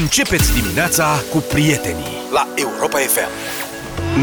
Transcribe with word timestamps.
Începeți 0.00 0.52
dimineața 0.60 1.22
cu 1.32 1.38
prietenii 1.52 2.12
la 2.32 2.48
Europa 2.54 2.98
FM. 2.98 3.28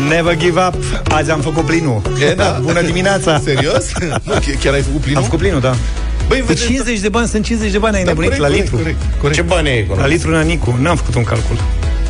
Never 0.09 0.38
give 0.38 0.62
up. 0.67 0.75
Azi 1.12 1.32
am 1.32 1.42
făcut 1.42 1.66
plinul. 1.66 2.01
E, 2.29 2.33
da. 2.33 2.59
Bună 2.67 2.82
dimineața. 2.82 3.42
Serios? 3.44 3.86
nu, 4.28 4.34
ch- 4.34 4.60
chiar 4.63 4.73
ai 4.73 4.81
făcut 4.81 4.99
plinul? 5.02 5.18
Am 5.18 5.23
făcut 5.23 5.39
plinul, 5.39 5.60
da. 5.60 5.76
Băi, 6.28 6.38
De 6.38 6.44
vedeți, 6.47 6.65
50 6.65 6.99
de 6.99 7.10
bani, 7.10 7.28
sunt 7.28 7.46
50 7.46 7.71
de 7.71 7.78
bani, 7.78 7.96
ai 7.96 8.04
da, 8.04 8.07
nebunit 8.10 8.29
corect, 8.38 8.47
la 8.47 8.47
corect, 8.55 8.71
litru. 8.71 8.78
Corect, 8.84 9.20
corect. 9.21 9.36
Ce 9.38 9.42
bani 9.42 9.68
ai 9.68 9.76
La 9.76 9.81
economic? 9.84 10.12
litru 10.12 10.29
Nanicu, 10.31 10.78
n-am 10.81 10.96
făcut 10.96 11.16
un 11.16 11.23
calcul. 11.23 11.55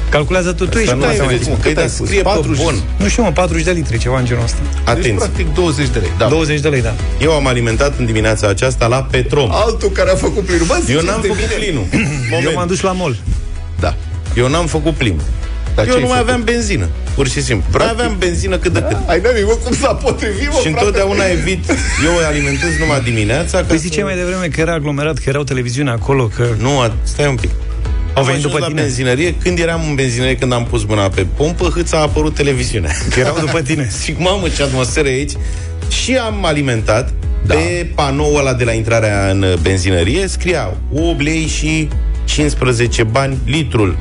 Calculează 0.09 0.51
tu, 0.51 0.67
tu 0.67 0.77
ești 0.77 0.93
nu 0.93 0.99
nu 0.99 1.05
ai 1.05 1.15
mai 1.17 1.27
vedeți, 1.27 1.49
mă, 1.49 1.55
Păi, 1.55 1.63
cât 1.63 1.73
dar 1.73 1.83
ai 1.83 1.89
pus? 1.97 2.05
scrie 2.07 2.21
pe 2.21 2.27
40. 2.29 2.63
bon. 2.63 2.75
Nu 2.97 3.07
știu, 3.07 3.23
mă, 3.23 3.31
40 3.31 3.63
de 3.65 3.71
litri, 3.71 3.97
ceva 3.97 4.19
în 4.19 4.25
genul 4.25 4.43
ăsta. 4.43 4.57
Deci, 4.61 4.87
Atenție. 4.87 5.13
practic, 5.13 5.53
20 5.53 5.87
de 5.87 5.99
lei. 5.99 6.09
Da. 6.17 6.27
20 6.27 6.59
de 6.59 6.67
lei, 6.67 6.81
da. 6.81 6.93
Eu 7.21 7.31
am 7.31 7.47
alimentat 7.47 7.93
în 7.99 8.05
dimineața 8.05 8.47
aceasta 8.47 8.87
la 8.87 9.07
Petrom. 9.11 9.49
Altul 9.51 9.89
care 9.89 10.11
a 10.11 10.15
făcut 10.15 10.43
plinul. 10.45 10.65
Bă, 10.65 10.73
Eu 10.73 10.81
ziceți 10.85 11.05
n-am 11.05 11.21
de 11.21 11.27
făcut 11.27 11.41
mine. 11.43 11.55
plinul. 11.63 11.85
Eu 11.91 11.99
Moment. 12.31 12.55
m-am 12.55 12.67
dus 12.67 12.81
la 12.81 12.91
mall. 12.91 13.15
Da. 14.33 14.41
Eu 14.41 14.49
n-am 14.49 14.67
făcut 14.67 14.93
plinul. 14.93 15.21
Dar 15.75 15.85
ce 15.85 15.91
Eu 15.91 15.97
ai 15.97 16.01
nu 16.01 16.07
mai 16.07 16.17
făcut? 16.17 16.31
aveam 16.31 16.43
benzină, 16.45 16.87
pur 17.15 17.27
și 17.27 17.41
simplu. 17.43 17.65
Nu 17.71 17.77
Practic. 17.77 17.99
aveam 17.99 18.15
benzină 18.19 18.57
cât 18.57 18.73
de 18.73 18.79
cât. 18.87 18.97
Ai 19.05 19.19
n 19.19 19.45
mă, 19.45 19.57
cum 19.63 19.73
s-a 19.75 19.93
potrivit, 19.93 20.47
mă, 20.47 20.53
Și 20.53 20.61
frate? 20.61 20.69
întotdeauna 20.69 21.23
evit, 21.25 21.63
eu 22.05 22.25
alimentez 22.27 22.69
numai 22.79 23.01
dimineața 23.01 23.57
ca 23.57 23.63
Păi 23.63 23.75
să... 23.77 23.81
ziceai 23.81 24.03
mai 24.03 24.15
devreme 24.15 24.45
că 24.47 24.59
era 24.61 24.73
aglomerat, 24.73 25.17
că 25.17 25.23
erau 25.29 25.43
televiziune 25.43 25.89
acolo, 25.89 26.25
că 26.35 26.45
Nu, 26.59 26.79
a- 26.79 26.93
stai 27.03 27.27
un 27.27 27.35
pic. 27.35 27.49
au 28.13 28.23
venit 28.23 28.37
ajuns 28.37 28.41
după 28.41 28.57
la 28.59 28.65
tine. 28.67 28.81
benzinărie, 28.81 29.35
când 29.43 29.59
eram 29.59 29.81
în 29.89 29.95
benzinărie, 29.95 30.35
când 30.35 30.53
am 30.53 30.65
pus 30.65 30.83
mâna 30.85 31.09
pe 31.09 31.25
pompă, 31.37 31.63
hâța 31.75 31.97
a 31.97 32.01
apărut 32.01 32.35
televiziunea. 32.35 32.91
Că 33.13 33.19
erau 33.19 33.37
după 33.39 33.61
tine. 33.61 33.89
Zic, 34.03 34.19
mamă, 34.19 34.47
ce 34.55 34.63
atmosferă 34.63 35.07
e 35.07 35.11
aici. 35.11 35.31
Și 35.89 36.15
am 36.15 36.45
alimentat 36.45 37.09
Da. 37.45 37.53
da. 37.53 37.59
pe 37.59 37.87
panoul 37.95 38.37
ăla 38.39 38.53
de 38.53 38.63
la 38.63 38.71
intrarea 38.71 39.29
în 39.29 39.41
uh, 39.43 39.53
benzinărie, 39.61 40.27
scria 40.27 40.73
8 40.93 41.21
lei 41.21 41.47
și 41.47 41.87
15 42.25 43.03
bani 43.03 43.37
litrul. 43.45 43.97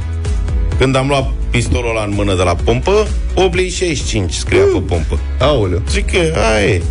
Când 0.80 0.96
am 0.96 1.08
luat 1.08 1.30
pistolul 1.50 1.90
ăla 1.90 2.04
în 2.04 2.12
mână 2.14 2.34
de 2.34 2.42
la 2.42 2.54
pompă, 2.54 3.06
8 3.34 3.54
lei 3.54 3.68
65 3.70 4.32
scria 4.32 4.62
pe 4.72 4.78
pompă. 4.78 5.18
Aoleu. 5.38 5.82
Zic 5.90 6.10
că, 6.10 6.38
aia 6.38 6.66
e. 6.66 6.82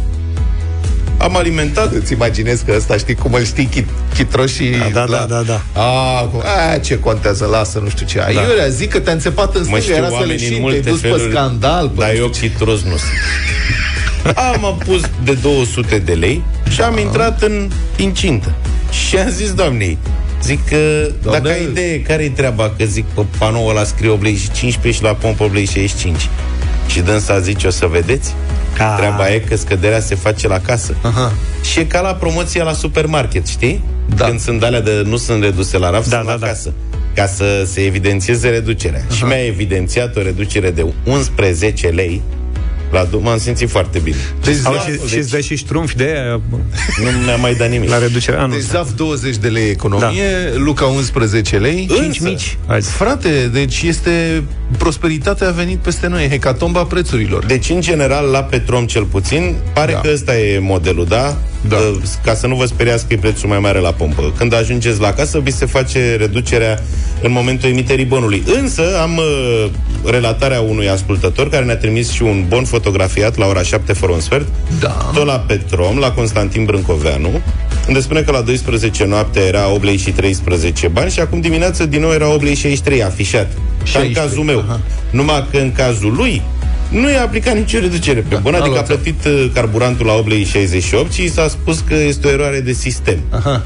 Am 1.17 1.35
alimentat 1.35 1.93
Îți 1.93 2.13
imaginezi 2.13 2.65
că 2.65 2.73
ăsta 2.75 2.97
știi 2.97 3.15
cum 3.15 3.33
îl 3.33 3.45
știi 3.45 3.65
chit, 3.65 3.87
chitroșii 4.13 4.77
Da, 4.77 5.05
da, 5.05 5.05
da, 5.05 5.25
da, 5.25 5.41
da. 5.41 5.81
A, 5.81 6.21
cum, 6.23 6.41
a, 6.73 6.77
ce 6.77 6.99
contează, 6.99 7.45
lasă, 7.45 7.79
nu 7.83 7.89
știu 7.89 8.05
ce. 8.05 8.17
Da. 8.17 8.31
Eu 8.31 8.55
le 8.55 8.69
zic 8.69 8.89
că 8.89 8.99
te-a 8.99 9.13
înțepat 9.13 9.55
în 9.55 9.65
Mă 9.69 9.79
stânga, 9.79 9.81
știu 9.81 9.95
era 9.95 10.07
să 10.07 10.13
oamenii 10.13 10.33
leșin, 10.33 10.53
în 10.53 10.59
te-ai 10.59 10.71
multe 10.71 10.89
dus 10.89 10.99
pe 10.99 11.07
feluri, 11.07 11.31
scandal. 11.31 11.89
Pe 11.89 11.99
dar 11.99 12.07
nu 12.07 12.13
știu 12.13 12.25
eu 12.25 12.31
ce. 12.31 12.39
chitros 12.39 12.81
nu 12.81 12.95
sunt. 12.97 14.35
Am 14.53 14.77
pus 14.85 15.01
de 15.23 15.33
200 15.33 15.97
de 15.97 16.13
lei 16.13 16.43
și 16.69 16.81
am 16.81 16.97
intrat 16.97 17.41
în 17.41 17.69
incintă. 17.97 18.53
Și 19.07 19.17
am 19.17 19.29
zis 19.29 19.53
doamnei, 19.53 19.97
zic 20.43 20.65
că 20.67 20.77
Doamne- 21.23 21.41
dacă 21.49 21.59
ai 21.59 21.63
idee, 21.71 22.01
care-i 22.01 22.29
treaba? 22.29 22.73
Că 22.77 22.83
zic 22.85 23.05
pe 23.05 23.21
panoul 23.37 23.69
ăla 23.69 23.83
scrie 23.83 24.09
8 24.09 24.23
lei 24.23 24.35
și 24.35 24.51
15 24.51 24.91
și 25.01 25.03
la 25.03 25.13
pompă 25.15 25.43
8 25.43 25.53
lei 25.53 25.65
și 25.65 25.71
65. 25.71 26.29
Și 26.87 26.99
dânsa 27.01 27.39
zice, 27.39 27.67
o 27.67 27.69
să 27.69 27.85
vedeți? 27.85 28.33
Ca- 28.77 28.95
Treaba 28.95 29.33
e 29.33 29.39
că 29.39 29.55
scăderea 29.55 29.99
se 29.99 30.15
face 30.15 30.47
la 30.47 30.59
casă. 30.59 30.95
Aha. 31.01 31.31
Și 31.71 31.79
e 31.79 31.83
ca 31.85 32.01
la 32.01 32.13
promoția 32.13 32.63
la 32.63 32.73
supermarket, 32.73 33.47
știi? 33.47 33.83
Da. 34.15 34.25
Când 34.25 34.39
sunt 34.39 34.63
alea 34.63 34.81
de 34.81 35.01
nu 35.05 35.17
sunt 35.17 35.43
reduse 35.43 35.77
la 35.77 35.89
raf, 35.89 36.07
Da, 36.07 36.15
sunt 36.15 36.27
da, 36.27 36.33
la 36.33 36.37
da. 36.39 36.47
casă. 36.47 36.73
Ca 37.15 37.25
să 37.27 37.63
se 37.65 37.81
evidențieze 37.81 38.49
reducerea. 38.49 39.01
Și 39.15 39.23
mi-a 39.23 39.45
evidențiat 39.45 40.15
o 40.15 40.21
reducere 40.21 40.71
de 40.71 40.85
11 41.05 41.87
lei. 41.87 42.21
La 42.91 43.03
du- 43.03 43.19
m-am 43.19 43.37
simțit 43.37 43.69
foarte 43.69 43.99
bine. 43.99 44.15
Deci, 44.43 44.55
Au 44.63 44.73
da, 44.73 44.79
și, 44.79 45.07
și 45.11 45.17
îți 45.17 45.29
dă 45.29 45.39
și 45.39 45.55
ștrumfi 45.55 45.95
de 45.95 46.03
aia 46.03 46.41
Nu 47.03 47.23
mi-a 47.25 47.35
mai 47.35 47.53
dat 47.55 47.69
nimic. 47.69 47.89
la 47.89 47.97
reducere 47.97 48.37
anul 48.37 48.49
deci 48.49 48.59
ăsta. 48.59 48.77
Zaf 48.77 48.91
20 48.95 49.35
de 49.37 49.47
lei 49.47 49.69
economie, 49.69 50.23
Luca 50.55 50.85
11 50.85 51.57
lei. 51.57 51.87
Însă- 51.89 52.01
5 52.03 52.19
mici. 52.19 52.57
Azi. 52.65 52.91
Frate, 52.91 53.49
deci 53.53 53.81
este 53.81 54.43
prosperitatea 54.77 55.47
a 55.47 55.51
venit 55.51 55.77
peste 55.77 56.07
noi, 56.07 56.27
hecatomba 56.29 56.83
prețurilor. 56.83 57.45
Deci, 57.45 57.69
în 57.69 57.81
general, 57.81 58.25
la 58.25 58.43
Petrom 58.43 58.85
cel 58.85 59.03
puțin, 59.03 59.55
pare 59.73 59.91
Da. 59.91 59.99
că 59.99 60.09
ăsta 60.13 60.37
e 60.37 60.59
modelul, 60.59 61.05
da? 61.05 61.37
Da. 61.67 61.75
Uh, 61.75 61.95
Ca 62.23 62.33
să 62.33 62.47
nu 62.47 62.55
vă 62.55 62.65
speriați 62.65 63.07
că 63.07 63.13
e 63.13 63.17
prețul 63.17 63.49
mai 63.49 63.59
mare 63.59 63.79
la 63.79 63.91
pompă. 63.91 64.33
Când 64.37 64.53
ajungeți 64.53 64.99
la 64.99 65.13
casă, 65.13 65.39
vi 65.39 65.51
se 65.51 65.65
face 65.65 66.15
reducerea 66.15 66.79
în 67.21 67.31
momentul 67.31 67.69
emiterii 67.69 68.05
bonului. 68.05 68.43
Însă, 68.61 68.81
am 69.01 69.17
uh, 69.17 69.69
relatarea 70.05 70.61
unui 70.61 70.89
ascultător 70.89 71.49
care 71.49 71.65
ne-a 71.65 71.77
trimis 71.77 72.11
și 72.11 72.21
un 72.23 72.45
bon 72.47 72.63
fotografiat 72.65 73.37
la 73.37 73.45
ora 73.45 73.61
7 73.61 73.93
fără 73.93 74.11
un 74.11 74.19
sfert, 74.19 74.47
Da. 74.79 75.11
tot 75.13 75.25
la 75.25 75.43
Petrom, 75.47 75.97
la 75.97 76.11
Constantin 76.11 76.65
Brâncoveanu, 76.65 77.41
unde 77.87 77.99
spune 77.99 78.21
că 78.21 78.31
la 78.31 78.41
12 78.41 79.05
noaptea 79.05 79.41
era 79.43 79.69
8 79.73 79.83
lei 79.83 79.97
și 79.97 80.11
13 80.11 80.87
bani 80.87 81.11
și 81.11 81.19
acum 81.19 81.39
dimineață 81.41 81.85
din 81.85 82.01
nou 82.01 82.11
era 82.11 82.33
8 82.33 82.43
lei 82.43 82.55
și 82.55 82.61
63 82.61 83.03
afișat. 83.03 83.47
Ca 83.53 83.59
în 83.79 83.85
63, 83.85 84.13
cazul 84.27 84.43
meu. 84.43 84.59
aha. 84.59 84.79
Numai 85.11 85.47
că 85.51 85.57
în 85.57 85.71
cazul 85.71 86.13
lui 86.13 86.41
nu 86.89 87.09
i-a 87.09 87.21
aplicat 87.21 87.55
nicio 87.55 87.79
reducere 87.79 88.19
pe 88.19 88.35
Da, 88.35 88.39
bun, 88.41 88.53
a 88.53 88.57
adică 88.57 88.69
a 88.69 88.73
luat 88.73 88.85
plătit 88.85 89.25
uh, 89.25 89.49
carburantul 89.53 90.05
la 90.05 90.13
8 90.13 90.27
lei 90.27 90.43
68 90.43 91.11
și 91.11 91.21
și 91.21 91.31
s-a 91.31 91.47
spus 91.47 91.79
că 91.87 91.93
este 91.93 92.27
o 92.27 92.29
eroare 92.29 92.59
de 92.59 92.71
sistem. 92.73 93.19
Aha. 93.29 93.61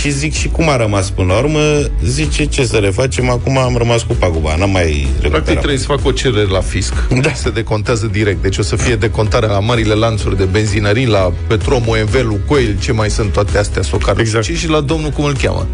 Și 0.00 0.10
zic, 0.10 0.34
și 0.34 0.48
cum 0.48 0.68
a 0.68 0.76
rămas 0.76 1.10
până 1.10 1.32
la 1.32 1.38
urmă? 1.38 1.60
Zice, 2.04 2.44
ce 2.44 2.64
să 2.66 2.76
refacem? 2.76 3.30
Acum 3.30 3.58
am 3.58 3.76
rămas 3.76 4.02
cu 4.02 4.12
paguba, 4.18 4.56
n-am 4.56 4.70
mai 4.70 4.82
Practic 5.08 5.22
recuperat. 5.22 5.56
trebuie 5.58 5.78
să 5.78 5.84
fac 5.86 6.04
o 6.06 6.10
cerere 6.12 6.46
la 6.50 6.60
fisc. 6.60 6.92
Da. 7.20 7.32
Se 7.32 7.50
decontează 7.50 8.06
direct. 8.12 8.42
Deci 8.42 8.58
o 8.58 8.62
să 8.62 8.76
fie 8.76 8.96
decontarea 8.96 9.48
la 9.48 9.60
marile 9.60 9.94
lanțuri 9.94 10.36
de 10.36 10.44
benzinării, 10.44 11.06
la 11.06 11.32
Petrom, 11.46 11.82
OMV, 11.86 12.14
Lucoil, 12.28 12.76
ce 12.80 12.92
mai 12.92 13.10
sunt 13.10 13.32
toate 13.32 13.58
astea, 13.58 13.82
Socar, 13.82 14.18
Exact. 14.18 14.44
și, 14.44 14.56
și 14.56 14.68
la 14.68 14.80
domnul 14.80 15.10
cum 15.10 15.24
îl 15.24 15.36
cheamă 15.42 15.66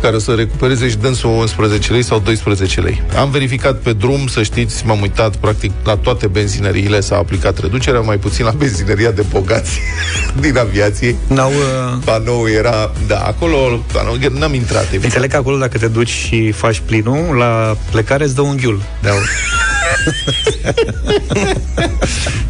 care 0.00 0.16
o 0.16 0.18
să 0.18 0.32
recupereze 0.32 0.88
și 0.88 0.96
dânsul 0.96 1.30
11 1.30 1.92
lei 1.92 2.02
sau 2.02 2.18
12 2.18 2.80
lei. 2.80 3.02
Am 3.16 3.30
verificat 3.30 3.76
pe 3.76 3.92
drum, 3.92 4.26
să 4.26 4.42
știți, 4.42 4.86
m-am 4.86 5.00
uitat, 5.00 5.36
practic, 5.36 5.72
la 5.84 5.96
toate 5.96 6.26
benzinăriile 6.26 7.00
s-a 7.00 7.16
aplicat 7.16 7.58
reducerea, 7.58 8.00
mai 8.00 8.16
puțin 8.16 8.44
la 8.44 8.50
benzinăria 8.50 9.10
de 9.10 9.24
bogați 9.30 9.80
din 10.40 10.58
aviație. 10.58 11.16
N-au... 11.26 11.50
Uh... 11.50 11.98
Panou 12.04 12.48
era, 12.48 12.92
da, 13.06 13.18
acolo, 13.18 13.84
panou, 13.92 14.16
n-am 14.38 14.54
intrat, 14.54 14.84
evident. 14.84 15.04
Înțeleg 15.04 15.30
că 15.30 15.36
acolo 15.36 15.56
dacă 15.56 15.78
te 15.78 15.88
duci 15.88 16.08
și 16.08 16.50
faci 16.52 16.82
plinul, 16.86 17.36
la 17.36 17.76
plecare 17.90 18.24
îți 18.24 18.34
dă 18.34 18.40
un 18.40 18.56
ghiul 18.56 18.82
de 19.02 19.08
aur. 19.08 19.28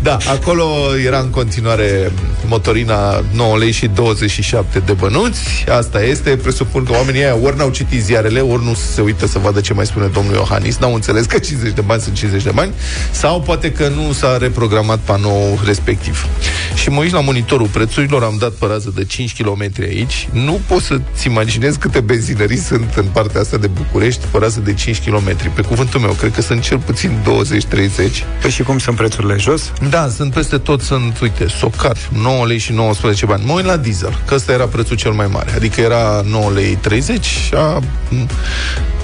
Da, 0.03 0.17
acolo 0.29 0.65
era 1.07 1.19
în 1.19 1.31
continuare 1.31 2.13
motorina 2.47 3.25
9 3.33 3.59
lei 3.59 3.71
și 3.71 3.87
27 3.87 4.79
de 4.79 4.93
bănuți. 4.93 5.41
Asta 5.69 6.03
este, 6.03 6.31
presupun 6.31 6.85
că 6.85 6.93
oamenii 6.93 7.23
aia 7.23 7.37
ori 7.43 7.57
n-au 7.57 7.71
citit 7.71 8.03
ziarele, 8.03 8.41
ori 8.41 8.65
nu 8.65 8.75
se 8.75 9.01
uită 9.01 9.27
să 9.27 9.39
vadă 9.39 9.61
ce 9.61 9.73
mai 9.73 9.87
spune 9.87 10.07
domnul 10.07 10.35
Iohannis, 10.35 10.77
n-au 10.77 10.95
înțeles 10.95 11.25
că 11.25 11.39
50 11.39 11.75
de 11.75 11.81
bani 11.81 12.01
sunt 12.01 12.15
50 12.15 12.43
de 12.43 12.51
bani, 12.55 12.73
sau 13.11 13.41
poate 13.41 13.73
că 13.73 13.89
nu 13.89 14.13
s-a 14.13 14.37
reprogramat 14.37 14.99
panou 14.99 15.61
respectiv. 15.65 16.27
Și 16.75 16.89
mă 16.89 17.01
uit 17.01 17.13
la 17.13 17.21
monitorul 17.21 17.67
prețurilor, 17.67 18.23
am 18.23 18.37
dat 18.39 18.53
pe 18.53 18.67
rază 18.67 18.93
de 18.95 19.05
5 19.05 19.43
km 19.43 19.65
aici. 19.81 20.29
Nu 20.33 20.61
poți 20.67 20.87
să-ți 20.87 21.27
imaginezi 21.27 21.79
câte 21.79 22.01
benzinării 22.01 22.57
sunt 22.57 22.93
în 22.97 23.07
partea 23.13 23.41
asta 23.41 23.57
de 23.57 23.67
București, 23.67 24.25
pe 24.31 24.39
rază 24.39 24.61
de 24.61 24.75
5 24.75 25.09
km. 25.09 25.37
Pe 25.55 25.63
cuvântul 25.63 26.01
meu, 26.01 26.13
cred 26.13 26.35
că 26.35 26.41
sunt 26.41 26.63
cel 26.63 26.79
puțin 26.79 27.20
20-30. 27.21 28.25
Păi 28.41 28.51
și 28.51 28.63
cum 28.63 28.79
sunt 28.79 28.97
prețurile 28.97 29.37
jos? 29.39 29.73
Da, 29.91 30.09
sunt 30.09 30.33
peste 30.33 30.59
tot, 30.59 30.81
sunt, 30.81 31.21
uite, 31.21 31.47
socar, 31.47 31.97
9 32.13 32.47
lei 32.47 32.59
și 32.59 32.73
19 32.73 33.27
bani. 33.27 33.43
Mă 33.47 33.53
uit 33.53 33.65
la 33.65 33.77
diesel, 33.77 34.19
că 34.27 34.35
ăsta 34.35 34.53
era 34.53 34.65
prețul 34.65 34.97
cel 34.97 35.13
mai 35.13 35.27
mare. 35.27 35.53
Adică 35.55 35.81
era 35.81 36.23
9 36.25 36.51
lei 36.51 36.77
30 36.81 37.25
și 37.25 37.55
a... 37.55 37.83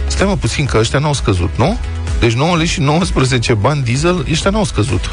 Stai 0.07 0.27
mă 0.27 0.37
puțin, 0.37 0.65
că 0.65 0.79
ăștia 0.79 0.99
n-au 0.99 1.13
scăzut, 1.13 1.51
nu? 1.57 1.79
Deci 2.21 2.33
9 2.33 2.57
lei 2.57 2.67
și 2.67 2.81
19 2.81 3.55
bani 3.55 3.83
diesel, 3.83 4.27
ăștia 4.31 4.51
n-au 4.51 4.65
scăzut. 4.65 5.11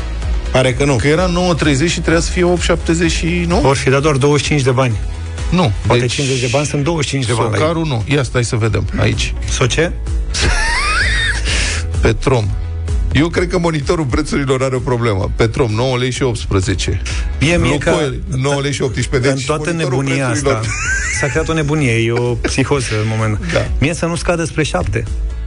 Pare 0.52 0.74
că 0.74 0.85
nu. 0.85 0.96
Că 0.96 1.08
era 1.08 1.30
9,30 1.30 1.88
și 1.88 2.00
trebuia 2.00 2.22
să 2.22 2.31
fie 2.31 2.53
8,70 3.08 3.12
și... 3.18 3.46
Nu? 3.47 3.59
Vor 3.59 3.75
fi 3.75 3.90
dat 3.90 4.02
doar 4.02 4.16
25 4.16 4.62
de 4.62 4.72
bani. 4.72 4.96
Nu. 5.50 5.72
Poate 5.85 6.02
deci, 6.02 6.14
50 6.14 6.40
de 6.40 6.47
bani 6.52 6.66
sunt 6.66 6.84
25 6.84 7.25
de 7.25 7.34
bani. 7.34 7.50
la 7.50 7.56
ei. 7.56 7.62
Socarul 7.62 7.85
nu. 7.85 8.03
Ia 8.08 8.24
stai 8.24 8.44
să 8.44 8.56
vedem. 8.56 8.85
Aici. 9.00 9.34
Soce? 9.50 9.94
Petrom. 12.02 12.46
Eu 13.13 13.27
cred 13.29 13.47
că 13.47 13.57
monitorul 13.57 14.05
prețurilor 14.05 14.61
are 14.63 14.75
o 14.75 14.79
problemă. 14.79 15.31
Petrom, 15.35 15.71
9 15.71 15.97
lei 15.97 16.11
și 16.11 16.23
18. 16.23 17.01
Mie, 17.39 17.57
mie 17.57 17.77
că 17.77 17.89
Lucoil, 17.89 18.21
9 18.37 18.61
lei 18.61 18.71
și 18.71 18.81
18. 18.81 19.29
în 19.29 19.35
Deci, 19.35 19.45
toată 19.45 19.69
monitorul 19.71 19.97
nebunia 20.03 20.25
prețurilor- 20.25 20.55
asta 20.55 20.69
s-a 21.19 21.27
creat 21.27 21.47
o 21.49 21.53
nebunie, 21.53 21.91
e 21.91 22.11
o 22.11 22.33
psihoză 22.33 22.95
în 23.03 23.07
moment. 23.17 23.39
Da. 23.53 23.67
Mie 23.79 23.93
să 23.93 24.05
nu 24.05 24.15
scadă 24.15 24.43
spre 24.43 24.63
7. 24.63 25.03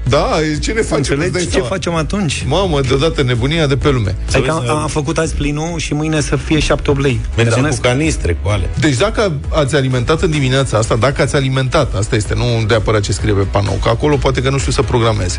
Da, 0.08 0.30
ce 0.60 0.72
ne 0.72 0.80
facem? 0.80 0.98
Îți 1.00 1.08
dai 1.08 1.24
Înțelegi 1.26 1.44
ce 1.46 1.52
seama? 1.52 1.66
facem 1.66 1.94
atunci? 1.94 2.44
Mamă, 2.48 2.80
deodată 2.80 3.22
nebunia 3.22 3.66
de 3.66 3.76
pe 3.76 3.90
lume. 3.90 4.14
Adică 4.34 4.50
am, 4.52 4.68
am 4.76 4.88
făcut 4.88 5.18
azi 5.18 5.34
plinul 5.34 5.78
și 5.78 5.94
mâine 5.94 6.20
să 6.20 6.36
fie 6.36 6.58
7-8 6.58 6.64
lei. 6.96 7.20
Mergem 7.36 7.52
cu 7.52 7.54
Nebunesc? 7.54 7.80
canistre, 7.80 8.38
cu 8.42 8.48
ale. 8.48 8.70
Deci 8.80 8.96
dacă 8.96 9.32
ați 9.48 9.74
alimentat 9.74 10.22
în 10.22 10.30
dimineața 10.30 10.78
asta, 10.78 10.96
dacă 10.96 11.22
ați 11.22 11.36
alimentat, 11.36 11.94
asta 11.94 12.16
este, 12.16 12.34
nu 12.34 12.44
neapărat 12.68 13.00
ce 13.00 13.12
scrie 13.12 13.32
pe 13.32 13.42
panou, 13.50 13.78
că 13.82 13.88
acolo 13.88 14.16
poate 14.16 14.42
că 14.42 14.50
nu 14.50 14.58
știu 14.58 14.72
să 14.72 14.82
programeze. 14.82 15.38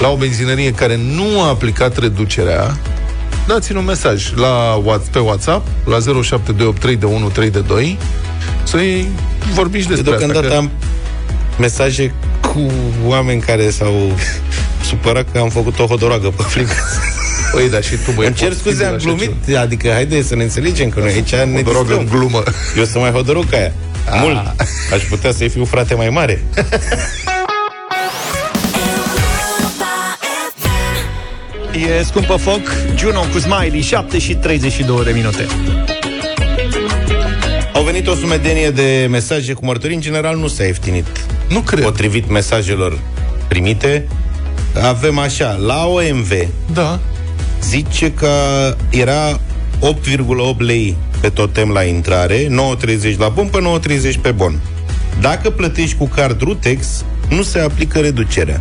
La 0.00 0.08
o 0.08 0.16
benzinărie 0.16 0.72
care 0.72 0.98
nu 1.14 1.40
a 1.42 1.48
aplicat 1.48 1.98
reducerea, 1.98 2.78
dați-ne 3.46 3.78
un 3.78 3.84
mesaj 3.84 4.32
la, 4.34 4.82
Whats- 4.86 5.10
pe 5.12 5.18
WhatsApp, 5.18 5.66
la 5.86 5.96
07283132, 5.98 7.96
să-i 8.62 9.08
vorbiți 9.54 9.88
despre 9.88 10.10
asta. 10.14 10.26
Deocamdată 10.26 10.46
Că... 10.46 10.54
am 10.54 10.70
mesaje 11.58 12.14
cu 12.52 12.70
oameni 13.04 13.40
care 13.40 13.70
s-au 13.70 14.12
supărat 14.84 15.26
că 15.32 15.38
am 15.38 15.48
făcut 15.48 15.78
o 15.78 15.84
hodorogă 15.86 16.28
pe 16.28 16.42
flic. 16.42 16.68
Păi, 17.52 17.70
dar 17.70 17.82
și 17.84 17.96
tu, 18.04 18.10
băi, 18.10 18.26
Îmi 18.26 18.34
cer 18.34 18.52
scuze, 18.52 18.84
am 18.84 18.96
glumit. 18.96 19.56
Adică, 19.60 19.90
haide 19.92 20.22
să 20.22 20.34
ne 20.36 20.42
înțelegem 20.42 20.88
că 20.88 21.00
noi 21.00 21.12
aici 21.12 21.34
ne 21.34 21.52
Hodorog 21.56 21.90
în 21.90 21.98
distrăm. 21.98 22.18
glumă. 22.18 22.42
Eu 22.76 22.84
sunt 22.84 23.02
mai 23.02 23.10
hodorog 23.10 23.50
ca 23.50 23.56
aia. 23.56 23.72
Mult. 24.22 24.54
Aș 24.94 25.02
putea 25.08 25.32
să-i 25.32 25.48
fiu 25.48 25.64
frate 25.64 25.94
mai 25.94 26.08
mare. 26.08 26.42
E 31.98 32.02
scumpă 32.04 32.36
foc, 32.36 32.60
Juno 32.96 33.20
cu 33.32 33.38
Smiley, 33.38 33.80
7 33.82 34.18
și 34.18 34.34
32 34.34 35.04
de 35.04 35.10
minute. 35.10 35.46
Au 37.90 37.96
venit 37.96 38.08
o 38.10 38.14
sumedenie 38.20 38.70
de 38.70 39.06
mesaje 39.10 39.52
cu 39.52 39.64
mărturii. 39.64 39.94
În 39.94 40.00
general 40.02 40.36
nu 40.36 40.48
s-a 40.48 40.64
ieftinit. 40.64 41.06
Nu 41.48 41.60
cred. 41.60 41.82
Potrivit 41.84 42.30
mesajelor 42.30 42.98
primite, 43.48 44.06
avem 44.82 45.18
așa, 45.18 45.52
la 45.66 45.86
OMV 45.86 46.32
Da. 46.72 46.98
zice 47.62 48.12
că 48.12 48.28
era 48.90 49.40
8,8 49.80 50.56
lei 50.58 50.96
pe 51.20 51.28
totem 51.28 51.68
la 51.70 51.82
intrare, 51.82 52.48
9,30 52.48 53.16
la 53.18 53.30
pompă, 53.30 53.58
9,30 53.60 54.16
pe 54.20 54.30
bon. 54.30 54.60
Dacă 55.20 55.50
plătești 55.50 55.96
cu 55.96 56.06
card 56.06 56.40
Rutex, 56.40 57.04
nu 57.28 57.42
se 57.42 57.58
aplică 57.58 57.98
reducerea. 57.98 58.60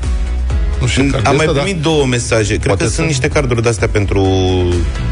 Nu 0.81 0.87
știu 0.87 1.03
card 1.11 1.27
Am 1.27 1.31
de 1.31 1.37
mai 1.37 1.45
ăsta, 1.47 1.61
primit 1.61 1.81
da? 1.81 1.89
două 1.89 2.05
mesaje. 2.05 2.53
Cred 2.53 2.65
Poate 2.65 2.83
că 2.83 2.89
să- 2.89 2.95
sunt 2.95 3.07
niște 3.07 3.27
carduri 3.27 3.61
de-astea 3.61 3.87
pentru 3.87 4.23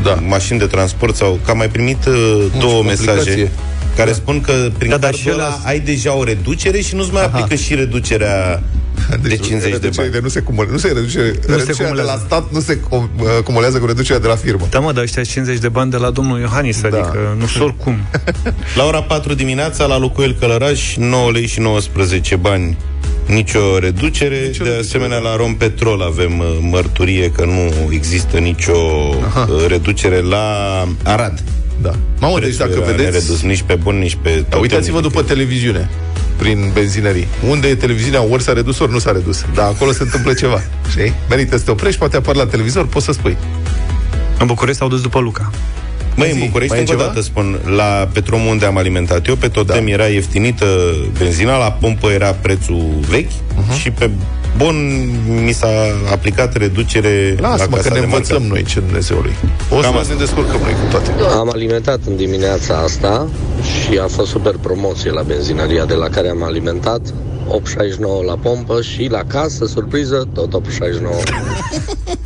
Da. 0.03 0.13
mașini 0.27 0.59
de 0.59 0.65
transport 0.65 1.15
sau 1.15 1.39
că 1.45 1.51
am 1.51 1.57
mai 1.57 1.67
primit 1.69 2.05
uh, 2.05 2.45
două 2.59 2.83
mesaje 2.83 3.51
complicație. 3.97 4.03
care 4.03 4.11
spun 4.11 4.41
că 4.41 4.69
prin 4.77 4.89
Da, 4.89 4.97
dar 4.97 5.11
cardul 5.11 5.19
și 5.19 5.29
ăla 5.39 5.59
ăla- 5.59 5.65
ai 5.65 5.79
deja 5.79 6.13
o 6.15 6.23
reducere 6.23 6.79
și 6.81 6.95
nu-ți 6.95 7.11
mai 7.13 7.23
Aha. 7.23 7.37
aplică 7.37 7.55
și 7.63 7.75
reducerea 7.75 8.63
de 9.21 9.35
50 9.35 9.61
de 9.61 9.67
reducerea 9.67 9.91
bani. 9.97 10.11
De 10.11 10.19
nu 10.21 10.27
se 10.29 10.39
cumulează, 10.39 10.71
nu 10.73 10.77
se 10.79 10.87
reduce, 10.87 11.19
reducerea 11.19 11.63
de 11.65 11.71
cumulează. 11.83 12.11
la 12.11 12.17
stat 12.25 12.51
nu 12.51 12.59
se 12.59 12.75
cum- 12.75 13.09
uh, 13.19 13.27
cumulează 13.43 13.77
cu 13.77 13.85
reducerea 13.85 14.19
de 14.21 14.27
la 14.27 14.35
firmă. 14.35 14.67
Da, 14.69 14.79
mă, 14.79 14.91
dar 14.91 15.03
ăștia 15.03 15.23
50 15.23 15.57
de 15.59 15.69
bani 15.69 15.91
de 15.91 15.97
la 15.97 16.09
domnul 16.09 16.39
Iohannis, 16.39 16.81
Da. 16.81 16.87
adică 16.87 17.35
nu 17.39 17.45
sunt 17.45 17.63
oricum. 17.63 17.95
La 18.75 18.83
ora 18.85 19.01
4 19.03 19.33
dimineața, 19.33 19.85
la 19.85 19.97
Lucoil 19.97 20.35
Călăraș, 20.39 20.95
9 20.95 21.31
lei 21.31 21.47
și 21.47 21.59
19 21.59 22.35
bani. 22.35 22.77
Nicio 23.25 23.79
reducere. 23.79 24.35
Nicio 24.47 24.63
de 24.63 24.69
reducere. 24.69 24.79
asemenea, 24.79 25.17
la 25.17 25.35
Rompetrol 25.35 26.01
avem 26.01 26.39
uh, 26.39 26.45
mărturie 26.61 27.31
că 27.31 27.45
nu 27.45 27.91
există 27.91 28.37
nicio 28.37 28.73
uh, 28.77 29.65
reducere 29.67 30.21
la 30.21 30.43
Arad. 31.03 31.43
Da. 31.81 31.91
Mamă, 32.19 32.39
deci 32.39 32.55
Prețul 32.55 32.65
dacă 32.67 32.77
era 32.79 32.91
vedeți... 32.91 33.03
neredus 33.11 33.41
nici 33.41 33.61
pe 33.61 33.75
bun, 33.75 33.97
nici 33.97 34.17
pe... 34.21 34.29
Da, 34.29 34.35
totem, 34.41 34.59
uitați-vă 34.59 34.97
nimic. 34.97 35.11
după 35.11 35.23
televiziune 35.27 35.89
prin 36.37 36.69
benzinării. 36.73 37.27
Unde 37.49 37.67
e 37.67 37.75
televiziunea, 37.75 38.23
ori 38.23 38.43
s-a 38.43 38.53
redus, 38.53 38.79
ori 38.79 38.91
nu 38.91 38.99
s-a 38.99 39.11
redus. 39.11 39.45
Dar 39.53 39.65
acolo 39.65 39.91
se 39.91 40.03
întâmplă 40.03 40.33
ceva. 40.33 40.61
Știi? 40.91 41.13
Merită 41.29 41.57
să 41.57 41.63
te 41.63 41.71
oprești, 41.71 41.99
poate 41.99 42.15
apar 42.17 42.35
la 42.35 42.45
televizor, 42.45 42.85
poți 42.87 43.05
să 43.05 43.11
spui. 43.11 43.37
În 44.39 44.45
București 44.47 44.79
s-au 44.79 44.87
dus 44.89 45.01
după 45.01 45.19
Luca. 45.19 45.51
Măi, 46.15 46.27
Zi, 46.31 46.33
în 46.33 46.45
București, 46.45 46.71
mai 46.73 46.77
e 46.77 46.81
încă 46.81 46.93
o 46.93 46.97
ceva? 46.97 47.07
dată 47.09 47.21
spun, 47.25 47.59
la 47.75 48.09
Petromul 48.13 48.47
unde 48.47 48.65
am 48.65 48.77
alimentat 48.77 49.27
eu, 49.27 49.35
pe 49.35 49.47
totem 49.47 49.85
Da. 49.85 49.91
era 49.91 50.05
ieftinită 50.05 50.65
benzina, 51.17 51.57
la 51.57 51.71
pompă 51.71 52.09
era 52.11 52.31
prețul 52.31 52.85
vechi 53.09 53.31
Mhm. 53.55 53.77
și 53.79 53.91
pe 53.91 54.09
bon 54.57 54.75
mi 55.45 55.51
s-a 55.51 55.67
aplicat 56.11 56.55
reducere 56.55 57.35
la 57.39 57.49
Lasă-mă 57.49 57.75
casa 57.75 57.87
că 57.87 57.93
ne 57.93 57.99
de 57.99 58.05
învățăm 58.05 58.35
marcat. 58.41 58.49
noi 58.57 58.63
ce 58.63 58.79
Dumnezeului. 58.79 59.35
O 59.69 59.75
să 59.75 59.81
Cam 59.81 59.93
ne 59.93 59.99
asta. 59.99 60.13
descurcăm 60.13 60.59
noi 60.63 60.71
cu 60.73 60.85
toate. 60.91 61.11
Am 61.37 61.49
alimentat 61.53 61.99
în 62.07 62.15
dimineața 62.15 62.77
asta 62.77 63.27
și 63.61 63.97
a 63.97 64.07
fost 64.07 64.29
super 64.29 64.55
promoție 64.61 65.11
la 65.11 65.21
benzinăria 65.21 65.85
de 65.85 65.93
la 65.93 66.09
care 66.09 66.29
am 66.29 66.43
alimentat. 66.43 67.01
8,69 67.49 68.25
la 68.25 68.35
pompă 68.41 68.81
și 68.81 69.07
la 69.11 69.21
casă, 69.27 69.65
surpriză, 69.65 70.27
tot 70.33 70.61
8,69. 70.61 70.67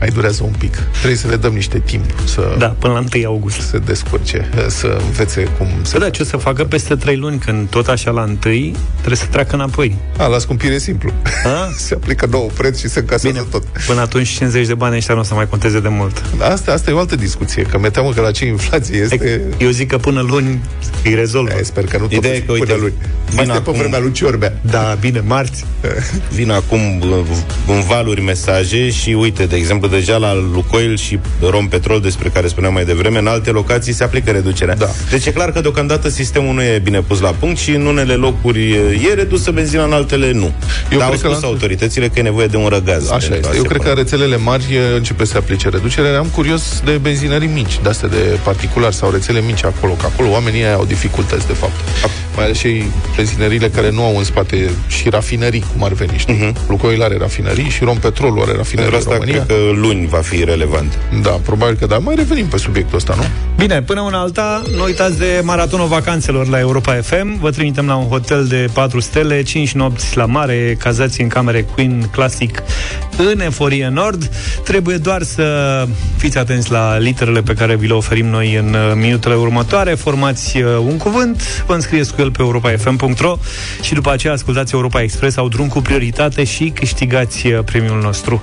Mai 0.00 0.08
durează 0.08 0.42
un 0.44 0.52
pic. 0.58 0.76
Trebuie 0.92 1.16
să 1.16 1.26
le 1.28 1.36
dăm 1.36 1.52
niște 1.52 1.78
timp 1.78 2.04
să 2.24 2.54
Da, 2.58 2.66
până 2.78 2.92
la 2.92 3.04
1 3.14 3.26
august. 3.26 3.60
se 3.60 3.78
descurce, 3.78 4.48
să 4.68 4.98
învețe 5.06 5.42
cum 5.58 5.66
se... 5.82 5.88
Să 5.90 5.98
da, 5.98 6.10
ce 6.10 6.22
o 6.22 6.24
să 6.24 6.36
facă 6.36 6.64
peste 6.64 6.94
3 6.94 7.16
luni, 7.16 7.38
când 7.38 7.68
tot 7.68 7.88
așa 7.88 8.10
la 8.10 8.22
1 8.22 8.34
trebuie 8.34 9.16
să 9.16 9.24
treacă 9.30 9.54
înapoi. 9.54 9.96
A, 10.18 10.26
la 10.26 10.38
scumpire 10.38 10.74
e 10.74 10.78
simplu. 10.78 11.12
A? 11.44 11.70
se 11.86 11.94
aplică 11.94 12.26
nou 12.30 12.50
preț 12.56 12.78
și 12.78 12.88
se 12.88 12.98
încasează 12.98 13.36
Bine, 13.38 13.46
tot. 13.50 13.64
până 13.86 14.00
atunci 14.00 14.28
50 14.28 14.66
de 14.66 14.74
bani 14.74 14.96
ăștia 14.96 15.14
nu 15.14 15.20
o 15.20 15.22
să 15.24 15.34
mai 15.34 15.48
conteze 15.48 15.80
de 15.80 15.88
mult. 15.88 16.22
Asta, 16.38 16.72
asta 16.72 16.90
e 16.90 16.94
o 16.94 16.98
altă 16.98 17.16
discuție, 17.16 17.62
că 17.62 17.78
mi-e 17.78 17.90
teamă 17.90 18.10
că 18.12 18.20
la 18.20 18.30
ce 18.30 18.44
inflație 18.46 18.96
este... 18.98 19.40
Eu 19.58 19.70
zic 19.70 19.88
că 19.88 19.98
până 19.98 20.20
luni 20.20 20.60
îi 21.04 21.14
rezolvă. 21.14 21.52
E, 21.58 21.62
sper 21.62 21.84
că 21.84 21.98
nu 21.98 22.04
Ideea 22.04 22.20
totuși 22.20 22.36
e 22.42 22.44
că, 22.46 22.52
uite, 22.52 22.64
până 22.64 22.78
luni. 22.80 22.92
vin 23.26 23.34
Mai 23.36 23.44
stai 23.44 23.56
pe 23.62 23.68
acum- 23.70 23.78
vremea 23.78 23.98
lui 23.98 24.12
Ciorbea. 24.12 24.52
Da, 24.60 24.96
bine, 25.00 25.20
marți. 25.26 25.64
Vin 26.36 26.50
acum 26.50 27.00
uh, 27.00 27.18
în 27.66 27.80
valuri 27.80 28.20
mesaje 28.22 28.90
și 28.90 29.11
uite, 29.14 29.44
de 29.44 29.56
exemplu, 29.56 29.88
deja 29.88 30.16
la 30.16 30.34
Lucoil 30.52 30.96
și 30.96 31.18
Rompetrol, 31.50 32.00
despre 32.00 32.28
care 32.28 32.46
spuneam 32.48 32.72
mai 32.72 32.84
devreme, 32.84 33.18
în 33.18 33.26
alte 33.26 33.50
locații 33.50 33.92
se 33.92 34.04
aplică 34.04 34.30
reducerea. 34.30 34.74
Da. 34.74 34.88
Deci 35.10 35.26
e 35.26 35.30
clar 35.30 35.52
că 35.52 35.60
deocamdată 35.60 36.08
sistemul 36.08 36.54
nu 36.54 36.62
e 36.62 36.80
bine 36.84 37.00
pus 37.00 37.20
la 37.20 37.30
punct 37.30 37.58
și 37.58 37.70
în 37.70 37.86
unele 37.86 38.14
locuri 38.14 38.70
e 39.10 39.14
redusă 39.14 39.50
benzina, 39.50 39.84
în 39.84 39.92
altele 39.92 40.32
nu. 40.32 40.52
Eu 40.92 40.98
Dar 40.98 41.00
au 41.00 41.08
cred 41.08 41.20
că 41.20 41.28
spus 41.28 41.40
la- 41.42 41.46
autoritățile 41.48 42.08
că 42.08 42.18
e 42.18 42.22
nevoie 42.22 42.46
de 42.46 42.56
un 42.56 42.66
răgaz. 42.68 43.10
Așa 43.10 43.28
pentru 43.28 43.34
a 43.34 43.36
este. 43.38 43.56
Eu 43.56 43.62
se 43.62 43.68
cred 43.68 43.80
că 43.80 43.88
pune. 43.88 44.02
rețelele 44.02 44.36
mari 44.36 44.64
e, 44.74 44.96
începe 44.96 45.24
să 45.24 45.30
se 45.32 45.38
aplice 45.38 45.68
reducerea. 45.68 46.18
Am 46.18 46.26
curios 46.26 46.82
de 46.84 46.90
benzinării 47.02 47.48
mici, 47.54 47.78
de 47.82 47.88
astea 47.88 48.08
de 48.08 48.38
particulari 48.44 48.94
sau 48.94 49.10
rețele 49.10 49.40
mici 49.46 49.64
acolo, 49.64 49.92
că 49.92 50.06
acolo 50.06 50.28
oamenii 50.30 50.62
aia 50.64 50.74
au 50.74 50.84
dificultăți, 50.84 51.46
de 51.46 51.52
fapt. 51.52 51.72
Mai 52.36 52.44
ales 52.44 52.56
și 52.58 52.82
benzinările 53.16 53.68
care 53.68 53.90
nu 53.90 54.02
au 54.04 54.16
în 54.16 54.24
spate 54.24 54.70
și 54.88 55.08
rafinării, 55.08 55.64
cum 55.72 55.84
ar 55.84 55.92
veni, 55.92 56.12
știi? 56.16 56.34
Uh-huh. 56.52 56.68
Lucoil 56.68 57.02
are 57.02 57.16
rafinării 57.18 57.68
și 57.68 57.84
Rompetrolul 57.84 58.42
are 58.42 58.52
rafinării 58.56 58.90
Pentru 58.90 58.96
în 58.96 59.01
asta 59.02 59.14
România. 59.14 59.44
cred 59.44 59.56
că 59.56 59.72
luni 59.74 60.06
va 60.06 60.18
fi 60.18 60.44
relevant. 60.44 60.98
Da, 61.22 61.30
probabil 61.30 61.76
că 61.76 61.86
da. 61.86 61.98
Mai 61.98 62.14
revenim 62.14 62.46
pe 62.46 62.56
subiectul 62.56 62.96
ăsta, 62.96 63.14
nu? 63.16 63.22
Bine, 63.56 63.82
până 63.82 64.00
una 64.00 64.20
alta, 64.20 64.62
nu 64.76 64.82
uitați 64.82 65.18
de 65.18 65.40
maratonul 65.42 65.86
vacanțelor 65.86 66.48
la 66.48 66.58
Europa 66.58 66.92
FM. 66.92 67.40
Vă 67.40 67.50
trimitem 67.50 67.86
la 67.86 67.96
un 67.96 68.06
hotel 68.08 68.46
de 68.46 68.68
4 68.72 69.00
stele, 69.00 69.42
5 69.42 69.72
nopți 69.72 70.16
la 70.16 70.26
mare, 70.26 70.76
cazați 70.78 71.20
în 71.20 71.28
camere 71.28 71.62
Queen 71.62 72.08
Classic 72.10 72.62
în 73.16 73.40
Eforie 73.40 73.88
Nord. 73.88 74.30
Trebuie 74.64 74.96
doar 74.96 75.22
să 75.22 75.86
fiți 76.16 76.38
atenți 76.38 76.70
la 76.70 76.98
literele 76.98 77.42
pe 77.42 77.54
care 77.54 77.76
vi 77.76 77.86
le 77.86 77.92
oferim 77.92 78.26
noi 78.26 78.54
în 78.54 78.74
uh, 78.74 78.92
minutele 78.94 79.34
următoare. 79.34 79.94
Formați 79.94 80.56
uh, 80.56 80.64
un 80.86 80.96
cuvânt, 80.96 81.64
vă 81.66 81.74
înscrieți 81.74 82.14
cu 82.14 82.20
el 82.20 82.30
pe 82.30 82.42
europafm.ro 82.42 83.36
și 83.82 83.94
după 83.94 84.10
aceea 84.10 84.32
ascultați 84.32 84.74
Europa 84.74 85.02
Express, 85.02 85.36
au 85.36 85.48
drum 85.48 85.68
cu 85.68 85.80
prioritate 85.80 86.44
și 86.44 86.72
câștigați 86.74 87.46
uh, 87.46 87.58
premiul 87.64 88.00
nostru. 88.00 88.42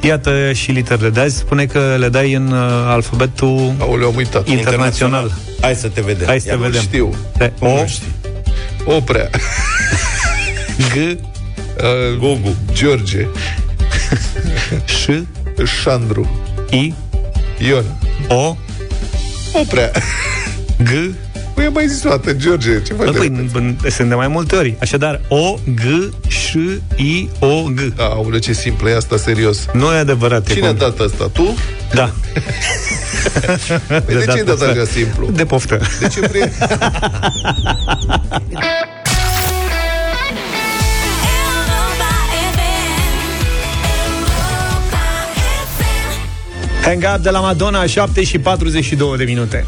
Iată 0.00 0.52
și 0.52 0.70
literele 0.70 1.08
de 1.10 1.20
azi. 1.20 1.36
Spune 1.36 1.66
că 1.66 1.96
le 1.98 2.08
dai 2.08 2.32
în 2.32 2.52
uh, 2.52 2.58
alfabetul 2.86 3.74
Aoleu, 3.78 4.08
am 4.08 4.16
uitat. 4.16 4.48
internațional. 4.48 5.32
Hai 5.60 5.74
să 5.74 5.88
te 5.88 6.00
vedem. 6.00 6.26
Hai 6.26 6.40
să 6.40 6.46
Ia 6.48 6.52
te 6.54 6.58
mă, 6.60 6.64
vedem. 6.66 6.80
Știu. 6.80 7.14
De 7.36 7.52
cum 7.58 7.68
O, 7.68 7.80
nu 7.80 7.86
știi? 7.86 8.12
Oprea. 8.84 9.30
G, 10.94 11.18
Uh, 11.76 12.18
Gogu. 12.18 12.54
George. 12.72 13.26
Ș, 15.00 15.08
Șandru. 15.82 16.40
I, 16.70 16.94
Ion. 17.58 17.84
O, 18.28 18.56
Oprea. 19.52 19.90
G. 20.82 20.88
Păi 21.54 21.64
am 21.64 21.72
mai 21.72 21.86
zis 21.88 22.04
o 22.04 22.08
dată, 22.08 22.32
George, 22.32 22.82
ce 22.82 22.92
faci? 22.94 23.10
Păi, 23.16 23.28
de- 23.28 23.74
păi, 23.80 23.90
sunt 23.90 24.08
de 24.08 24.14
mai 24.14 24.28
multe 24.28 24.56
ori. 24.56 24.74
Așadar, 24.80 25.20
O, 25.28 25.54
G, 25.74 25.80
Ș, 26.28 26.52
I, 26.96 27.28
O, 27.38 27.62
G. 27.62 27.78
Aoleu, 27.98 28.38
ce 28.38 28.52
simplu 28.52 28.88
e 28.88 28.96
asta, 28.96 29.16
serios. 29.16 29.66
Nu 29.72 29.92
e 29.92 29.96
adevărat. 29.96 30.48
e 30.48 30.52
Cine 30.54 30.66
a 30.66 30.68
cum- 30.68 30.78
dat 30.78 30.98
asta? 30.98 31.30
Tu? 31.32 31.54
Da. 31.94 32.10
Păi 34.04 34.14
de 34.14 34.24
ce 34.24 34.30
ai 34.30 34.44
dat 34.44 34.60
așa 34.60 34.84
simplu? 34.92 35.30
De 35.34 35.44
poftă. 35.44 35.80
De 36.00 36.08
ce 36.08 36.20
vrei? 36.20 36.50
Hang 46.82 47.04
Up 47.16 47.22
de 47.22 47.30
la 47.30 47.40
Madonna, 47.40 47.86
7 47.86 48.22
și 48.24 48.38
42 48.38 49.16
de 49.16 49.24
minute. 49.24 49.64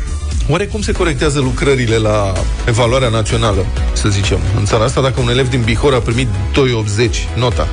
Oare 0.49 0.67
cum 0.67 0.83
se 0.83 0.93
corectează 0.93 1.41
lucrările 1.41 1.97
la 1.97 2.33
evaluarea 2.69 3.09
națională, 3.09 3.67
să 3.93 4.09
zicem? 4.09 4.39
În 4.59 4.65
țara 4.65 4.85
asta, 4.85 5.01
dacă 5.01 5.21
un 5.21 5.29
elev 5.29 5.49
din 5.49 5.61
Bihor 5.65 5.95
a 5.95 5.99
primit 5.99 6.29
2,80, 6.29 7.37
nota, 7.37 7.69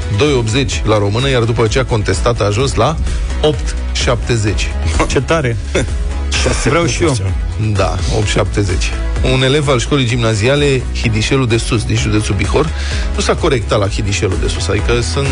2,80 0.65 0.83
la 0.83 0.97
română, 0.97 1.29
iar 1.29 1.43
după 1.43 1.67
ce 1.67 1.79
a 1.79 1.85
contestat 1.85 2.41
a 2.41 2.43
ajuns 2.43 2.73
la 2.73 2.95
8,70. 3.41 5.07
Ce 5.07 5.21
tare. 5.21 5.57
Vreau 6.63 6.85
și 6.85 7.03
eu. 7.03 7.17
Da, 7.73 7.95
8,70. 8.41 8.41
Un 9.33 9.43
elev 9.43 9.67
al 9.67 9.79
școlii 9.79 10.05
gimnaziale 10.05 10.81
Hidișelul 11.01 11.47
de 11.47 11.57
Sus, 11.57 11.83
din 11.83 11.95
județul 11.95 12.35
Bihor, 12.35 12.69
nu 13.15 13.21
s-a 13.21 13.35
corectat 13.35 13.79
la 13.79 13.87
Hidișelul 13.87 14.37
de 14.41 14.47
Sus, 14.47 14.67
adică 14.67 14.99
sunt 15.01 15.27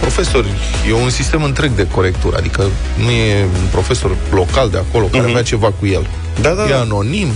profesori, 0.00 0.46
e 0.88 0.92
un 0.92 1.10
sistem 1.10 1.42
întreg 1.42 1.70
de 1.70 1.86
corectură, 1.94 2.36
adică 2.36 2.64
nu 3.04 3.10
e 3.10 3.42
un 3.42 3.66
profesor 3.70 4.16
local 4.30 4.70
de 4.70 4.78
acolo 4.78 5.04
care 5.04 5.22
Mhm. 5.22 5.30
avea 5.30 5.42
ceva 5.42 5.72
cu 5.80 5.86
el. 5.86 6.06
Da, 6.40 6.50
da, 6.50 6.64
e 6.64 6.68
da. 6.68 6.80
anonim. 6.80 7.28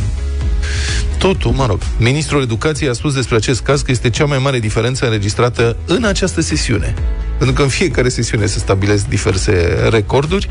Totul, 1.18 1.50
mă 1.50 1.66
rog. 1.66 1.80
Ministrul 1.98 2.42
Educației 2.42 2.88
a 2.88 2.92
spus 2.92 3.14
despre 3.14 3.36
acest 3.36 3.60
caz 3.60 3.80
că 3.80 3.90
este 3.90 4.10
cea 4.10 4.24
mai 4.24 4.38
mare 4.38 4.58
diferență 4.58 5.04
înregistrată 5.04 5.76
în 5.86 6.04
această 6.04 6.40
sesiune. 6.40 6.94
Pentru 7.38 7.56
că 7.56 7.62
în 7.62 7.68
fiecare 7.68 8.08
sesiune 8.08 8.46
se 8.46 8.58
stabilesc 8.58 9.06
diverse 9.06 9.88
recorduri. 9.90 10.50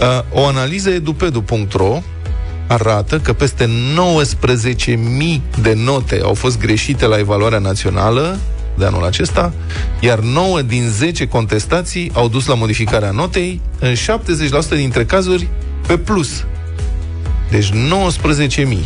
Uh, 0.00 0.40
o 0.42 0.46
analiză 0.46 0.90
edupedu.ro 0.90 2.02
arată 2.66 3.18
că 3.18 3.32
peste 3.32 3.70
19.000 4.84 5.40
de 5.60 5.74
note 5.76 6.20
au 6.22 6.34
fost 6.34 6.58
greșite 6.58 7.06
la 7.06 7.18
evaluarea 7.18 7.58
națională 7.58 8.38
de 8.78 8.84
anul 8.84 9.04
acesta, 9.04 9.52
iar 10.00 10.18
9 10.18 10.62
din 10.62 10.88
10 10.88 11.26
contestații 11.26 12.10
au 12.14 12.28
dus 12.28 12.46
la 12.46 12.54
modificarea 12.54 13.10
notei, 13.10 13.60
în 13.78 13.94
70% 13.94 14.68
dintre 14.68 15.04
cazuri 15.04 15.48
pe 15.86 15.98
plus. 15.98 16.44
Deci 17.50 17.70
19.000. 17.72 18.78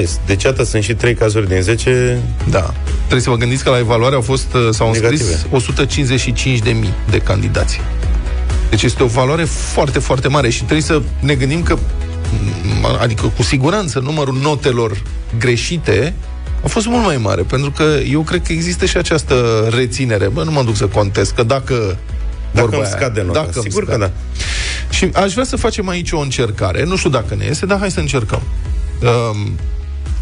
E, 0.00 0.08
deci 0.26 0.44
atât 0.44 0.66
sunt 0.66 0.82
și 0.82 0.94
3 0.94 1.14
cazuri 1.14 1.48
din 1.48 1.60
10 1.62 2.18
Da. 2.50 2.74
Trebuie 2.98 3.20
să 3.20 3.30
vă 3.30 3.36
gândiți 3.36 3.64
că 3.64 3.70
la 3.70 3.78
evaluare 3.78 4.14
au 4.14 4.20
fost, 4.20 4.54
uh, 4.54 4.68
s-au 4.70 4.88
înscris 4.88 5.20
Negative. 5.20 6.82
155.000 6.84 6.94
de 7.10 7.18
candidați. 7.18 7.80
Deci 8.70 8.82
este 8.82 9.02
o 9.02 9.06
valoare 9.06 9.44
foarte, 9.44 9.98
foarte 9.98 10.28
mare 10.28 10.48
și 10.50 10.58
trebuie 10.58 10.80
să 10.80 11.02
ne 11.20 11.34
gândim 11.34 11.62
că, 11.62 11.74
m, 12.80 12.84
adică 13.00 13.32
cu 13.36 13.42
siguranță, 13.42 13.98
numărul 13.98 14.38
notelor 14.42 15.02
greșite 15.38 16.14
a 16.64 16.66
fost 16.68 16.86
mult 16.86 17.04
mai 17.04 17.16
mare, 17.16 17.42
pentru 17.42 17.70
că 17.70 17.84
eu 18.10 18.20
cred 18.20 18.42
că 18.42 18.52
există 18.52 18.86
și 18.86 18.96
această 18.96 19.68
reținere. 19.76 20.28
Bă, 20.28 20.42
nu 20.42 20.50
mă 20.50 20.62
duc 20.62 20.76
să 20.76 20.86
contest, 20.86 21.32
că 21.32 21.42
dacă 21.42 21.74
Dacă 21.74 22.66
vorba 22.66 22.76
îmi 22.76 22.84
aia, 22.86 22.96
scade 22.96 23.22
nota, 23.22 23.38
dacă 23.38 23.50
îmi 23.54 23.64
sigur 23.64 23.84
că 23.84 23.92
scade. 23.92 24.04
da. 24.04 24.10
Și 24.94 25.10
aș 25.14 25.32
vrea 25.32 25.44
să 25.44 25.56
facem 25.56 25.88
aici 25.88 26.12
o 26.12 26.18
încercare. 26.18 26.84
Nu 26.84 26.96
știu 26.96 27.10
dacă 27.10 27.34
ne 27.34 27.44
iese, 27.44 27.66
dar 27.66 27.78
hai 27.78 27.90
să 27.90 28.00
încercăm. 28.00 28.42
Um, 29.02 29.58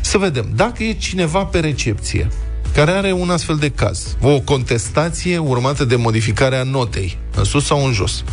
să 0.00 0.18
vedem. 0.18 0.46
Dacă 0.54 0.82
e 0.82 0.92
cineva 0.92 1.44
pe 1.44 1.60
recepție 1.60 2.28
care 2.74 2.90
are 2.90 3.12
un 3.12 3.30
astfel 3.30 3.56
de 3.56 3.68
caz, 3.68 4.16
o 4.20 4.40
contestație 4.40 5.38
urmată 5.38 5.84
de 5.84 5.96
modificarea 5.96 6.62
notei, 6.62 7.18
în 7.36 7.44
sus 7.44 7.64
sau 7.64 7.86
în 7.86 7.92
jos. 7.92 8.24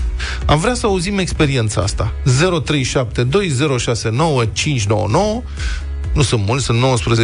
Am 0.46 0.60
vrea 0.60 0.74
să 0.74 0.86
auzim 0.86 1.18
experiența 1.18 1.82
asta. 1.82 2.14
0372069599 2.24 2.28
nu 6.14 6.22
sunt 6.22 6.46
mulți, 6.46 6.66
sunt 6.66 6.80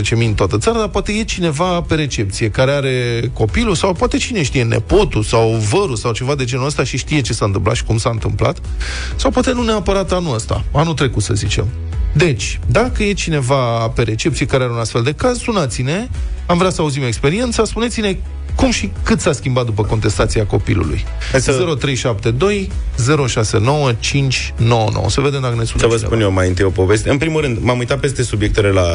19.000 0.06 0.12
în 0.12 0.34
toată 0.34 0.58
țara, 0.58 0.78
dar 0.78 0.88
poate 0.88 1.12
e 1.12 1.24
cineva 1.24 1.82
pe 1.82 1.96
recepție 1.96 2.50
care 2.50 2.72
are 2.72 3.30
copilul 3.34 3.76
sau 3.76 3.94
poate 3.94 4.18
cine 4.18 4.44
știe, 4.44 4.64
nepotul 4.64 5.24
sau 5.24 5.50
vărul 5.50 5.96
sau 5.96 6.12
ceva 6.12 6.36
de 6.36 6.44
genul 6.44 6.66
ăsta 6.66 6.84
și 6.84 6.98
știe 6.98 7.22
ce 7.22 7.34
s-a 7.34 7.46
întâmplat 7.46 7.76
și 7.76 7.84
cum 7.84 7.98
s-a 7.98 8.10
întâmplat. 8.10 8.58
Sau 9.16 9.32
poate 9.32 9.52
nu 9.52 9.64
neapărat 9.64 10.12
anul 10.12 10.34
ăsta, 10.34 10.64
anul 10.72 10.94
trecut 10.94 11.24
să 11.24 11.34
zicem. 11.34 11.68
Deci, 12.14 12.60
dacă 12.68 13.04
e 13.04 13.14
cineva 13.14 13.88
pe 13.88 14.02
recepție 14.02 14.46
care 14.46 14.64
are 14.64 14.72
un 14.72 14.80
astfel 14.80 15.04
de 15.04 15.14
caz, 15.14 15.38
sunați-ne, 15.38 16.08
am 16.46 16.58
vrea 16.58 16.70
să 16.70 16.82
auzim 16.82 17.04
experiența, 17.04 17.64
spuneți-ne 17.64 18.18
cum 18.56 18.72
și 18.72 18.92
cât 19.04 19.20
s-a 19.20 19.32
schimbat 19.32 19.66
după 19.66 19.84
contestația 19.84 20.46
copilului. 20.46 21.04
Hai 21.32 21.42
să- 21.42 21.52
0372 21.52 22.72
069 23.28 23.92
599. 24.00 25.10
Să 25.10 25.22
vedem 25.22 25.42
dacă 25.42 25.56
ne 25.56 25.64
sună 25.64 25.80
Să 25.80 25.88
vă 25.88 25.94
cineva. 25.94 26.08
spun 26.08 26.22
eu 26.22 26.32
mai 26.32 26.48
întâi 26.48 26.66
o 26.66 26.70
poveste. 26.70 27.10
În 27.10 27.18
primul 27.18 27.42
rând, 27.42 27.58
m-am 27.62 27.78
uitat 27.78 28.00
peste 28.00 28.24
subiectele 28.24 28.70
la, 28.70 28.86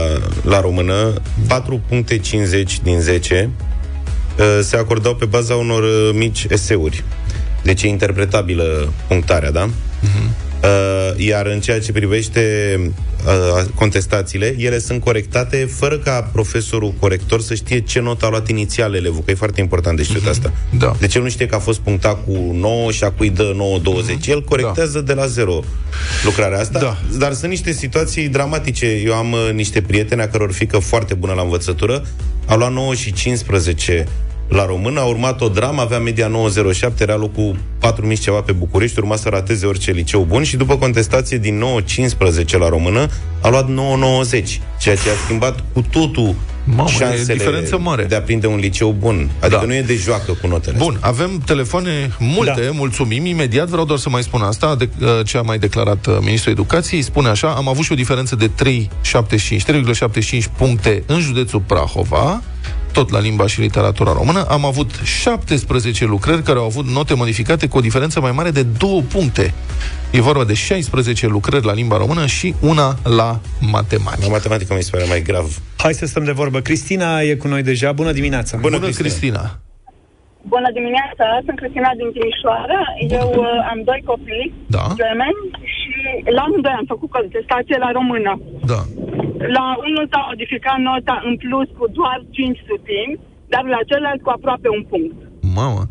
la 0.42 0.60
română. 0.60 1.12
4.50 1.48 2.80
din 2.82 3.00
10 3.00 3.50
uh, 4.38 4.44
se 4.62 4.76
acordau 4.76 5.14
pe 5.14 5.24
baza 5.24 5.54
unor 5.54 5.82
uh, 5.82 6.10
mici 6.14 6.46
eseuri. 6.48 7.04
Deci 7.62 7.82
e 7.82 7.86
interpretabilă 7.88 8.92
punctarea, 9.08 9.50
da? 9.50 9.66
Uh-huh. 9.66 10.49
Iar 11.16 11.46
în 11.46 11.60
ceea 11.60 11.80
ce 11.80 11.92
privește 11.92 12.40
uh, 13.26 13.64
contestațiile, 13.74 14.54
ele 14.58 14.78
sunt 14.78 15.00
corectate 15.00 15.68
fără 15.76 15.98
ca 15.98 16.28
profesorul 16.32 16.94
corector 17.00 17.40
să 17.40 17.54
știe 17.54 17.80
ce 17.80 18.00
notă 18.00 18.26
a 18.26 18.28
luat 18.28 18.48
inițial 18.48 18.94
elevul, 18.94 19.22
că 19.24 19.30
e 19.30 19.34
foarte 19.34 19.60
important 19.60 19.96
de 19.96 20.02
știut 20.02 20.26
asta. 20.26 20.52
Da. 20.78 20.96
Deci 20.98 21.14
el 21.14 21.22
nu 21.22 21.28
știe 21.28 21.46
că 21.46 21.54
a 21.54 21.58
fost 21.58 21.78
punctat 21.78 22.24
cu 22.24 22.50
9 22.52 22.90
și 22.90 23.04
acui 23.04 23.30
dă 23.30 23.56
9-20. 24.22 24.26
El 24.26 24.42
corectează 24.42 25.00
de 25.00 25.12
la 25.12 25.26
zero 25.26 25.64
lucrarea 26.24 26.58
asta. 26.58 26.78
Da. 26.78 26.98
Dar 27.18 27.32
sunt 27.32 27.50
niște 27.50 27.72
situații 27.72 28.28
dramatice. 28.28 28.86
Eu 28.86 29.14
am 29.14 29.32
uh, 29.32 29.50
niște 29.52 29.82
prieteni 29.82 30.20
a 30.20 30.28
căror 30.28 30.52
fică 30.52 30.78
foarte 30.78 31.14
bună 31.14 31.32
la 31.32 31.42
învățătură. 31.42 32.06
A 32.46 32.54
luat 32.54 32.72
9 32.72 32.94
și 32.94 33.12
15 33.12 34.06
la 34.50 34.66
română, 34.66 35.00
a 35.00 35.04
urmat 35.04 35.40
o 35.40 35.48
dramă, 35.48 35.80
avea 35.80 35.98
media 35.98 36.26
907, 36.28 37.02
era 37.02 37.16
locul 37.16 37.56
4000 37.78 38.16
și 38.16 38.22
ceva 38.22 38.40
pe 38.40 38.52
București, 38.52 38.98
urma 38.98 39.16
să 39.16 39.28
rateze 39.28 39.66
orice 39.66 39.90
liceu 39.90 40.22
bun 40.28 40.42
și 40.42 40.56
după 40.56 40.76
contestație 40.76 41.38
din 41.38 41.62
9-15 42.44 42.50
la 42.58 42.68
română, 42.68 43.06
a 43.40 43.48
luat 43.48 43.68
9-90, 43.68 44.60
ceea 44.80 44.94
ce 44.96 45.10
a 45.10 45.14
schimbat 45.24 45.64
cu 45.72 45.84
totul 45.90 46.34
Mamă, 46.64 46.88
e 46.88 46.92
șansele 46.92 47.34
diferență 47.38 47.78
mare. 47.78 48.04
de 48.04 48.14
a 48.14 48.20
prinde 48.22 48.46
un 48.46 48.58
liceu 48.58 48.94
bun. 48.98 49.30
Adică 49.40 49.58
Da. 49.60 49.66
nu 49.66 49.74
e 49.74 49.82
de 49.82 49.94
joacă 49.94 50.32
cu 50.40 50.46
notele 50.46 50.76
Bun, 50.78 50.96
avem 51.00 51.42
telefoane 51.46 52.10
multe, 52.18 52.62
Da. 52.64 52.70
mulțumim. 52.72 53.24
Imediat 53.26 53.68
vreau 53.68 53.84
doar 53.84 53.98
să 53.98 54.08
mai 54.08 54.22
spun 54.22 54.40
asta, 54.40 54.74
de, 54.74 54.88
uh, 55.00 55.08
ce 55.24 55.36
a 55.38 55.42
mai 55.42 55.58
declarat 55.58 56.06
uh, 56.06 56.16
Ministrul 56.20 56.52
Educației. 56.52 57.02
Spune 57.02 57.28
așa, 57.28 57.48
am 57.50 57.68
avut 57.68 57.84
și 57.84 57.92
o 57.92 57.94
diferență 57.94 58.36
de 58.36 58.50
3,75, 58.64 59.64
3,75 59.64 60.44
puncte 60.56 61.02
în 61.06 61.20
județul 61.20 61.60
Prahova, 61.66 62.42
tot 62.92 63.10
la 63.10 63.20
limba 63.20 63.46
și 63.46 63.60
literatura 63.60 64.12
română. 64.12 64.44
Am 64.48 64.64
avut 64.64 64.90
17 65.04 66.04
lucrări 66.04 66.42
care 66.42 66.58
au 66.58 66.64
avut 66.64 66.86
note 66.86 67.14
modificate 67.14 67.66
cu 67.66 67.76
o 67.76 67.80
diferență 67.80 68.20
mai 68.20 68.32
mare 68.32 68.50
de 68.50 68.62
2 68.62 69.04
puncte. 69.12 69.54
E 70.10 70.20
vorba 70.20 70.44
de 70.44 70.54
16 70.54 71.26
lucrări 71.26 71.64
la 71.64 71.72
limba 71.72 71.96
română 71.96 72.26
și 72.26 72.54
una 72.60 72.98
la 73.02 73.40
matematică. 73.60 74.26
La 74.26 74.32
matematică 74.32 74.74
mi 74.74 74.82
se 74.82 74.90
pare 74.90 75.04
mai 75.08 75.22
grav. 75.22 75.58
Hai 75.76 75.94
să 75.94 76.06
stăm 76.06 76.24
de 76.24 76.32
vorbă. 76.32 76.60
Cristina 76.60 77.20
e 77.20 77.34
cu 77.34 77.48
noi 77.48 77.62
deja. 77.62 77.92
Bună 77.92 78.12
dimineața! 78.12 78.56
Bună, 78.56 78.78
Bună, 78.78 78.90
Cristina. 78.90 79.08
Cristina! 79.08 79.60
Bună 80.54 80.68
dimineața, 80.78 81.24
sunt 81.44 81.56
Cristina 81.60 81.90
din 82.00 82.08
Timișoara. 82.14 82.80
Eu 83.18 83.28
uh, 83.44 83.70
am 83.72 83.78
doi 83.90 84.00
copii 84.10 84.52
Da. 84.76 84.84
gemeni 85.00 85.40
și 85.76 85.92
la 86.36 86.42
amândoi 86.46 86.76
am 86.80 86.88
făcut 86.94 87.10
contestație 87.18 87.76
la 87.84 87.90
română. 87.98 88.32
Da. 88.72 88.80
La 89.56 89.64
unul 89.86 90.06
s-a 90.12 90.20
modificat 90.30 90.78
nota 90.88 91.16
în 91.28 91.34
plus 91.42 91.68
cu 91.78 91.84
doar 91.98 92.18
5 92.30 92.58
sutimi, 92.68 93.18
dar 93.52 93.64
la 93.74 93.80
celălalt 93.88 94.20
cu 94.22 94.30
aproape 94.36 94.68
un 94.78 94.84
punct. 94.92 95.16
Mamă, 95.60 95.82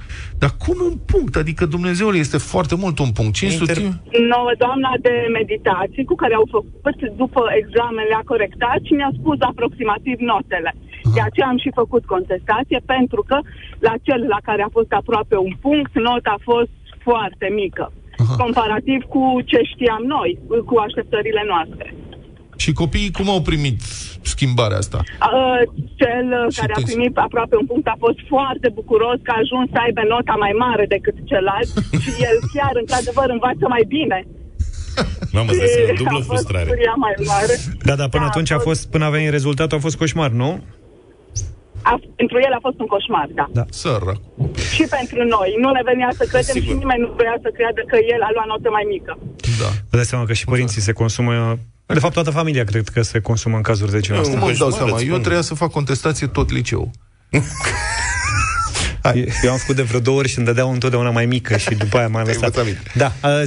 dar 0.42 0.52
cum 0.64 0.78
un 0.90 0.96
punct? 1.12 1.34
Adică 1.44 1.64
Dumnezeul 1.76 2.16
este 2.26 2.38
foarte 2.54 2.76
mult 2.84 2.96
un 3.06 3.12
punct. 3.18 3.34
500 3.36 3.72
Inter- 3.74 3.98
Nouă 4.34 4.52
doamna 4.64 4.92
de 5.08 5.14
meditații 5.40 6.06
cu 6.10 6.16
care 6.22 6.34
au 6.40 6.48
făcut 6.56 6.98
după 7.22 7.42
examen 7.62 8.06
le-a 8.12 8.24
corectat 8.32 8.80
și 8.88 8.94
mi-a 8.94 9.12
spus 9.20 9.38
aproximativ 9.52 10.18
notele. 10.32 10.72
De 11.16 11.22
aceea 11.28 11.48
am 11.48 11.58
și 11.64 11.72
făcut 11.82 12.04
contestație 12.14 12.80
pentru 12.86 13.22
că 13.30 13.38
la 13.88 13.94
cel 14.06 14.22
la 14.34 14.40
care 14.44 14.62
a 14.62 14.76
fost 14.78 14.92
aproape 15.02 15.36
un 15.48 15.54
punct, 15.66 15.92
nota 16.08 16.32
a 16.38 16.42
fost 16.52 16.74
foarte 17.08 17.48
mică. 17.62 17.86
Aha. 18.24 18.36
Comparativ 18.44 19.02
cu 19.14 19.22
ce 19.46 19.60
știam 19.74 20.02
noi, 20.16 20.32
cu 20.70 20.76
așteptările 20.86 21.44
noastre. 21.54 21.88
Și 22.64 22.72
copiii 22.74 23.12
cum 23.18 23.28
au 23.30 23.42
primit 23.42 23.78
schimbarea 24.34 24.78
asta? 24.84 25.00
Uh, 25.38 25.62
Cel 26.02 26.26
uh, 26.40 26.54
Și 26.54 26.60
care 26.60 26.72
a 26.76 26.80
text. 26.80 26.90
primit 26.94 27.18
aproape 27.18 27.56
un 27.62 27.66
punct 27.72 27.88
a 27.88 27.96
fost 28.06 28.20
foarte 28.34 28.68
bucuros 28.80 29.18
că 29.26 29.32
a 29.36 29.42
ajuns 29.44 29.68
să 29.74 29.78
aibă 29.86 30.02
nota 30.14 30.36
mai 30.46 30.54
mare 30.66 30.86
decât 30.96 31.16
celălalt 31.30 31.70
și 32.04 32.12
el 32.28 32.38
chiar, 32.54 32.74
într-adăvăr, 32.82 33.28
învață 33.38 33.66
mai 33.76 33.84
bine. 33.98 34.20
Mamă, 35.32 35.52
Și 35.52 35.58
să 35.76 35.80
dublă 36.02 36.18
a 36.20 36.22
fost 36.22 36.28
frustrare. 36.28 36.64
bucuria 36.70 36.96
mai 37.06 37.14
mare. 37.34 37.54
Da, 37.88 37.96
da, 38.02 38.08
până 38.16 38.24
Da, 38.24 38.30
atunci 38.32 38.52
a 38.52 38.56
a 38.56 38.60
fost, 38.70 38.82
până 38.94 39.06
a 39.06 39.10
venit 39.18 39.30
rezultatul, 39.38 39.78
a 39.78 39.82
fost 39.88 39.98
coșmar, 39.98 40.30
nu? 40.44 40.52
A, 41.92 41.94
pentru 42.22 42.38
el 42.46 42.54
a 42.58 42.62
fost 42.68 42.78
un 42.84 42.90
coșmar, 42.94 43.28
da. 43.40 43.46
Da. 43.60 43.66
Sărac. 43.82 44.20
Și 44.76 44.84
pentru 44.98 45.20
noi. 45.36 45.50
Nu 45.64 45.70
ne 45.78 45.82
venea 45.92 46.10
să 46.20 46.24
credem 46.32 46.56
Sigur. 46.56 46.68
și 46.74 46.74
nimeni 46.82 47.02
nu 47.06 47.10
vrea 47.22 47.36
să 47.44 47.50
creadă 47.58 47.82
că 47.92 47.98
el 48.14 48.22
a 48.28 48.30
luat 48.36 48.48
notă 48.52 48.70
mai 48.78 48.86
mică. 48.96 49.12
Da. 49.62 49.70
Vă 49.90 49.96
dați 49.98 50.10
seama 50.12 50.26
că 50.30 50.34
și 50.40 50.46
părinții 50.54 50.82
se 50.82 50.94
consumă... 51.02 51.34
De 51.86 52.00
fapt, 52.06 52.14
toată 52.14 52.32
familia 52.40 52.64
cred 52.64 52.88
că 52.96 53.02
se 53.02 53.20
consumă 53.20 53.56
în 53.56 53.62
cazuri 53.62 53.92
de 53.92 54.00
genul 54.00 54.22
Nu, 54.22 54.28
ăsta. 54.28 54.40
Cum 54.40 54.48
îmi 54.48 54.58
dau 54.58 54.68
coșmar, 54.68 54.84
seama? 54.88 54.98
îți 55.00 55.06
Eu 55.08 55.10
spun. 55.12 55.22
trebuia 55.26 55.42
să 55.50 55.54
fac 55.56 55.72
contestație 55.72 56.28
tot 56.28 56.52
liceu. 56.52 56.92
Eu 59.44 59.52
am 59.52 59.58
făcut 59.58 59.76
de 59.76 59.82
vreo 59.82 60.00
două 60.00 60.18
ori 60.18 60.28
și 60.28 60.38
îmi 60.38 60.48
dădeau 60.48 60.72
întotdeauna 60.72 61.10
mai 61.10 61.26
mică 61.26 61.58
și 61.58 61.70
după 61.76 61.98
aia 61.98 62.08
m-am 62.08 62.24
Te-ai 62.24 62.36
lăsat. 62.36 62.56
învățat 62.58 62.66
minte. 62.66 62.92
Da, 62.96 63.12
uh, 63.30 63.44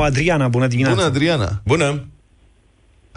0372069599 0.00 0.04
Adriana, 0.04 0.48
bună 0.48 0.66
dimineața. 0.66 0.94
Bună, 0.96 1.06
Adriana! 1.08 1.60
Bună! 1.64 2.04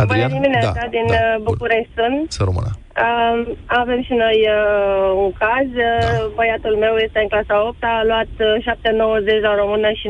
Adriana? 0.02 0.28
Bună 0.28 0.40
dimineața, 0.40 0.82
da, 0.84 0.94
din 0.96 1.06
da. 1.08 1.14
uh, 1.20 1.36
Bun. 1.36 1.44
București 1.50 1.92
sunt. 2.00 2.26
Să 2.38 2.42
rămână. 2.50 2.70
Uh, 3.06 3.38
avem 3.82 4.00
și 4.08 4.14
noi 4.24 4.38
uh, 4.58 5.10
un 5.24 5.32
caz. 5.44 5.70
Uh, 5.88 5.92
Băiatul 6.38 6.76
meu 6.84 6.94
este 7.06 7.20
în 7.24 7.30
clasa 7.34 7.56
8 7.70 7.84
a 7.94 7.96
luat 8.10 8.34
uh, 8.40 8.66
7,90 9.40 9.48
la 9.48 9.54
română 9.62 9.90
și 10.00 10.08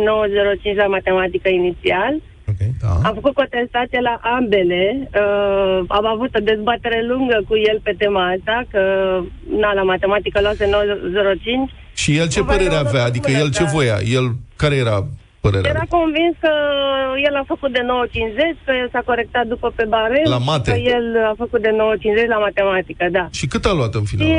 9,05 0.72 0.84
la 0.84 0.88
matematică 0.98 1.48
inițial. 1.62 2.14
Okay. 2.52 2.72
Da. 2.84 2.92
Am 3.08 3.14
făcut 3.20 3.34
contestație 3.42 4.00
la 4.10 4.16
ambele. 4.36 4.84
Uh, 5.24 5.78
am 6.00 6.06
avut 6.16 6.32
o 6.36 6.48
dezbatere 6.52 7.00
lungă 7.12 7.38
cu 7.50 7.56
el 7.70 7.78
pe 7.84 7.94
tema 8.02 8.24
asta, 8.36 8.56
că 8.72 8.82
na, 9.62 9.70
la 9.80 9.84
matematică 9.94 10.38
luase 10.42 10.66
9,05. 10.66 10.72
Și 12.02 12.18
el 12.18 12.28
ce 12.28 12.42
Vă 12.42 12.46
părere 12.52 12.76
rog, 12.78 12.86
avea? 12.86 12.92
bună, 12.92 13.04
Adică 13.12 13.30
el 13.32 13.50
ce 13.58 13.64
da. 13.64 13.70
voia? 13.74 13.98
El 14.18 14.26
care 14.56 14.76
era 14.76 14.98
Părerea 15.42 15.70
Era 15.70 15.84
lui. 15.88 16.00
convins 16.00 16.36
că 16.40 16.52
el 17.28 17.36
a 17.36 17.44
făcut 17.54 17.72
de 17.74 17.80
9.50, 17.80 17.86
că 18.66 18.72
el 18.82 18.90
s-a 18.92 19.02
corectat 19.06 19.46
după 19.48 19.68
pe 19.76 19.86
barem. 19.94 20.24
La 20.36 20.38
mate. 20.38 20.72
Că 20.72 20.78
el 20.78 21.06
a 21.32 21.34
făcut 21.38 21.62
de 21.62 21.70
9.50 22.24 22.28
la 22.28 22.38
matematică, 22.38 23.06
da. 23.12 23.28
Și 23.32 23.46
cât 23.48 23.66
a 23.66 23.74
luat 23.74 23.94
în 23.94 24.04
final? 24.04 24.28
Și 24.28 24.34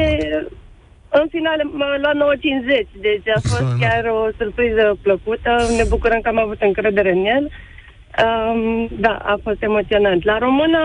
în 1.20 1.26
final 1.30 1.58
m-a 1.72 1.96
luat 2.02 2.16
9.50, 2.36 2.86
deci 3.00 3.28
a 3.36 3.40
fost 3.48 3.60
Extraordinar. 3.60 3.90
chiar 3.90 4.04
o 4.18 4.28
surpriză 4.38 4.98
plăcută. 5.02 5.50
Ne 5.76 5.84
bucurăm 5.88 6.20
că 6.20 6.28
am 6.28 6.38
avut 6.38 6.60
încredere 6.60 7.10
în 7.12 7.24
el. 7.36 7.44
Um, 8.24 8.88
da, 9.00 9.14
a 9.32 9.36
fost 9.42 9.62
emoționant. 9.62 10.24
La 10.24 10.38
română 10.38 10.78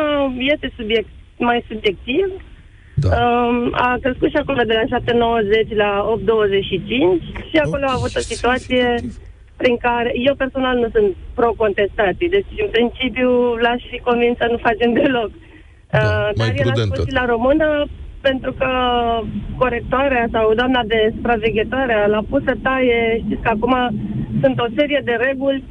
este 0.54 0.72
subiect, 0.78 1.08
mai 1.38 1.66
subiectiv. 1.68 2.26
Da. 2.96 3.10
Um, 3.18 3.70
a 3.72 3.98
crescut 4.02 4.30
și 4.30 4.36
acolo 4.36 4.62
de 4.64 4.74
la 4.74 5.00
7,90 5.00 5.76
la 5.76 6.06
8,25 6.18 6.20
și 7.50 7.58
acolo 7.66 7.86
a 7.88 7.92
avut 7.94 8.16
o 8.16 8.20
situație 8.20 8.96
prin 9.64 9.78
care 9.88 10.12
eu 10.28 10.36
personal 10.44 10.76
nu 10.84 10.90
sunt 10.96 11.10
pro-contestații, 11.38 12.30
deci 12.36 12.52
în 12.66 12.70
principiu 12.76 13.30
l-aș 13.64 13.82
fi 13.92 14.00
convins 14.10 14.36
să 14.38 14.48
nu 14.52 14.58
facem 14.68 14.92
deloc. 15.00 15.32
Da, 15.32 16.00
Uh, 16.00 16.30
mai 16.40 16.48
dar 16.50 16.60
el 16.62 16.70
a 16.70 16.72
prudentă. 16.72 16.96
spus 16.96 17.08
și 17.08 17.14
la 17.20 17.26
română 17.34 17.68
pentru 18.28 18.52
că 18.60 18.70
corectoarea 19.62 20.26
sau 20.32 20.54
doamna 20.54 20.82
de 20.94 21.00
supraveghetare 21.16 21.96
l-a 22.08 22.24
pus 22.30 22.42
să 22.44 22.54
taie, 22.68 23.00
știți 23.26 23.42
că 23.42 23.50
acum 23.56 23.74
sunt 24.42 24.60
o 24.60 24.74
serie 24.78 25.02
de 25.04 25.16
reguli 25.28 25.64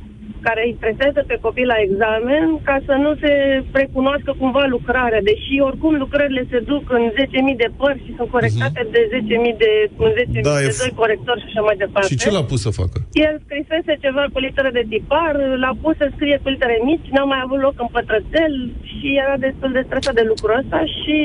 care 0.49 0.61
îi 0.67 0.77
stresează 0.81 1.21
pe 1.31 1.37
copii 1.47 1.71
la 1.73 1.79
examen 1.87 2.45
ca 2.69 2.77
să 2.89 2.95
nu 3.05 3.11
se 3.23 3.33
recunoască 3.81 4.31
cumva 4.43 4.65
lucrarea, 4.77 5.23
deși 5.31 5.55
oricum 5.69 5.93
lucrările 6.05 6.43
se 6.53 6.59
duc 6.71 6.85
în 6.99 7.05
10.000 7.17 7.63
de 7.63 7.69
părți 7.81 8.05
și 8.07 8.13
sunt 8.19 8.31
corectate 8.37 8.81
de 8.95 9.01
10.000 9.13 9.57
de, 9.63 9.71
în 10.07 10.11
10.000 10.19 10.41
Da, 10.49 10.55
e 10.61 10.67
de 10.69 10.73
f- 10.77 10.81
doi 10.83 10.93
corectori 11.03 11.41
și 11.43 11.49
așa 11.51 11.63
mai 11.69 11.77
departe. 11.85 12.09
Și 12.11 12.21
ce 12.23 12.31
l-a 12.35 12.45
pus 12.51 12.61
să 12.67 12.71
facă? 12.81 12.97
El 13.27 13.35
scrisese 13.45 13.93
ceva 14.05 14.25
cu 14.33 14.39
litere 14.47 14.71
de 14.79 14.85
tipar, 14.93 15.33
l-a 15.63 15.75
pus 15.83 15.95
să 16.03 16.07
scrie 16.17 16.37
cu 16.43 16.49
litere 16.55 16.77
mici, 16.91 17.13
n-a 17.15 17.25
mai 17.33 17.41
avut 17.45 17.61
loc 17.67 17.75
în 17.85 17.89
pătrățel 17.97 18.53
și 18.93 19.07
era 19.25 19.37
destul 19.47 19.71
de 19.77 19.83
stresat 19.87 20.15
de 20.21 20.25
lucrul 20.31 20.59
ăsta 20.63 20.81
și 21.01 21.17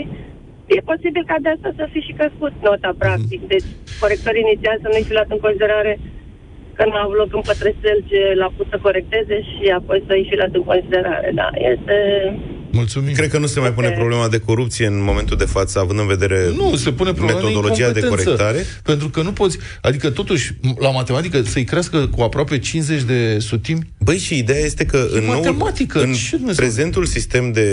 e 0.75 0.89
posibil 0.91 1.23
ca 1.31 1.35
de 1.43 1.49
asta 1.55 1.69
să 1.79 1.83
fi 1.93 1.99
și 2.07 2.13
crescut 2.19 2.53
nota, 2.67 2.91
practic. 3.03 3.41
Deci, 3.53 3.69
corectorii 4.03 4.45
inițial 4.47 4.77
să 4.81 4.87
nu-i 4.91 5.07
fi 5.07 5.15
luat 5.17 5.29
în 5.35 5.41
considerare 5.45 5.93
că 6.77 6.83
n-a 6.85 7.03
avut 7.05 7.17
loc 7.21 7.31
în 7.39 7.41
pătrățel 7.51 7.97
ce 8.09 8.19
l-a 8.39 8.49
pus 8.57 8.65
să 8.69 8.77
corecteze 8.81 9.35
și 9.51 9.63
apoi 9.79 9.99
să-i 10.07 10.25
fi 10.29 10.35
luat 10.39 10.53
în 10.59 10.63
considerare. 10.71 11.29
Da, 11.41 11.49
este... 11.73 11.95
Mulțumim. 12.71 13.13
Cred 13.13 13.29
că 13.29 13.37
nu 13.37 13.45
se 13.45 13.59
mai 13.59 13.73
pune 13.73 13.87
Ok. 13.87 13.93
problema 13.93 14.27
de 14.27 14.39
corupție 14.39 14.85
în 14.87 15.03
momentul 15.03 15.37
de 15.37 15.45
față, 15.45 15.79
având 15.79 15.99
în 15.99 16.07
vedere 16.07 16.39
Nu, 16.57 16.75
se 16.75 16.91
pune 16.91 17.11
problema 17.13 17.39
metodologia 17.39 17.89
de 17.91 17.99
incompetență. 17.99 18.23
corectare. 18.43 18.65
Pentru 18.83 19.09
că 19.09 19.21
nu 19.21 19.31
poți, 19.31 19.57
adică 19.81 20.09
totuși, 20.09 20.53
la 20.79 20.89
matematică 20.91 21.41
să-i 21.41 21.63
crească 21.63 22.07
cu 22.15 22.21
aproape 22.21 22.59
50 22.59 23.01
de 23.01 23.39
sutimi? 23.39 23.79
Băi, 23.99 24.17
și 24.17 24.37
ideea 24.37 24.59
este 24.59 24.85
că 24.85 25.07
în, 25.11 25.23
noul, 25.23 25.35
matematică, 25.35 25.99
în 25.99 26.13
ce 26.13 26.35
Dumnezeu? 26.35 26.65
prezentul 26.65 27.05
sistem 27.05 27.51
de 27.51 27.67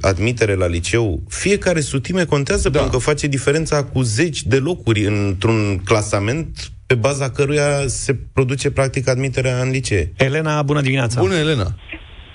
admitere 0.00 0.54
la 0.54 0.66
liceu, 0.66 1.22
fiecare 1.28 1.80
sutime 1.80 2.24
contează 2.24 2.68
Da. 2.68 2.78
pentru 2.78 2.98
că 2.98 3.04
face 3.04 3.26
diferența 3.26 3.84
cu 3.84 4.02
zeci 4.02 4.42
de 4.42 4.56
locuri 4.56 5.04
într-un 5.04 5.80
clasament 5.84 6.70
pe 6.88 6.94
baza 6.94 7.30
căruia 7.30 7.70
se 7.86 8.12
produce 8.32 8.70
practic 8.70 9.08
admiterea 9.08 9.56
în 9.60 9.70
licee. 9.70 10.12
Elena, 10.16 10.62
bună 10.62 10.80
dimineața! 10.80 11.20
Bună, 11.20 11.34
Elena. 11.34 11.68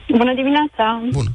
Bună 0.08 0.34
dimineața! 0.34 0.86
Bună. 1.12 1.30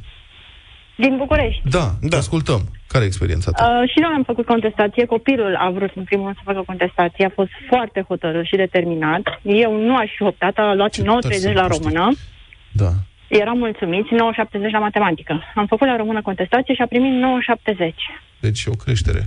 Din 0.97 1.17
București. 1.17 1.63
Da, 1.71 1.79
da. 1.79 2.09
Da. 2.09 2.17
ascultăm. 2.17 2.61
Care 2.87 3.05
e 3.05 3.07
experiența 3.07 3.51
ta? 3.51 3.65
Uh, 3.65 3.91
și 3.91 3.99
noi 3.99 4.13
am 4.15 4.23
făcut 4.23 4.47
contestație. 4.47 5.05
Copilul 5.05 5.55
a 5.55 5.71
vrut 5.71 5.91
în 5.95 6.05
primul 6.05 6.25
rând 6.25 6.37
să 6.37 6.43
facă 6.45 6.63
contestație. 6.67 7.25
A 7.25 7.33
fost 7.35 7.51
foarte 7.69 8.05
hotărât 8.09 8.45
și 8.45 8.57
determinat. 8.57 9.23
Eu 9.43 9.73
nu 9.87 9.97
aș 9.97 10.11
fi 10.17 10.23
optat. 10.23 10.55
A 10.59 10.75
luat 10.75 10.91
Ce 10.91 11.03
9.30 11.03 11.05
tare 11.05 11.53
la 11.53 11.67
să 11.71 11.77
română. 11.77 12.13
Da. 12.73 12.91
Eram 13.29 13.59
mulțumiți, 13.59 14.09
9.70 14.09 14.71
la 14.71 14.79
matematică. 14.79 15.43
Am 15.55 15.67
făcut 15.67 15.87
la 15.87 15.97
română 15.97 16.23
contestație 16.23 16.75
și 16.75 16.83
a 16.83 16.87
primit 16.87 17.13
9.70. 17.13 17.95
Deci 18.41 18.65
e 18.65 18.71
o 18.73 18.77
creștere. 18.85 19.23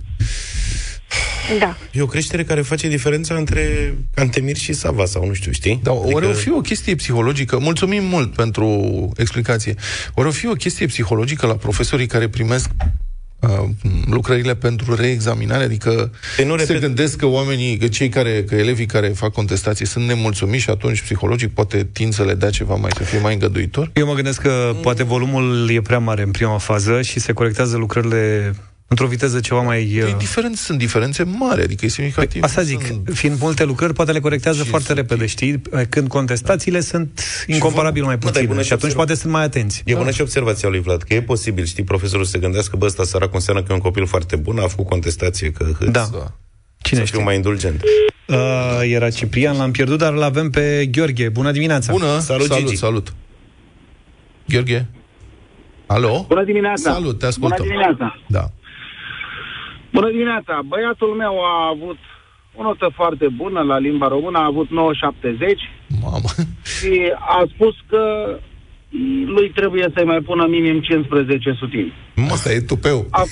Da. 1.59 1.77
E 1.91 2.01
o 2.01 2.05
creștere 2.05 2.43
care 2.43 2.61
face 2.61 2.87
diferența 2.87 3.35
între 3.35 3.93
Cantemir 4.13 4.55
și 4.57 4.73
Sava, 4.73 5.05
sau 5.05 5.25
nu 5.25 5.33
știu, 5.33 5.51
știi? 5.51 5.79
Dar 5.83 5.95
adică... 5.95 6.13
oare 6.13 6.25
o 6.25 6.33
fi 6.33 6.51
o 6.51 6.61
chestie 6.61 6.95
psihologică? 6.95 7.59
Mulțumim 7.59 8.03
mult 8.03 8.33
pentru 8.33 8.89
explicație. 9.17 9.75
Oare 10.13 10.29
o 10.29 10.31
fi 10.31 10.47
o 10.47 10.53
chestie 10.53 10.85
psihologică 10.85 11.45
la 11.47 11.55
profesorii 11.55 12.05
care 12.07 12.27
primesc 12.29 12.69
uh, 13.39 13.49
lucrările 14.05 14.55
pentru 14.55 14.95
reexaminare? 14.95 15.63
Adică 15.63 16.11
Păi 16.35 16.45
nu 16.45 16.57
se 16.57 16.63
repet- 16.63 16.79
gândesc 16.81 17.17
că 17.17 17.25
oamenii, 17.25 17.77
că 17.77 17.87
cei 17.87 18.09
care, 18.09 18.43
că 18.43 18.55
elevii 18.55 18.85
care 18.85 19.07
fac 19.07 19.31
contestații 19.31 19.85
sunt 19.85 20.05
nemulțumiți 20.05 20.63
și 20.63 20.69
atunci 20.69 21.01
psihologic 21.01 21.53
poate 21.53 21.87
tind 21.91 22.13
să 22.13 22.23
le 22.23 22.33
dea 22.33 22.49
ceva 22.49 22.75
mai, 22.75 22.91
să 22.97 23.03
fie 23.03 23.19
mai 23.19 23.33
îngăduitor? 23.33 23.89
Eu 23.93 24.05
mă 24.05 24.13
gândesc 24.13 24.41
că 24.41 24.75
poate 24.81 25.03
volumul 25.03 25.69
e 25.71 25.81
prea 25.81 25.99
mare 25.99 26.21
în 26.21 26.31
prima 26.31 26.57
fază 26.57 27.01
și 27.01 27.19
se 27.19 27.33
corectează 27.33 27.77
lucrările 27.77 28.53
într-o 28.91 29.07
viteză 29.07 29.39
ceva 29.39 29.61
mai... 29.61 29.77
Păi 29.99 30.01
uh, 30.11 30.17
diferent, 30.17 30.55
sunt 30.57 30.77
diferențe 30.77 31.23
mari, 31.23 31.61
adică 31.61 31.85
e 31.85 31.87
semnificativ. 31.87 32.31
Păi, 32.41 32.41
asta 32.49 32.61
zic, 32.61 32.85
Sunt- 32.85 33.09
fiind 33.13 33.39
multe 33.39 33.63
lucrări, 33.63 33.93
poate 33.93 34.11
le 34.11 34.19
corectează 34.19 34.63
Ce 34.63 34.69
foarte 34.69 34.85
sunt 34.87 34.97
repede, 34.97 35.25
știi? 35.25 35.61
Când 35.89 36.07
contestațiile 36.07 36.79
sunt 36.79 37.21
incomparabil 37.47 38.03
mai 38.03 38.15
Mă, 38.15 38.19
dar 38.19 38.27
e 38.29 38.31
puține 38.31 38.47
bună 38.47 38.61
și 38.61 38.67
și 38.67 38.73
atunci 38.73 38.91
observ- 38.91 39.05
poate 39.07 39.21
sunt 39.21 39.33
mai 39.33 39.43
atenți. 39.43 39.81
E 39.85 39.95
bună 39.95 40.11
și 40.11 40.21
observația 40.21 40.69
lui 40.69 40.79
Vlad, 40.79 41.01
că 41.03 41.13
e 41.13 41.21
posibil, 41.21 41.65
știi, 41.65 41.83
profesorul 41.83 42.25
să 42.25 42.31
se 42.31 42.39
gândească, 42.39 42.75
bă, 42.77 42.85
ăsta 42.85 43.03
sărac 43.03 43.33
înseamnă 43.33 43.63
că 43.63 43.71
e 43.71 43.75
un 43.75 43.81
copil 43.81 44.05
foarte 44.05 44.35
bun, 44.35 44.59
a 44.59 44.67
făcut 44.67 44.87
contestație, 44.87 45.51
că 45.51 45.63
hâț, 45.79 45.89
Da. 45.89 46.07
Da. 46.11 46.31
Cine 46.81 46.99
să 46.99 47.05
știe? 47.05 47.17
fiu 47.17 47.23
mai 47.27 47.35
indulgent. 47.35 47.81
Uh, 48.27 48.37
era 48.83 49.09
Ciprian, 49.09 49.57
l-am 49.57 49.71
pierdut, 49.71 49.97
dar 49.97 50.13
îl 50.13 50.21
avem 50.23 50.49
pe 50.49 50.85
Gheorghe. 50.91 51.29
Bună 51.29 51.51
dimineața! 51.51 51.91
Bună, 51.91 52.19
Salut, 52.19 52.45
salut, 52.47 52.65
Gigi. 52.67 52.77
salut. 52.79 53.13
Gheorghe? 54.47 54.87
Alo? 55.85 56.25
Bună 56.27 56.43
dimineața! 56.43 56.91
Salut, 56.91 57.19
te 57.19 57.25
ascultăm. 57.25 57.57
Bună 57.57 57.69
dimineața! 57.69 58.19
Da. 58.27 58.51
Bună 59.93 60.09
dimineața! 60.09 60.53
Băiatul 60.67 61.07
meu 61.23 61.33
a 61.51 61.67
avut 61.75 61.97
o 62.55 62.61
notă 62.63 62.91
foarte 62.95 63.27
bună 63.41 63.59
la 63.61 63.77
limba 63.77 64.07
română, 64.07 64.37
a 64.39 64.45
avut 64.45 64.67
9,70 64.67 64.71
Mamă. 66.01 66.29
și 66.77 66.91
a 67.19 67.43
spus 67.53 67.75
că 67.89 68.03
lui 69.35 69.49
trebuie 69.55 69.87
să-i 69.95 70.05
mai 70.05 70.19
pună 70.19 70.45
minim 70.47 70.81
15 70.81 71.55
sutimi. 71.59 71.93
Asta 72.31 72.51
e 72.51 72.59
tupeu. 72.59 73.07
A 73.09 73.23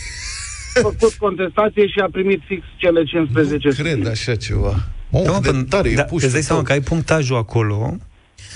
făcut 0.81 1.13
contestație 1.13 1.87
și 1.87 1.99
a 1.99 2.07
primit 2.11 2.41
fix 2.45 2.63
cele 2.77 3.03
15 3.03 3.67
Nu 3.67 3.73
sutimi. 3.73 3.95
cred 4.01 4.11
așa 4.11 4.35
ceva. 4.35 4.73
Mă, 5.11 5.21
Da, 5.25 5.31
mă, 5.31 5.35
cât 5.35 5.43
de 5.43 5.49
până- 5.49 5.63
tare 5.69 5.89
e 5.89 5.93
da, 5.93 6.01
puștul 6.03 6.23
îți 6.23 6.33
dai 6.33 6.41
seama 6.41 6.61
tău. 6.61 6.67
că 6.67 6.73
ai 6.79 6.85
punctajul 6.87 7.37
acolo 7.37 7.93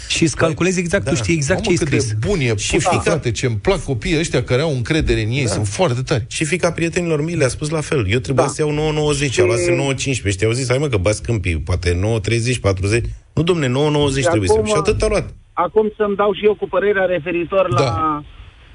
și 0.07 0.23
îți 0.23 0.35
calculezi 0.35 0.79
exact, 0.79 1.03
da. 1.03 1.09
tu 1.09 1.15
știi 1.15 1.33
exact 1.33 1.59
Mamă, 1.65 1.75
ce 1.77 1.83
ai 1.83 1.89
cât 1.89 2.01
scris. 2.01 2.19
de 2.19 2.27
bun 2.27 2.39
e 2.39 2.43
Și 2.43 2.71
puștul, 2.71 2.79
fica- 2.79 3.01
frate, 3.01 3.31
ce-mi 3.31 3.55
plac 3.55 3.83
copiii 3.83 4.17
ăștia 4.19 4.43
care 4.43 4.61
au 4.61 4.71
încredere 4.75 5.21
în 5.21 5.29
ei, 5.29 5.47
sunt 5.47 5.67
foarte 5.67 6.01
tari. 6.01 6.25
Și 6.29 6.45
fica 6.45 6.71
prietenilor 6.71 7.23
mei 7.23 7.35
le-a 7.35 7.47
spus 7.47 7.69
la 7.69 7.81
fel. 7.81 8.05
Eu 8.09 8.19
trebuia 8.19 8.45
Da. 8.45 8.51
să 8.51 8.61
iau 8.61 8.71
9,90, 8.71 9.39
a 9.39 9.43
luat 9.45 9.59
9,15. 9.59 10.29
Știi, 10.29 10.45
au 10.45 10.51
zis, 10.51 10.67
hai 10.69 10.77
mă 10.77 10.87
că 10.87 10.97
bați 10.97 11.23
câmpii, 11.23 11.57
poate 11.59 11.93
9,30, 11.93 12.59
40. 12.61 13.05
Nu, 13.33 13.43
domne, 13.43 13.67
9,90 13.67 14.23
Și 14.23 14.29
trebuie 14.29 14.49
să 14.49 14.55
acum- 14.57 14.67
Și 14.67 14.73
atât 14.77 15.01
a 15.01 15.07
luat. 15.07 15.33
Acum 15.53 15.91
să-mi 15.97 16.15
dau 16.15 16.33
și 16.33 16.45
eu 16.45 16.55
cu 16.55 16.67
părerea 16.67 17.05
referitor 17.05 17.67
Da. 17.73 17.83
la 17.83 18.23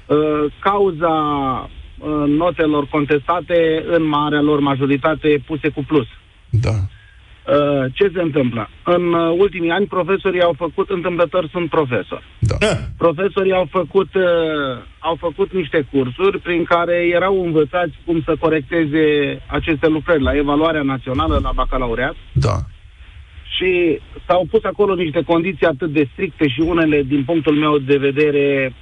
uh, 0.07 0.51
cauza 0.61 1.13
uh, 1.99 2.27
notelor 2.27 2.87
contestate 2.87 3.57
în 3.95 4.03
marea 4.07 4.41
lor 4.41 4.59
majoritate 4.59 5.43
puse 5.47 5.67
cu 5.69 5.83
plus. 5.87 6.07
Da. 6.49 6.75
Uh, 7.47 7.85
ce 7.93 8.11
se 8.13 8.21
întâmplă? 8.21 8.69
În 8.83 9.13
uh, 9.13 9.35
ultimii 9.37 9.69
ani, 9.69 9.85
profesorii 9.85 10.41
au 10.41 10.53
făcut, 10.57 10.89
întâmplător 10.89 11.47
sunt 11.51 11.69
profesori. 11.69 12.23
Da. 12.39 12.55
Profesorii 12.97 13.53
au 13.53 13.67
făcut, 13.69 14.13
uh, 14.13 14.23
au 14.99 15.15
făcut 15.19 15.53
niște 15.53 15.87
cursuri 15.91 16.39
prin 16.39 16.63
care 16.63 17.07
erau 17.13 17.43
învățați 17.43 17.93
cum 18.05 18.21
să 18.25 18.35
corecteze 18.39 19.03
aceste 19.47 19.87
lucrări 19.87 20.21
la 20.21 20.35
evaluarea 20.35 20.81
națională, 20.81 21.39
la 21.43 21.51
bacalaureat 21.55 22.15
Da. 22.33 22.55
și 23.57 23.99
s-au 24.27 24.45
pus 24.51 24.63
acolo 24.63 24.93
niște 24.93 25.21
condiții 25.21 25.67
atât 25.67 25.91
de 25.93 26.09
stricte 26.11 26.47
și 26.47 26.59
unele, 26.59 27.03
din 27.03 27.23
punctul 27.23 27.55
meu 27.55 27.77
de 27.77 27.97
vedere, 27.97 28.73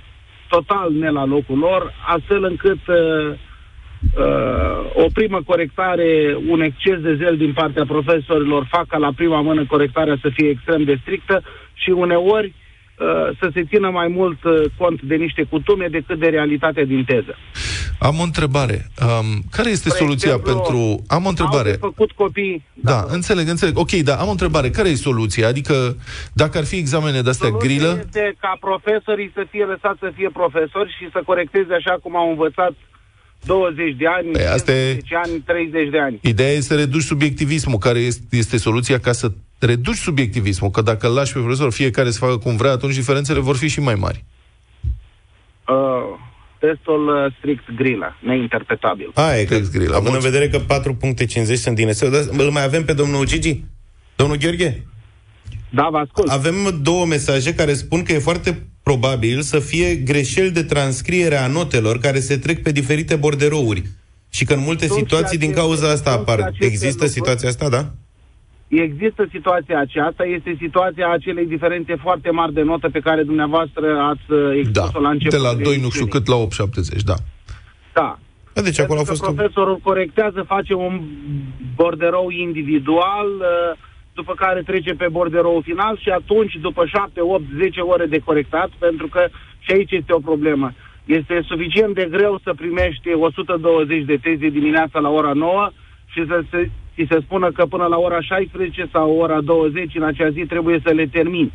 total 0.50 0.92
ne 0.92 1.10
la 1.10 1.26
locul 1.26 1.58
lor, 1.58 1.94
astfel 2.08 2.44
încât 2.44 2.88
uh, 2.88 3.38
uh, 4.18 5.04
o 5.04 5.08
primă 5.14 5.42
corectare, 5.46 6.38
un 6.48 6.62
exces 6.62 7.00
de 7.00 7.16
zel 7.16 7.38
din 7.38 7.54
partea 7.54 7.86
profesorilor 7.86 8.68
fac 8.70 8.88
ca 8.88 8.98
la 8.98 9.12
prima 9.16 9.42
mână 9.42 9.66
corectarea 9.66 10.18
să 10.22 10.30
fie 10.34 10.50
extrem 10.50 10.84
de 10.84 10.98
strictă 11.02 11.44
și 11.74 11.90
uneori 11.90 12.54
uh, 12.54 13.38
să 13.40 13.50
se 13.54 13.64
țină 13.64 13.90
mai 13.90 14.08
mult 14.08 14.44
uh, 14.44 14.64
cont 14.78 15.02
de 15.02 15.16
niște 15.16 15.44
cutume 15.44 15.88
decât 15.88 16.20
de 16.20 16.28
realitatea 16.28 16.86
din 16.86 17.04
teză. 17.04 17.36
Am 18.00 18.20
o 18.20 18.24
întrebare. 18.24 18.86
Um, 19.02 19.42
care 19.52 19.70
este 19.70 19.90
Spre 19.90 20.04
soluția 20.04 20.34
exemplu, 20.34 20.54
pentru... 20.54 21.04
Am 21.08 21.26
o 21.26 21.30
întrebare. 21.30 21.70
Au 21.70 21.74
de 21.74 21.78
făcut 21.80 22.12
copii... 22.12 22.66
Da, 22.74 23.06
înțeleg, 23.08 23.48
înțeleg. 23.48 23.78
Ok, 23.78 23.92
da, 23.92 24.16
am 24.16 24.28
o 24.28 24.32
întrebare. 24.32 24.70
Care 24.70 24.90
e 24.90 24.96
soluția? 24.96 25.48
Adică, 25.48 25.98
dacă 26.34 26.58
ar 26.58 26.66
fi 26.66 26.76
examene 26.76 27.22
de-astea 27.22 27.48
Soluția 27.48 27.68
grilă... 27.68 27.92
este 28.00 28.36
ca 28.40 28.58
profesorii 28.60 29.32
să 29.34 29.46
fie 29.50 29.66
lăsați 29.66 30.00
să 30.00 30.12
fie 30.16 30.30
profesori 30.30 30.96
și 30.98 31.10
să 31.12 31.22
corecteze 31.26 31.74
așa 31.74 31.98
cum 32.02 32.16
au 32.16 32.30
învățat 32.30 32.74
20 33.48 33.96
de 33.98 34.06
ani, 34.18 34.32
Păi, 34.32 34.46
asta 34.46 34.72
e- 34.72 34.92
10 34.94 35.16
ani, 35.26 35.40
30 35.46 35.90
de 35.90 36.00
ani. 36.00 36.20
Ideea 36.22 36.50
este 36.50 36.74
să 36.74 36.76
reduci 36.76 37.02
subiectivismul, 37.02 37.78
care 37.78 38.00
este, 38.00 38.24
este 38.30 38.58
soluția 38.58 39.00
ca 39.00 39.12
să 39.12 39.32
reduci 39.60 39.96
subiectivismul, 39.96 40.70
că 40.70 40.82
dacă 40.82 41.08
îl 41.08 41.14
lași 41.14 41.34
pe 41.34 41.40
profesor 41.40 41.72
fiecare 41.72 42.10
să 42.12 42.20
facă 42.20 42.38
cum 42.38 42.56
vrea, 42.56 42.72
atunci 42.72 42.96
diferențele 42.96 43.40
vor 43.40 43.56
fi 43.56 43.68
și 43.68 43.80
mai 43.80 43.96
mari. 43.96 44.26
Uh, 45.68 45.76
testul 46.60 47.08
uh, 47.26 47.34
strict 47.38 47.72
grilă, 47.76 48.18
neinterpretabil. 48.20 49.12
Aia 49.14 49.40
e, 49.40 49.44
că, 49.46 49.56
Text 49.56 49.72
grill, 49.72 49.94
având 49.94 50.06
în 50.06 50.12
mulțumesc. 50.12 50.50
vedere 50.50 50.66
că 50.66 51.54
4.50 51.54 51.54
sunt 51.54 51.76
din 51.76 51.88
eseu, 51.88 52.10
dar 52.10 52.22
îl 52.38 52.50
mai 52.52 52.64
avem 52.64 52.86
pe 52.86 52.94
domnul 52.94 53.26
Gigi? 53.26 53.64
Domnul 54.16 54.38
Gheorghe? 54.38 54.86
Da, 55.70 55.88
vă 55.92 55.98
ascult. 55.98 56.30
Avem 56.32 56.80
două 56.82 57.06
mesaje 57.06 57.54
care 57.54 57.74
spun 57.74 58.04
că 58.04 58.12
e 58.14 58.20
foarte 58.20 58.68
probabil 58.88 59.42
să 59.42 59.60
fie 59.60 59.96
greșeli 59.96 60.52
de 60.52 60.64
transcriere 60.64 61.36
a 61.38 61.48
notelor 61.48 61.96
care 62.00 62.20
se 62.20 62.38
trec 62.38 62.58
pe 62.64 62.72
diferite 62.72 63.16
borderouri. 63.16 63.82
Și 64.30 64.46
că 64.46 64.54
în 64.54 64.60
multe 64.70 64.86
Sunt 64.88 64.98
și 64.98 65.04
situații 65.04 65.38
din 65.38 65.50
aceste- 65.50 65.62
cauza 65.66 65.88
asta 65.92 66.12
sunt 66.12 66.24
și 66.26 66.32
apar. 66.32 66.40
aceste 66.46 66.66
Există 66.66 66.88
lucruri. 67.06 67.12
situația 67.18 67.50
asta, 67.50 67.70
da? 67.78 67.84
Există 68.88 69.28
situația 69.32 69.80
aceasta, 69.80 70.24
este 70.38 70.52
situația 70.60 71.08
acelei 71.18 71.46
diferențe 71.56 71.94
foarte 72.06 72.30
mari 72.40 72.54
de 72.54 72.62
notă 72.62 72.88
pe 72.90 73.00
care 73.00 73.24
dumneavoastră 73.24 73.86
ați 74.12 74.26
uh, 74.32 74.40
Da, 74.48 74.56
expus-o 74.60 75.00
la 75.00 75.10
de 75.10 75.14
început. 75.14 75.40
la 75.48 75.54
2 75.54 75.78
nu 75.86 75.90
știu 75.90 76.06
cât 76.06 76.26
la 76.28 76.36
8,70, 76.36 77.04
da. 77.12 77.14
Da. 77.94 78.20
Da, 78.54 78.62
deci 78.62 78.80
acolo 78.80 79.00
a 79.00 79.04
Pentru 79.04 79.12
fost... 79.14 79.22
că 79.22 79.30
un- 79.30 79.36
profesorul 79.36 79.78
corectează, 79.90 80.40
face 80.56 80.74
un 80.74 80.94
borderou 81.76 82.28
individual, 82.30 83.28
uh, 83.40 83.78
după 84.20 84.34
care 84.44 84.62
trece 84.62 84.94
pe 85.02 85.08
borderou 85.16 85.62
final 85.70 85.96
și 86.04 86.10
atunci, 86.10 86.54
după 86.68 86.84
7, 86.86 87.22
8, 87.22 87.44
10 87.58 87.80
ore 87.94 88.06
de 88.06 88.20
corectat, 88.28 88.70
pentru 88.86 89.08
că 89.08 89.22
și 89.60 89.72
aici 89.72 89.92
este 89.92 90.14
o 90.14 90.20
problemă. 90.30 90.68
Este 91.06 91.36
suficient 91.52 91.94
de 91.96 92.08
greu 92.16 92.40
să 92.44 92.52
primești 92.54 93.10
120 93.14 94.06
de 94.06 94.18
teze 94.26 94.48
dimineața 94.50 95.00
la 95.00 95.10
ora 95.10 95.34
9 95.34 95.70
și 96.14 96.22
să 96.28 96.44
se, 96.52 96.70
ți 96.96 97.06
se 97.12 97.20
spună 97.26 97.52
că 97.52 97.66
până 97.66 97.86
la 97.86 97.98
ora 97.98 98.22
16 98.22 98.90
sau 98.92 99.08
ora 99.24 99.42
20 99.42 99.96
în 99.96 100.04
acea 100.04 100.30
zi 100.30 100.42
trebuie 100.54 100.80
să 100.86 100.92
le 100.94 101.06
termini. 101.08 101.54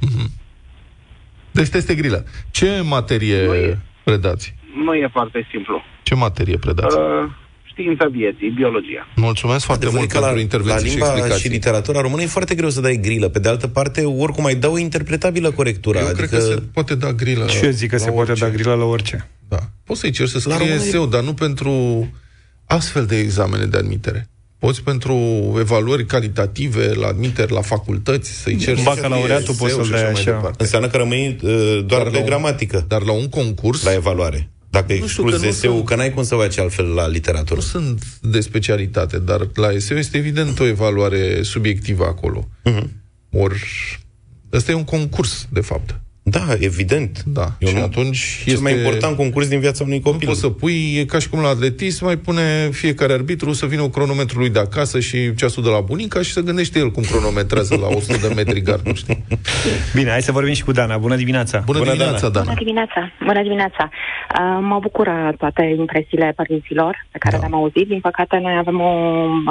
Deci 1.51 1.69
teste 1.69 1.95
grilă. 1.95 2.25
Ce 2.51 2.83
materie 2.89 3.45
Nu 3.47 3.55
e. 3.55 3.79
predați? 4.05 4.55
Nu 4.85 4.95
e 4.95 5.09
foarte 5.13 5.47
simplu. 5.51 5.83
Ce 6.03 6.15
materie 6.15 6.57
predați? 6.57 6.97
Uh, 6.99 7.29
știința 7.73 8.07
vieții, 8.19 8.49
biologia. 8.51 9.03
Mulțumesc 9.17 9.65
foarte 9.65 9.87
Adevărul 9.87 9.99
mult 9.99 10.13
că 10.13 10.19
pentru 10.19 10.31
la, 10.31 10.37
la 10.37 10.41
intervenții 10.49 10.89
și 10.89 10.95
limba 10.95 11.07
și, 11.07 11.13
explicații. 11.17 11.51
literatura 11.51 12.01
română 12.01 12.23
e 12.23 12.27
foarte 12.27 12.55
greu 12.55 12.71
să 12.71 12.81
dai 12.81 12.97
grilă. 13.03 13.29
Pe 13.29 13.39
de 13.39 13.49
altă 13.49 13.69
parte, 13.69 14.05
oricum 14.05 14.45
ai 14.45 14.55
dau 14.55 14.73
o 14.73 14.79
interpretabilă 14.79 15.51
corectura. 15.51 15.99
Eu 16.01 16.07
adică... 16.07 16.27
cred 16.27 16.31
că 16.41 16.47
se 16.47 16.63
poate 16.73 16.95
da 16.95 17.13
grilă 17.13 17.47
Și 17.49 17.65
eu 17.65 17.71
zic 17.71 17.89
că 17.91 17.97
la 17.97 18.03
se 18.03 18.11
poate 18.11 18.31
orice. 18.31 18.45
da 18.47 18.51
grilă 18.51 18.75
la 18.75 18.85
orice. 18.85 19.29
Da. 19.49 19.59
Poți 19.85 20.01
să-i 20.01 20.11
ceri 20.11 20.31
să 20.31 20.41
La 20.45 20.55
scrie 20.55 20.69
români- 20.75 20.87
eseu, 20.87 21.07
dar 21.07 21.23
nu 21.23 21.35
pentru 21.35 21.73
astfel 22.67 23.07
de 23.07 23.19
examene 23.19 23.65
de 23.65 23.77
admitere. 23.77 24.27
Poți 24.59 24.83
pentru 24.83 25.15
evaluări 25.59 26.07
calitative 26.07 26.93
la 26.95 27.07
admiteri 27.07 27.53
la 27.53 27.61
facultăți 27.61 28.31
să-i 28.43 28.57
ceri 28.57 28.79
să 28.79 28.83
Bacalaureatul 28.85 29.55
scrie 29.55 29.57
poți 29.69 29.71
eseu 29.73 29.85
să-l 29.85 29.95
și 29.97 30.03
dai 30.03 30.03
mai 30.13 30.21
așa. 30.21 30.31
departe. 30.31 30.63
Înseamnă 30.63 30.89
că 30.89 30.97
rămâi 30.97 31.37
uh, 31.43 31.81
doar 31.87 32.03
Dar 32.03 32.11
pe 32.11 32.17
la 32.17 32.19
un- 32.19 32.25
gramatică 32.27 32.85
Dar 32.89 33.03
la 33.03 33.13
un 33.13 33.29
concurs 33.29 33.83
la 33.85 33.93
evaluare. 33.95 34.51
Dacă 34.73 34.93
știu, 34.93 35.05
excluzi 35.05 35.37
că 35.37 35.41
nu 35.43 35.47
eseu, 35.49 35.73
sunt- 35.73 35.85
că 35.87 35.95
n-ai 35.95 36.13
cum 36.13 36.23
să 36.23 36.35
faci 36.35 36.59
altfel 36.59 36.87
la 36.87 37.07
literatură. 37.09 37.55
nu 37.55 37.61
sunt 37.61 38.05
de 38.23 38.41
specialitate, 38.41 39.19
dar 39.19 39.49
la 39.55 39.73
eseu 39.73 39.97
este 39.97 40.17
evident 40.17 40.59
o 40.61 40.67
evaluare 40.67 41.43
subiectivă 41.43 42.05
acolo. 42.05 42.49
Mhm. 42.65 42.91
Ori 43.33 43.99
ăsta 44.53 44.71
e 44.71 44.75
un 44.75 44.85
concurs, 44.85 45.47
de 45.51 45.61
fapt. 45.61 46.01
Da, 46.25 46.41
evident. 46.61 47.23
Da. 47.25 47.47
Eu 47.59 47.69
și 47.69 47.75
nu- 47.75 47.83
atunci 47.83 48.41
Cel 48.45 48.53
este... 48.53 48.63
mai 48.63 48.77
important 48.77 49.17
concurs 49.17 49.49
din 49.49 49.61
viața 49.61 49.85
unui 49.85 50.01
Nu 50.05 50.11
copil. 50.11 50.29
poți 50.29 50.41
să 50.41 50.49
pui, 50.49 50.95
e 50.99 51.05
ca 51.05 51.19
și 51.19 51.29
cum 51.29 51.41
la 51.41 51.49
atletism, 51.49 52.05
mai 52.05 52.17
pune 52.17 52.69
fiecare 52.73 53.13
arbitru 53.13 53.53
să 53.53 53.67
vină 53.67 53.83
cu 53.83 53.89
cronometrul 53.89 54.41
lui 54.41 54.51
de 54.51 54.59
acasă 54.59 55.01
și 55.01 55.35
ceasul 55.35 55.63
de 55.63 55.69
la 55.69 55.81
bunica 55.81 56.23
și 56.23 56.33
să 56.33 56.41
gândește 56.41 56.79
el 56.79 56.91
cum 56.91 57.03
cronometrează 57.03 57.77
la 57.77 57.87
100 57.87 58.27
de 58.29 58.35
metri 58.35 58.61
gardul, 58.61 58.95
știi? 58.95 59.25
Bine, 59.95 60.11
hai 60.11 60.23
să 60.23 60.33
vorbim 60.33 60.53
și 60.55 60.65
cu 60.65 60.73
Dana. 60.73 60.97
Bună 60.99 61.17
dimineața! 61.17 61.63
Bună, 61.67 61.79
Bună, 61.79 61.91
dimineața, 61.93 62.29
Dana. 62.29 62.45
Bună 62.45 62.57
dimineața! 62.59 63.13
Bună 63.25 63.43
dimineața! 63.43 63.91
Uh, 63.93 64.59
mă 64.61 64.79
bucură 64.81 65.35
toate 65.39 65.75
impresiile 65.79 66.33
părinților 66.37 67.07
pe 67.11 67.19
care 67.19 67.35
Da. 67.35 67.41
le-am 67.41 67.55
auzit. 67.55 67.89
Din 67.89 68.01
păcate, 68.01 68.39
noi 68.43 68.57
avem 68.59 68.81
o, 68.81 68.93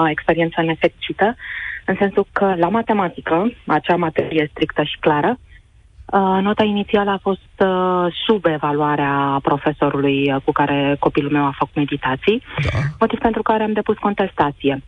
o 0.04 0.10
experiență 0.10 0.62
nefericită, 0.62 1.36
în 1.86 1.96
sensul 2.00 2.28
că 2.32 2.56
la 2.58 2.68
matematică, 2.70 3.52
acea 3.66 3.96
materie 3.96 4.50
strictă 4.54 4.84
și 4.84 4.98
clară, 5.00 5.32
uh, 5.40 5.50
nota 6.42 6.64
inițială 6.64 7.10
a 7.12 7.20
fost 7.22 7.54
uh, 7.58 8.14
sub 8.26 8.46
evaluarea 8.46 9.40
profesorului 9.42 10.34
uh, 10.34 10.42
cu 10.44 10.52
care 10.52 10.96
copilul 11.00 11.32
meu 11.32 11.46
a 11.46 11.56
făcut 11.58 11.76
meditații, 11.76 12.44
Da. 12.72 12.80
motiv 13.00 13.20
pentru 13.20 13.42
care 13.42 13.64
am 13.64 13.74
depus 13.74 13.98
contestație. 13.98 14.84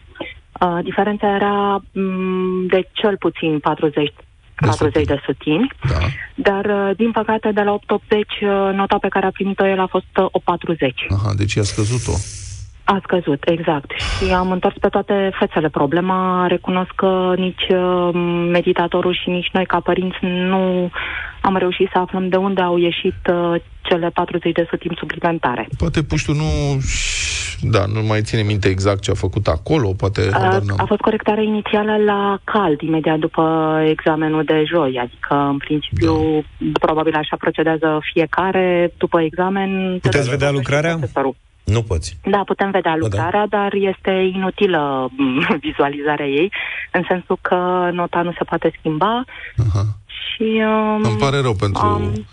Uh, 0.62 0.80
diferența 0.84 1.36
era 1.36 1.82
mm, 1.92 2.68
de 2.68 2.90
cel 2.92 3.18
puțin 3.18 3.60
40 3.60 4.14
40 4.56 5.06
de 5.06 5.22
sutini. 5.26 5.68
Da. 5.90 5.98
Dar, 6.36 6.66
uh, 6.66 6.96
din 6.96 7.12
păcate, 7.12 7.52
de 7.52 7.62
la 7.62 7.72
8.80, 7.72 7.80
uh, 8.42 8.74
nota 8.74 8.98
pe 8.98 9.08
care 9.08 9.26
a 9.26 9.32
primit-o 9.32 9.68
el 9.68 9.80
a 9.80 9.88
fost 9.88 10.18
uh, 10.18 10.26
o 10.32 10.40
40. 10.40 11.06
Aha, 11.10 11.34
deci 11.38 11.54
i-a 11.54 11.64
scăzut-o. 11.64 12.12
A 12.86 13.00
scăzut, 13.04 13.44
exact. 13.46 13.92
Și 13.92 14.32
am 14.32 14.52
întors 14.52 14.76
pe 14.80 14.88
toate 14.88 15.32
fețele. 15.40 15.70
Problema, 15.70 16.48
recunosc 16.48 16.92
că 16.96 17.34
nici 17.38 17.68
uh, 17.70 18.10
meditatorul 18.52 19.14
și 19.24 19.30
nici 19.30 19.50
noi, 19.54 19.66
ca 19.66 19.80
părinți, 19.80 20.18
nu 20.22 20.92
am 21.42 21.58
reușit 21.58 21.90
să 21.94 21.98
aflăm 22.00 22.30
de 22.30 22.36
unde 22.36 22.62
au 22.62 22.78
ieșit 22.78 23.20
uh, 23.34 23.62
cele 23.82 24.10
40 24.10 24.52
de 24.52 24.68
sutimi 24.70 24.96
suplimentare. 25.00 25.68
Poate 25.78 26.04
puștiu 26.04 26.34
nu... 26.34 26.50
Da, 27.62 27.86
nu 27.86 28.02
mai 28.02 28.22
ține 28.22 28.42
minte 28.42 28.68
exact 28.70 29.02
ce 29.02 29.12
a 29.12 29.14
făcut 29.14 29.48
acolo, 29.48 29.94
poate... 29.98 30.22
A, 30.32 30.40
habar 30.40 30.62
n-am. 30.62 30.78
a 30.80 30.86
fost 30.86 31.02
corectarea 31.02 31.44
inițială 31.44 31.98
la 32.06 32.40
cald, 32.44 32.82
imediat 32.82 33.20
după 33.20 33.44
examenul 33.90 34.44
de 34.44 34.64
joi, 34.68 35.00
adică, 35.02 35.36
în 35.36 35.58
principiu, 35.58 36.44
probabil 36.80 37.16
așa 37.16 37.36
procedează 37.36 38.00
fiecare. 38.14 38.94
După 38.98 39.22
examen... 39.22 40.00
Puteți 40.02 40.30
vedea 40.30 40.52
lucrarea? 40.52 40.92
profesorul. 40.92 41.36
Nu 41.64 41.82
poți. 41.84 42.18
Da, 42.24 42.38
putem 42.46 42.72
vedea 42.72 42.92
da. 42.92 42.98
lucrarea, 42.98 43.46
dar 43.50 43.74
este 43.74 44.12
inutilă 44.34 45.10
m, 45.18 45.46
vizualizarea 45.68 46.26
ei, 46.26 46.52
în 46.92 47.04
sensul 47.08 47.38
că 47.42 47.90
nota 47.94 48.22
nu 48.22 48.32
se 48.32 48.44
poate 48.44 48.72
schimba 48.80 49.24
Aha. 49.70 49.84
și... 50.08 50.62
Um, 50.66 51.04
Îmi 51.04 51.18
pare 51.20 51.40
rău 51.42 51.54
pentru 51.54 51.86
am- 51.86 52.26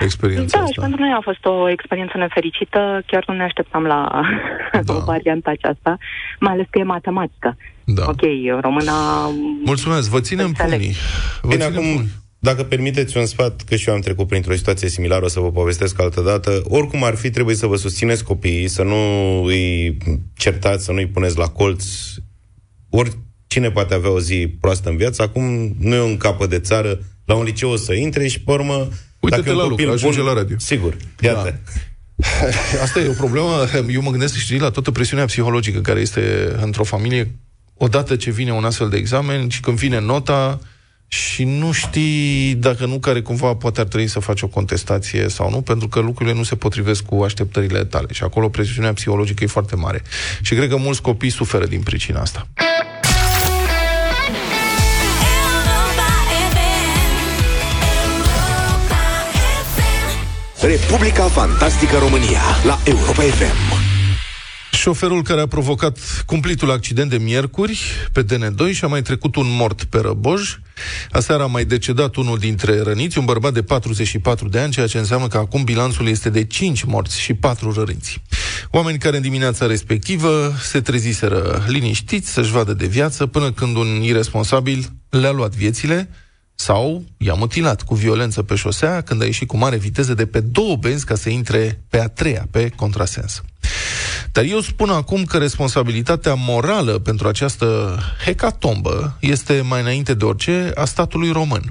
experiența 0.00 0.58
da, 0.58 0.64
și 0.64 0.70
asta. 0.70 0.82
pentru 0.82 1.00
noi 1.00 1.12
a 1.16 1.20
fost 1.22 1.44
o 1.44 1.68
experiență 1.68 2.18
nefericită, 2.18 3.02
chiar 3.06 3.24
nu 3.26 3.34
ne 3.34 3.42
așteptam 3.42 3.82
la 3.84 4.20
Da. 4.84 4.92
varianta 4.94 5.50
aceasta, 5.50 5.96
mai 6.40 6.52
ales 6.52 6.66
că 6.70 6.78
e 6.78 6.82
matematică. 6.82 7.56
Da. 7.84 8.02
Ok, 8.08 8.20
româna... 8.60 8.92
Mulțumesc, 9.64 10.10
vă 10.10 10.20
ținem 10.20 10.46
Înțeleg. 10.46 10.70
pumnii. 10.72 10.94
Vă 11.42 11.48
Bine, 11.48 11.64
ținem 11.64 11.78
acum, 11.78 11.92
pumnii. 11.92 12.10
Dacă 12.44 12.62
permiteți 12.62 13.16
un 13.16 13.26
sfat, 13.26 13.62
că 13.68 13.76
și 13.76 13.88
eu 13.88 13.94
am 13.94 14.00
trecut 14.00 14.26
printr-o 14.26 14.54
situație 14.54 14.88
similară, 14.88 15.24
o 15.24 15.28
să 15.28 15.40
vă 15.40 15.50
povestesc 15.50 16.00
altă 16.00 16.20
dată, 16.20 16.62
oricum 16.64 17.04
ar 17.04 17.14
fi, 17.14 17.30
trebuie 17.30 17.56
să 17.56 17.66
vă 17.66 17.76
susțineți 17.76 18.24
copiii, 18.24 18.68
să 18.68 18.82
nu 18.82 18.94
îi 19.44 19.96
certați, 20.36 20.84
să 20.84 20.92
nu 20.92 20.98
îi 20.98 21.06
puneți 21.06 21.38
la 21.38 21.46
colț. 21.46 21.84
Oricine 22.90 23.70
poate 23.72 23.94
avea 23.94 24.10
o 24.10 24.20
zi 24.20 24.56
proastă 24.60 24.88
în 24.88 24.96
viață, 24.96 25.22
acum 25.22 25.74
nu 25.78 25.94
e 25.94 26.00
un 26.00 26.16
capăt 26.16 26.50
de 26.50 26.58
țară, 26.58 27.00
la 27.24 27.34
un 27.34 27.44
liceu 27.44 27.70
o 27.70 27.76
să 27.76 27.92
intre 27.92 28.26
și, 28.26 28.40
pe 28.40 28.52
urmă, 28.52 28.88
Uită-te 29.20 29.42
dacă 29.42 29.48
e 29.48 29.52
un 29.52 29.58
la 29.58 29.68
copil 29.68 29.84
lucru, 29.84 29.92
ajunge 29.92 30.18
bun, 30.18 30.26
la 30.26 30.34
radio. 30.34 30.56
Sigur, 30.58 30.96
iată. 31.20 31.60
Da. 32.14 32.28
Asta 32.84 33.00
e 33.00 33.08
o 33.08 33.12
problemă. 33.12 33.66
Eu 33.90 34.02
mă 34.02 34.10
gândesc 34.10 34.36
știi, 34.36 34.58
la 34.58 34.70
toată 34.70 34.90
presiunea 34.90 35.24
psihologică 35.24 35.80
care 35.80 36.00
este 36.00 36.54
într-o 36.60 36.84
familie 36.84 37.34
odată 37.74 38.16
ce 38.16 38.30
vine 38.30 38.52
un 38.52 38.64
astfel 38.64 38.88
de 38.88 38.96
examen 38.96 39.48
și 39.48 39.60
când 39.60 39.76
vine 39.78 40.00
nota 40.00 40.60
și 41.14 41.44
nu 41.44 41.72
știi 41.72 42.54
dacă 42.54 42.86
nu 42.86 42.98
care 42.98 43.20
cumva 43.20 43.54
poate 43.54 43.80
ar 43.80 43.86
trebui 43.86 44.06
să 44.06 44.18
faci 44.18 44.42
o 44.42 44.46
contestație 44.46 45.28
sau 45.28 45.50
nu, 45.50 45.60
pentru 45.60 45.88
că 45.88 46.00
lucrurile 46.00 46.36
nu 46.36 46.42
se 46.42 46.54
potrivesc 46.54 47.04
cu 47.04 47.22
așteptările 47.22 47.84
tale. 47.84 48.06
Și 48.10 48.22
acolo 48.22 48.48
presiunea 48.48 48.92
psihologică 48.92 49.44
e 49.44 49.46
foarte 49.46 49.76
mare. 49.76 50.02
Și 50.42 50.54
cred 50.54 50.68
că 50.68 50.76
mulți 50.76 51.02
copii 51.02 51.30
suferă 51.30 51.66
din 51.66 51.80
pricina 51.80 52.20
asta. 52.20 52.46
Republica 60.60 61.24
Fantastică 61.24 61.96
România 61.98 62.42
la 62.64 62.78
Europa 62.84 63.22
FM. 63.22 63.93
Șoferul 64.84 65.22
care 65.22 65.40
a 65.40 65.46
provocat 65.46 65.98
cumplitul 66.26 66.70
accident 66.70 67.10
de 67.10 67.16
miercuri 67.16 67.80
pe 68.12 68.24
DN2 68.24 68.72
și 68.72 68.84
a 68.84 68.86
mai 68.86 69.02
trecut 69.02 69.36
un 69.36 69.46
mort 69.48 69.84
pe 69.84 69.98
Răboj. 69.98 70.58
Aseară 71.10 71.42
a 71.42 71.46
mai 71.46 71.64
decedat 71.64 72.14
unul 72.14 72.38
dintre 72.38 72.82
răniți, 72.82 73.18
un 73.18 73.24
bărbat 73.24 73.52
de 73.52 73.62
44 73.62 74.48
de 74.48 74.58
ani, 74.58 74.72
ceea 74.72 74.86
ce 74.86 74.98
înseamnă 74.98 75.26
că 75.26 75.36
acum 75.36 75.64
bilanțul 75.64 76.08
este 76.08 76.30
de 76.30 76.44
5 76.44 76.82
morți 76.82 77.20
și 77.20 77.34
4 77.34 77.72
răniți. 77.72 78.22
Oameni 78.70 78.98
care 78.98 79.16
în 79.16 79.22
dimineața 79.22 79.66
respectivă 79.66 80.52
se 80.60 80.80
treziseră 80.80 81.64
liniștiți 81.66 82.32
să-și 82.32 82.52
vadă 82.52 82.72
de 82.72 82.86
viață 82.86 83.26
până 83.26 83.52
când 83.52 83.76
un 83.76 84.02
irresponsabil 84.02 84.92
le-a 85.08 85.30
luat 85.32 85.54
viețile 85.54 86.10
sau 86.54 87.04
i-a 87.18 87.34
mutilat 87.34 87.82
cu 87.82 87.94
violență 87.94 88.42
pe 88.42 88.54
șosea 88.54 89.00
când 89.00 89.22
a 89.22 89.24
ieșit 89.24 89.48
cu 89.48 89.56
mare 89.56 89.76
viteză 89.76 90.14
de 90.14 90.26
pe 90.26 90.40
două 90.40 90.76
benzi 90.76 91.04
ca 91.04 91.14
să 91.14 91.28
intre 91.28 91.84
pe 91.88 92.00
a 92.00 92.08
treia, 92.08 92.46
pe 92.50 92.68
contrasens. 92.68 93.42
Dar 94.32 94.44
eu 94.44 94.60
spun 94.60 94.90
acum 94.90 95.24
că 95.24 95.38
responsabilitatea 95.38 96.34
morală 96.34 96.98
pentru 96.98 97.28
această 97.28 97.98
hecatombă 98.24 99.16
este 99.20 99.60
mai 99.68 99.80
înainte 99.80 100.14
de 100.14 100.24
orice 100.24 100.72
a 100.74 100.84
statului 100.84 101.30
român 101.30 101.62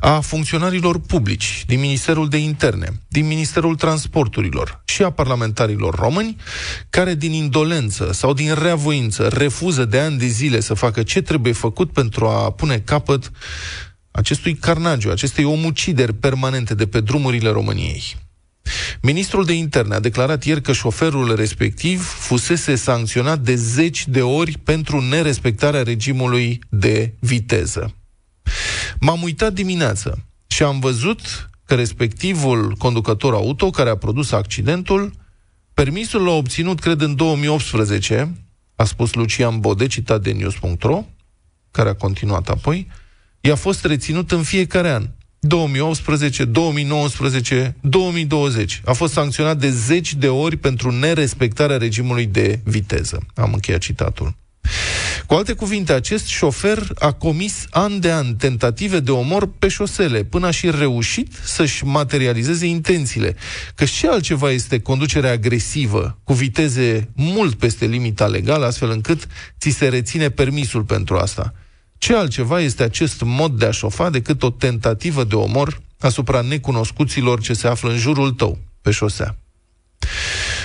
a 0.00 0.20
funcționarilor 0.20 1.00
publici 1.00 1.64
din 1.66 1.80
Ministerul 1.80 2.28
de 2.28 2.36
Interne, 2.36 3.00
din 3.08 3.26
Ministerul 3.26 3.76
Transporturilor 3.76 4.82
și 4.84 5.02
a 5.02 5.10
parlamentarilor 5.10 5.94
români, 5.94 6.36
care 6.90 7.14
din 7.14 7.32
indolență 7.32 8.12
sau 8.12 8.32
din 8.32 8.54
reavoință 8.54 9.28
refuză 9.28 9.84
de 9.84 9.98
ani 9.98 10.18
de 10.18 10.26
zile 10.26 10.60
să 10.60 10.74
facă 10.74 11.02
ce 11.02 11.22
trebuie 11.22 11.52
făcut 11.52 11.92
pentru 11.92 12.26
a 12.26 12.50
pune 12.50 12.78
capăt 12.78 13.30
acestui 14.10 14.54
carnagiu, 14.54 15.10
acestei 15.10 15.44
omucideri 15.44 16.14
permanente 16.14 16.74
de 16.74 16.86
pe 16.86 17.00
drumurile 17.00 17.50
României. 17.50 18.16
Ministrul 19.02 19.44
de 19.44 19.52
interne 19.52 19.94
a 19.94 20.00
declarat 20.00 20.44
ieri 20.44 20.62
că 20.62 20.72
șoferul 20.72 21.36
respectiv 21.36 22.02
fusese 22.02 22.74
sancționat 22.74 23.38
de 23.38 23.54
zeci 23.54 24.08
de 24.08 24.22
ori 24.22 24.58
pentru 24.58 25.00
nerespectarea 25.00 25.82
regimului 25.82 26.60
de 26.68 27.14
viteză. 27.18 27.94
M-am 29.00 29.22
uitat 29.22 29.52
dimineață 29.52 30.24
și 30.46 30.62
am 30.62 30.80
văzut 30.80 31.50
că 31.64 31.74
respectivul 31.74 32.74
conducător 32.78 33.34
auto 33.34 33.70
care 33.70 33.90
a 33.90 33.96
produs 33.96 34.32
accidentul, 34.32 35.12
permisul 35.74 36.22
l-a 36.22 36.30
obținut, 36.30 36.80
cred, 36.80 37.00
în 37.00 37.16
2018, 37.16 38.34
a 38.76 38.84
spus 38.84 39.14
Lucian 39.14 39.60
Bode, 39.60 39.86
citat 39.86 40.22
de 40.22 40.32
news.ro, 40.32 41.04
care 41.70 41.88
a 41.88 41.94
continuat 41.94 42.48
apoi, 42.48 42.88
i-a 43.40 43.54
fost 43.54 43.84
reținut 43.84 44.32
în 44.32 44.42
fiecare 44.42 44.90
an. 44.90 45.08
2018, 45.40 46.44
2019, 46.44 47.76
2020. 47.80 48.80
A 48.84 48.92
fost 48.92 49.12
sancționat 49.12 49.58
de 49.58 49.70
zeci 49.70 50.14
de 50.14 50.28
ori 50.28 50.56
pentru 50.56 50.90
nerespectarea 50.90 51.76
regimului 51.76 52.26
de 52.26 52.60
viteză. 52.64 53.26
Am 53.34 53.52
încheiat 53.52 53.80
citatul. 53.80 54.34
Cu 55.26 55.34
alte 55.34 55.52
cuvinte, 55.52 55.92
acest 55.92 56.26
șofer 56.26 56.86
a 56.98 57.12
comis 57.12 57.66
an 57.70 58.00
de 58.00 58.12
an 58.12 58.36
tentative 58.36 59.00
de 59.00 59.10
omor 59.10 59.48
pe 59.58 59.68
șosele, 59.68 60.24
până 60.24 60.46
a 60.46 60.50
și 60.50 60.70
reușit 60.70 61.32
să-și 61.44 61.84
materializeze 61.84 62.66
intențiile. 62.66 63.36
Că 63.74 63.84
și 63.84 64.06
altceva 64.06 64.50
este 64.50 64.80
conducerea 64.80 65.30
agresivă, 65.30 66.18
cu 66.24 66.32
viteze 66.32 67.08
mult 67.14 67.54
peste 67.54 67.86
limita 67.86 68.26
legală, 68.26 68.66
astfel 68.66 68.90
încât 68.90 69.26
ți 69.60 69.70
se 69.70 69.88
reține 69.88 70.30
permisul 70.30 70.82
pentru 70.82 71.16
asta. 71.16 71.54
Ce 72.00 72.14
altceva 72.14 72.60
este 72.60 72.82
acest 72.82 73.22
mod 73.22 73.58
de 73.58 73.64
a 73.64 73.70
șofa 73.70 74.10
decât 74.10 74.42
o 74.42 74.50
tentativă 74.50 75.24
de 75.24 75.34
omor 75.34 75.80
asupra 75.98 76.40
necunoscuților 76.40 77.40
ce 77.40 77.52
se 77.52 77.66
află 77.66 77.90
în 77.90 77.98
jurul 77.98 78.30
tău, 78.30 78.58
pe 78.82 78.90
șosea? 78.90 79.36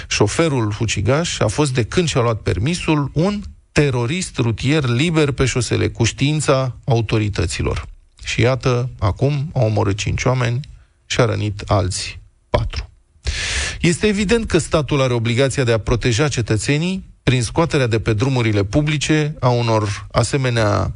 Șoferul 0.07 0.71
fucigaș 0.71 1.39
a 1.39 1.47
fost 1.47 1.73
de 1.73 1.83
când 1.83 2.07
și-a 2.07 2.21
luat 2.21 2.41
permisul 2.41 3.11
un 3.13 3.41
terorist 3.71 4.37
rutier 4.37 4.85
liber 4.85 5.31
pe 5.31 5.45
șosele, 5.45 5.87
cu 5.89 6.03
știința 6.03 6.75
autorităților. 6.85 7.85
Și 8.23 8.41
iată, 8.41 8.89
acum 8.99 9.51
a 9.53 9.59
omorât 9.59 9.97
cinci 9.97 10.23
oameni 10.23 10.59
și 11.05 11.19
a 11.19 11.25
rănit 11.25 11.61
alți 11.65 12.19
patru. 12.49 12.89
Este 13.81 14.07
evident 14.07 14.47
că 14.47 14.57
statul 14.57 15.01
are 15.01 15.13
obligația 15.13 15.63
de 15.63 15.71
a 15.71 15.79
proteja 15.79 16.27
cetățenii 16.27 17.05
prin 17.23 17.43
scoaterea 17.43 17.87
de 17.87 17.99
pe 17.99 18.13
drumurile 18.13 18.63
publice 18.63 19.35
a 19.39 19.49
unor 19.49 20.07
asemenea 20.11 20.95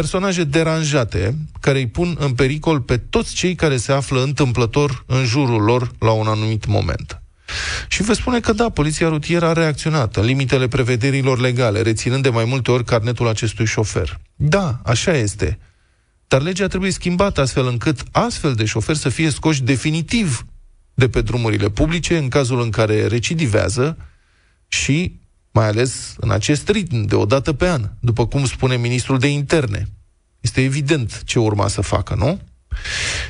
personaje 0.00 0.44
deranjate 0.44 1.36
care 1.60 1.78
îi 1.78 1.88
pun 1.88 2.16
în 2.18 2.34
pericol 2.34 2.80
pe 2.80 2.96
toți 2.96 3.34
cei 3.34 3.54
care 3.54 3.76
se 3.76 3.92
află 3.92 4.22
întâmplător 4.22 5.04
în 5.06 5.24
jurul 5.24 5.62
lor 5.62 5.90
la 5.98 6.10
un 6.10 6.26
anumit 6.26 6.66
moment. 6.66 7.22
Și 7.88 8.02
vă 8.02 8.12
spune 8.12 8.40
că 8.40 8.52
da, 8.52 8.68
poliția 8.68 9.08
rutieră 9.08 9.46
a 9.46 9.52
reacționat 9.52 10.16
în 10.16 10.24
limitele 10.24 10.68
prevederilor 10.68 11.40
legale, 11.40 11.82
reținând 11.82 12.22
de 12.22 12.28
mai 12.28 12.44
multe 12.44 12.70
ori 12.70 12.84
carnetul 12.84 13.28
acestui 13.28 13.66
șofer. 13.66 14.20
Da, 14.34 14.80
așa 14.84 15.12
este. 15.12 15.58
Dar 16.28 16.42
legea 16.42 16.66
trebuie 16.66 16.90
schimbată 16.90 17.40
astfel 17.40 17.66
încât 17.66 18.02
astfel 18.10 18.54
de 18.54 18.64
șoferi 18.64 18.98
să 18.98 19.08
fie 19.08 19.30
scoși 19.30 19.62
definitiv 19.62 20.46
de 20.94 21.08
pe 21.08 21.20
drumurile 21.20 21.68
publice 21.68 22.16
în 22.16 22.28
cazul 22.28 22.60
în 22.60 22.70
care 22.70 23.06
recidivează 23.06 23.96
și 24.68 25.20
mai 25.56 25.66
ales 25.66 26.14
în 26.16 26.30
acest 26.30 26.68
ritm 26.68 27.02
de 27.02 27.14
o 27.14 27.24
dată 27.24 27.52
pe 27.52 27.68
an, 27.68 27.90
după 28.00 28.26
cum 28.26 28.46
spune 28.46 28.76
ministrul 28.76 29.18
de 29.18 29.26
interne. 29.26 29.88
Este 30.40 30.62
evident 30.62 31.22
ce 31.24 31.38
urma 31.38 31.68
să 31.68 31.80
facă, 31.80 32.14
nu? 32.14 32.40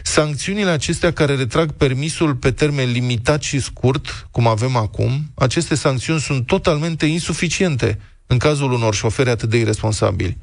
Sancțiunile 0.02 0.70
acestea 0.70 1.12
care 1.12 1.34
retrag 1.34 1.72
permisul 1.72 2.34
pe 2.34 2.50
termen 2.50 2.90
limitat 2.90 3.42
și 3.42 3.60
scurt, 3.60 4.28
cum 4.30 4.46
avem 4.46 4.76
acum, 4.76 5.30
aceste 5.34 5.74
sancțiuni 5.74 6.20
sunt 6.20 6.46
totalmente 6.46 7.06
insuficiente 7.06 7.98
în 8.26 8.38
cazul 8.38 8.72
unor 8.72 8.94
șoferi 8.94 9.30
atât 9.30 9.48
de 9.48 9.56
irresponsabili. 9.56 10.38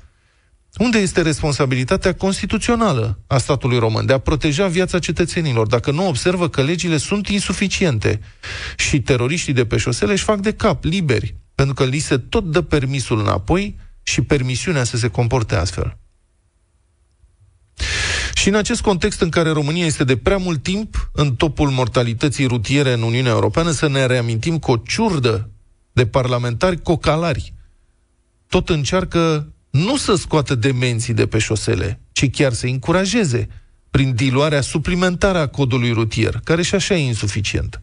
Unde 0.78 0.98
este 0.98 1.22
responsabilitatea 1.22 2.14
constituțională 2.14 3.20
a 3.28 3.38
statului 3.38 3.80
român 3.80 4.06
de 4.06 4.14
a 4.14 4.18
proteja 4.18 4.68
viața 4.68 5.00
cetățenilor 5.00 5.68
dacă 5.68 5.92
nu 5.92 6.08
observă 6.08 6.50
că 6.50 6.62
legile 6.62 6.98
sunt 6.98 7.28
insuficiente 7.28 8.20
și 8.78 9.02
teroriștii 9.02 9.54
de 9.54 9.66
pe 9.66 9.78
șosele 9.78 10.12
își 10.12 10.24
fac 10.24 10.40
de 10.40 10.54
cap, 10.54 10.84
liberi, 10.84 11.36
pentru 11.56 11.74
că 11.74 11.86
li 11.86 12.00
se 12.00 12.18
tot 12.18 12.52
dă 12.52 12.62
permisul 12.62 13.20
înapoi 13.20 13.80
și 14.04 14.22
permisiunea 14.22 14.84
să 14.84 14.98
se 14.98 15.08
comporte 15.08 15.56
astfel. 15.56 15.98
Și 18.34 18.48
în 18.50 18.56
acest 18.56 18.82
context 18.82 19.22
în 19.22 19.30
care 19.30 19.50
România 19.50 19.86
este 19.86 20.04
de 20.04 20.18
prea 20.18 20.38
mult 20.38 20.64
timp 20.64 21.10
în 21.14 21.36
topul 21.36 21.70
mortalității 21.70 22.46
rutiere 22.46 22.94
în 22.94 23.02
Uniunea 23.02 23.32
Europeană, 23.32 23.72
să 23.72 23.88
ne 23.88 24.06
reamintim 24.06 24.60
că 24.60 24.72
o 24.72 24.78
ciurdă 24.78 25.50
de 25.92 26.06
parlamentari 26.06 26.82
cocalari 26.82 27.54
tot 28.48 28.70
încearcă 28.70 29.54
nu 29.70 29.98
să 29.98 30.16
scoată 30.16 30.56
demenții 30.56 31.14
de 31.14 31.28
pe 31.28 31.38
șosele, 31.38 32.00
ci 32.12 32.30
chiar 32.32 32.54
să 32.54 32.66
încurajeze 32.66 33.48
prin 33.92 34.16
diluarea 34.16 34.62
suplimentară 34.62 35.38
a 35.38 35.48
codului 35.48 35.92
rutier, 35.92 36.40
care 36.44 36.62
și 36.62 36.76
așa 36.76 36.96
e 36.96 37.06
insuficient. 37.06 37.82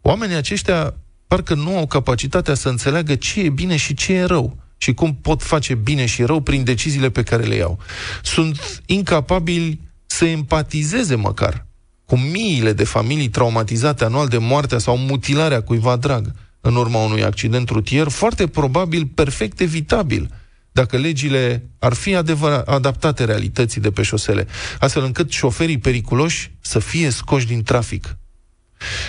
Oamenii 0.00 0.36
aceștia 0.36 0.94
parcă 1.28 1.54
nu 1.54 1.76
au 1.76 1.86
capacitatea 1.86 2.54
să 2.54 2.68
înțeleagă 2.68 3.14
ce 3.14 3.40
e 3.40 3.48
bine 3.48 3.76
și 3.76 3.94
ce 3.94 4.12
e 4.12 4.24
rău 4.24 4.56
și 4.76 4.94
cum 4.94 5.14
pot 5.14 5.42
face 5.42 5.74
bine 5.74 6.06
și 6.06 6.22
rău 6.22 6.40
prin 6.40 6.64
deciziile 6.64 7.10
pe 7.10 7.22
care 7.22 7.42
le 7.42 7.54
iau. 7.54 7.78
Sunt 8.22 8.82
incapabili 8.86 9.80
să 10.06 10.24
empatizeze 10.24 11.14
măcar 11.14 11.66
cu 12.04 12.18
miile 12.18 12.72
de 12.72 12.84
familii 12.84 13.28
traumatizate 13.28 14.04
anual 14.04 14.28
de 14.28 14.38
moartea 14.38 14.78
sau 14.78 14.96
mutilarea 14.96 15.62
cuiva 15.62 15.96
drag 15.96 16.32
în 16.60 16.76
urma 16.76 17.04
unui 17.04 17.24
accident 17.24 17.68
rutier, 17.68 18.08
foarte 18.08 18.46
probabil 18.46 19.06
perfect 19.06 19.60
evitabil, 19.60 20.30
dacă 20.72 20.96
legile 20.96 21.70
ar 21.78 21.92
fi 21.92 22.14
adevărat, 22.14 22.68
adaptate 22.68 23.24
realității 23.24 23.80
de 23.80 23.90
pe 23.90 24.02
șosele, 24.02 24.46
astfel 24.78 25.04
încât 25.04 25.30
șoferii 25.30 25.78
periculoși 25.78 26.52
să 26.60 26.78
fie 26.78 27.10
scoși 27.10 27.46
din 27.46 27.62
trafic. 27.62 28.16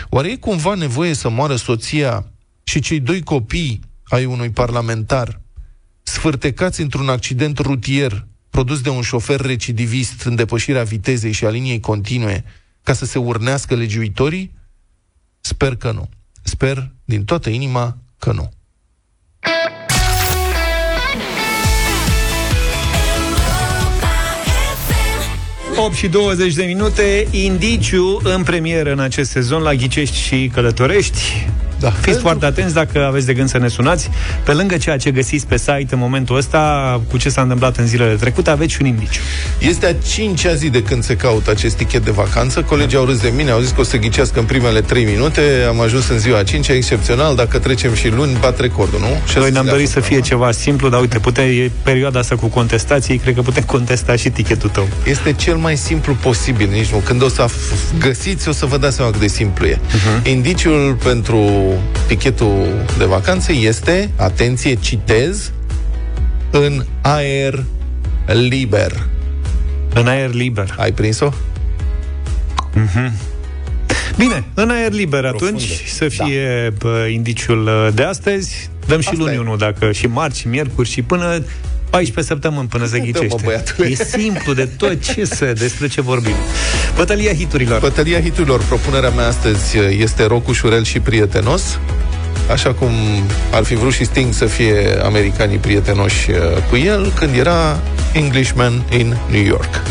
Oare 0.09 0.31
e 0.31 0.35
cumva 0.35 0.73
nevoie 0.73 1.13
să 1.13 1.29
moară 1.29 1.55
soția 1.55 2.31
și 2.63 2.79
cei 2.79 2.99
doi 2.99 3.23
copii 3.23 3.79
ai 4.03 4.25
unui 4.25 4.49
parlamentar 4.49 5.41
sfârtecați 6.03 6.81
într-un 6.81 7.09
accident 7.09 7.57
rutier 7.57 8.27
produs 8.49 8.81
de 8.81 8.89
un 8.89 9.01
șofer 9.01 9.41
recidivist 9.41 10.21
în 10.21 10.35
depășirea 10.35 10.83
vitezei 10.83 11.31
și 11.31 11.45
a 11.45 11.49
liniei 11.49 11.79
continue 11.79 12.43
ca 12.83 12.93
să 12.93 13.05
se 13.05 13.19
urnească 13.19 13.75
legiuitorii? 13.75 14.53
Sper 15.39 15.75
că 15.75 15.91
nu. 15.91 16.09
Sper 16.43 16.91
din 17.05 17.25
toată 17.25 17.49
inima 17.49 17.97
că 18.17 18.31
nu. 18.31 18.51
8 25.85 25.93
și 25.93 26.07
20 26.07 26.53
de 26.53 26.63
minute, 26.63 27.27
indiciu 27.31 28.19
în 28.23 28.43
premieră 28.43 28.91
în 28.91 28.99
acest 28.99 29.29
sezon 29.29 29.61
la 29.61 29.73
Ghicești 29.73 30.17
și 30.17 30.51
Călătorești. 30.53 31.47
Da. 31.79 31.89
Fiți 31.89 32.19
foarte 32.19 32.45
atenți 32.45 32.73
dacă 32.73 33.05
aveți 33.05 33.25
de 33.25 33.33
gând 33.33 33.49
să 33.49 33.57
ne 33.57 33.67
sunați. 33.67 34.09
Pe 34.43 34.51
lângă 34.53 34.77
ceea 34.77 34.97
ce 34.97 35.11
găsiți 35.11 35.47
pe 35.47 35.57
site 35.57 35.87
în 35.89 35.99
momentul 35.99 36.35
ăsta, 36.35 37.01
cu 37.09 37.17
ce 37.17 37.29
s-a 37.29 37.41
întâmplat 37.41 37.77
în 37.77 37.87
zilele 37.87 38.13
trecute, 38.13 38.49
aveți 38.49 38.73
și 38.73 38.77
un 38.81 38.87
indiciu. 38.87 39.21
Este 39.59 39.85
a 39.85 39.93
cincea 40.07 40.53
zi 40.53 40.69
de 40.69 40.83
când 40.83 41.03
se 41.03 41.15
caută 41.15 41.51
acest 41.51 41.75
tichet 41.75 42.03
de 42.03 42.11
vacanță. 42.11 42.61
Colegii 42.61 42.97
au 42.97 43.05
râs 43.05 43.19
de 43.19 43.33
mine, 43.35 43.51
au 43.51 43.59
zis 43.59 43.69
că 43.69 43.81
o 43.81 43.83
să 43.83 43.97
ghicească 43.97 44.39
în 44.39 44.45
primele 44.45 44.81
3 44.81 45.03
minute. 45.03 45.41
Am 45.67 45.81
ajuns 45.81 46.07
în 46.07 46.19
ziua 46.19 46.37
a 46.37 46.43
cincea, 46.43 46.73
excepțional. 46.73 47.35
Dacă 47.35 47.59
trecem 47.59 47.93
și 47.93 48.09
luni, 48.09 48.37
bat 48.39 48.59
recordul, 48.59 48.99
nu? 48.99 49.29
Și 49.29 49.37
Noi 49.37 49.51
ne-am 49.51 49.65
dorit 49.65 49.89
să 49.89 49.99
fie 49.99 50.19
ceva 50.19 50.51
simplu, 50.51 50.89
dar 50.89 50.99
uite, 50.99 51.19
putem, 51.19 51.45
e 51.45 51.71
perioada 51.83 52.19
asta 52.19 52.35
cu 52.35 52.47
contestații, 52.47 53.17
cred 53.17 53.35
că 53.35 53.41
putem 53.41 53.63
contesta 53.63 54.15
și 54.15 54.29
tichetul 54.29 54.69
tău. 54.69 54.87
Este 55.03 55.33
cel 55.33 55.55
mai 55.55 55.77
simplu 55.77 56.13
posibil, 56.13 56.69
nici 56.71 56.87
nu. 56.87 56.97
Când 56.97 57.23
o 57.23 57.29
să 57.29 57.45
găsiți, 57.99 58.49
o 58.49 58.51
să 58.51 58.65
vă 58.65 58.77
dați 58.77 58.95
seama 58.95 59.11
cât 59.11 59.19
de 59.19 59.27
simplu 59.27 59.65
e. 59.65 59.75
Uh-huh. 59.75 60.27
Indiciul 60.27 60.97
pentru 61.03 61.68
tichetul 62.07 62.65
de 62.97 63.05
vacanțe 63.05 63.51
este, 63.51 64.09
atenție, 64.15 64.73
citez, 64.73 65.51
în 66.51 66.85
aer 67.01 67.63
liber. 68.25 69.07
În 69.93 70.07
aer 70.07 70.33
liber. 70.33 70.75
Ai 70.77 70.91
prins-o? 70.91 71.29
Mm-hmm. 72.73 73.11
Bine, 74.17 74.43
în 74.53 74.69
aer 74.69 74.91
liber 74.91 75.25
atunci 75.25 75.83
să 75.85 76.07
fie 76.07 76.73
da. 76.77 77.07
indiciul 77.07 77.67
uh, 77.67 77.87
de 77.93 78.03
astăzi. 78.03 78.69
Dăm 78.87 78.99
și 78.99 79.09
Asta 79.11 79.23
luni 79.23 79.35
e. 79.35 79.39
unul, 79.39 79.57
dacă 79.57 79.91
și 79.91 80.07
marți, 80.07 80.39
și 80.39 80.47
miercuri 80.47 80.89
și 80.89 81.01
până 81.01 81.43
14 81.89 82.33
săptămâni 82.33 82.67
până 82.67 82.85
se 82.85 82.97
Dă-mă, 82.97 83.11
ghicește. 83.11 83.41
băiatule. 83.43 83.87
E 83.87 83.95
simplu 83.95 84.53
de 84.53 84.65
tot 84.77 85.03
ce 85.03 85.25
să, 85.25 85.53
despre 85.57 85.87
ce 85.87 86.01
vorbim. 86.01 86.35
Bătălia 86.95 87.33
hiturilor. 87.33 87.79
Bătălia 87.79 88.21
hiturilor. 88.21 88.63
Propunerea 88.63 89.09
mea 89.09 89.27
astăzi 89.27 89.77
este 89.97 90.25
rock 90.25 90.47
ușurel 90.47 90.83
și 90.83 90.99
prietenos. 90.99 91.79
Așa 92.51 92.73
cum 92.73 92.89
ar 93.51 93.63
fi 93.63 93.75
vrut 93.75 93.93
și 93.93 94.05
Sting 94.05 94.33
să 94.33 94.45
fie 94.45 94.99
americanii 95.03 95.57
prietenoși 95.57 96.29
uh, 96.29 96.37
cu 96.69 96.75
el 96.75 97.11
când 97.15 97.35
era 97.37 97.79
Englishman 98.13 98.83
in 98.97 99.17
New 99.31 99.43
York. 99.43 99.81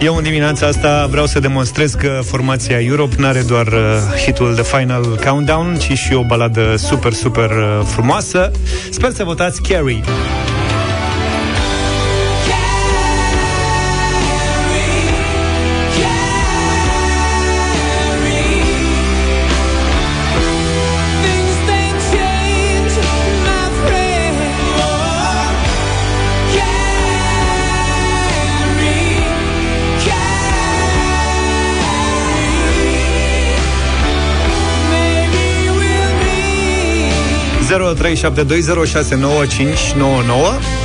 Eu 0.00 0.16
în 0.16 0.22
dimineața 0.22 0.66
asta 0.66 1.06
vreau 1.10 1.26
să 1.26 1.38
demonstrez 1.40 1.94
că 1.94 2.20
formația 2.24 2.80
Europe 2.80 3.14
n-are 3.18 3.42
doar 3.42 3.66
uh, 3.66 4.20
hitul 4.24 4.54
de 4.54 4.62
Final 4.62 5.18
Countdown, 5.26 5.76
ci 5.76 5.92
și 5.92 6.14
o 6.14 6.24
baladă 6.24 6.76
super, 6.76 7.12
super 7.12 7.50
uh, 7.50 7.80
frumoasă. 7.84 8.50
Sper 8.90 9.10
să 9.10 9.24
votați 9.24 9.62
Carrie. 9.62 10.00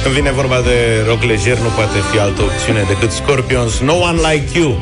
Când 0.03 0.15
vine 0.15 0.31
vorba 0.31 0.61
de 0.61 1.03
rock 1.07 1.23
lejer, 1.23 1.57
nu 1.57 1.67
poate 1.75 1.97
fi 2.11 2.19
altă 2.19 2.41
opțiune 2.41 2.83
decât 2.87 3.11
Scorpions. 3.11 3.79
No 3.79 3.93
one 3.93 4.19
like 4.31 4.59
you. 4.59 4.79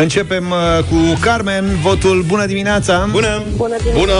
Începem 0.00 0.50
uh, 0.50 0.84
cu 0.84 0.96
Carmen, 1.20 1.64
votul 1.82 2.24
Bună 2.26 2.46
dimineața! 2.46 3.08
Bună! 3.10 3.42
Bună 3.56 3.76
Bună! 3.94 4.12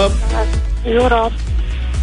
Europe. 0.85 1.33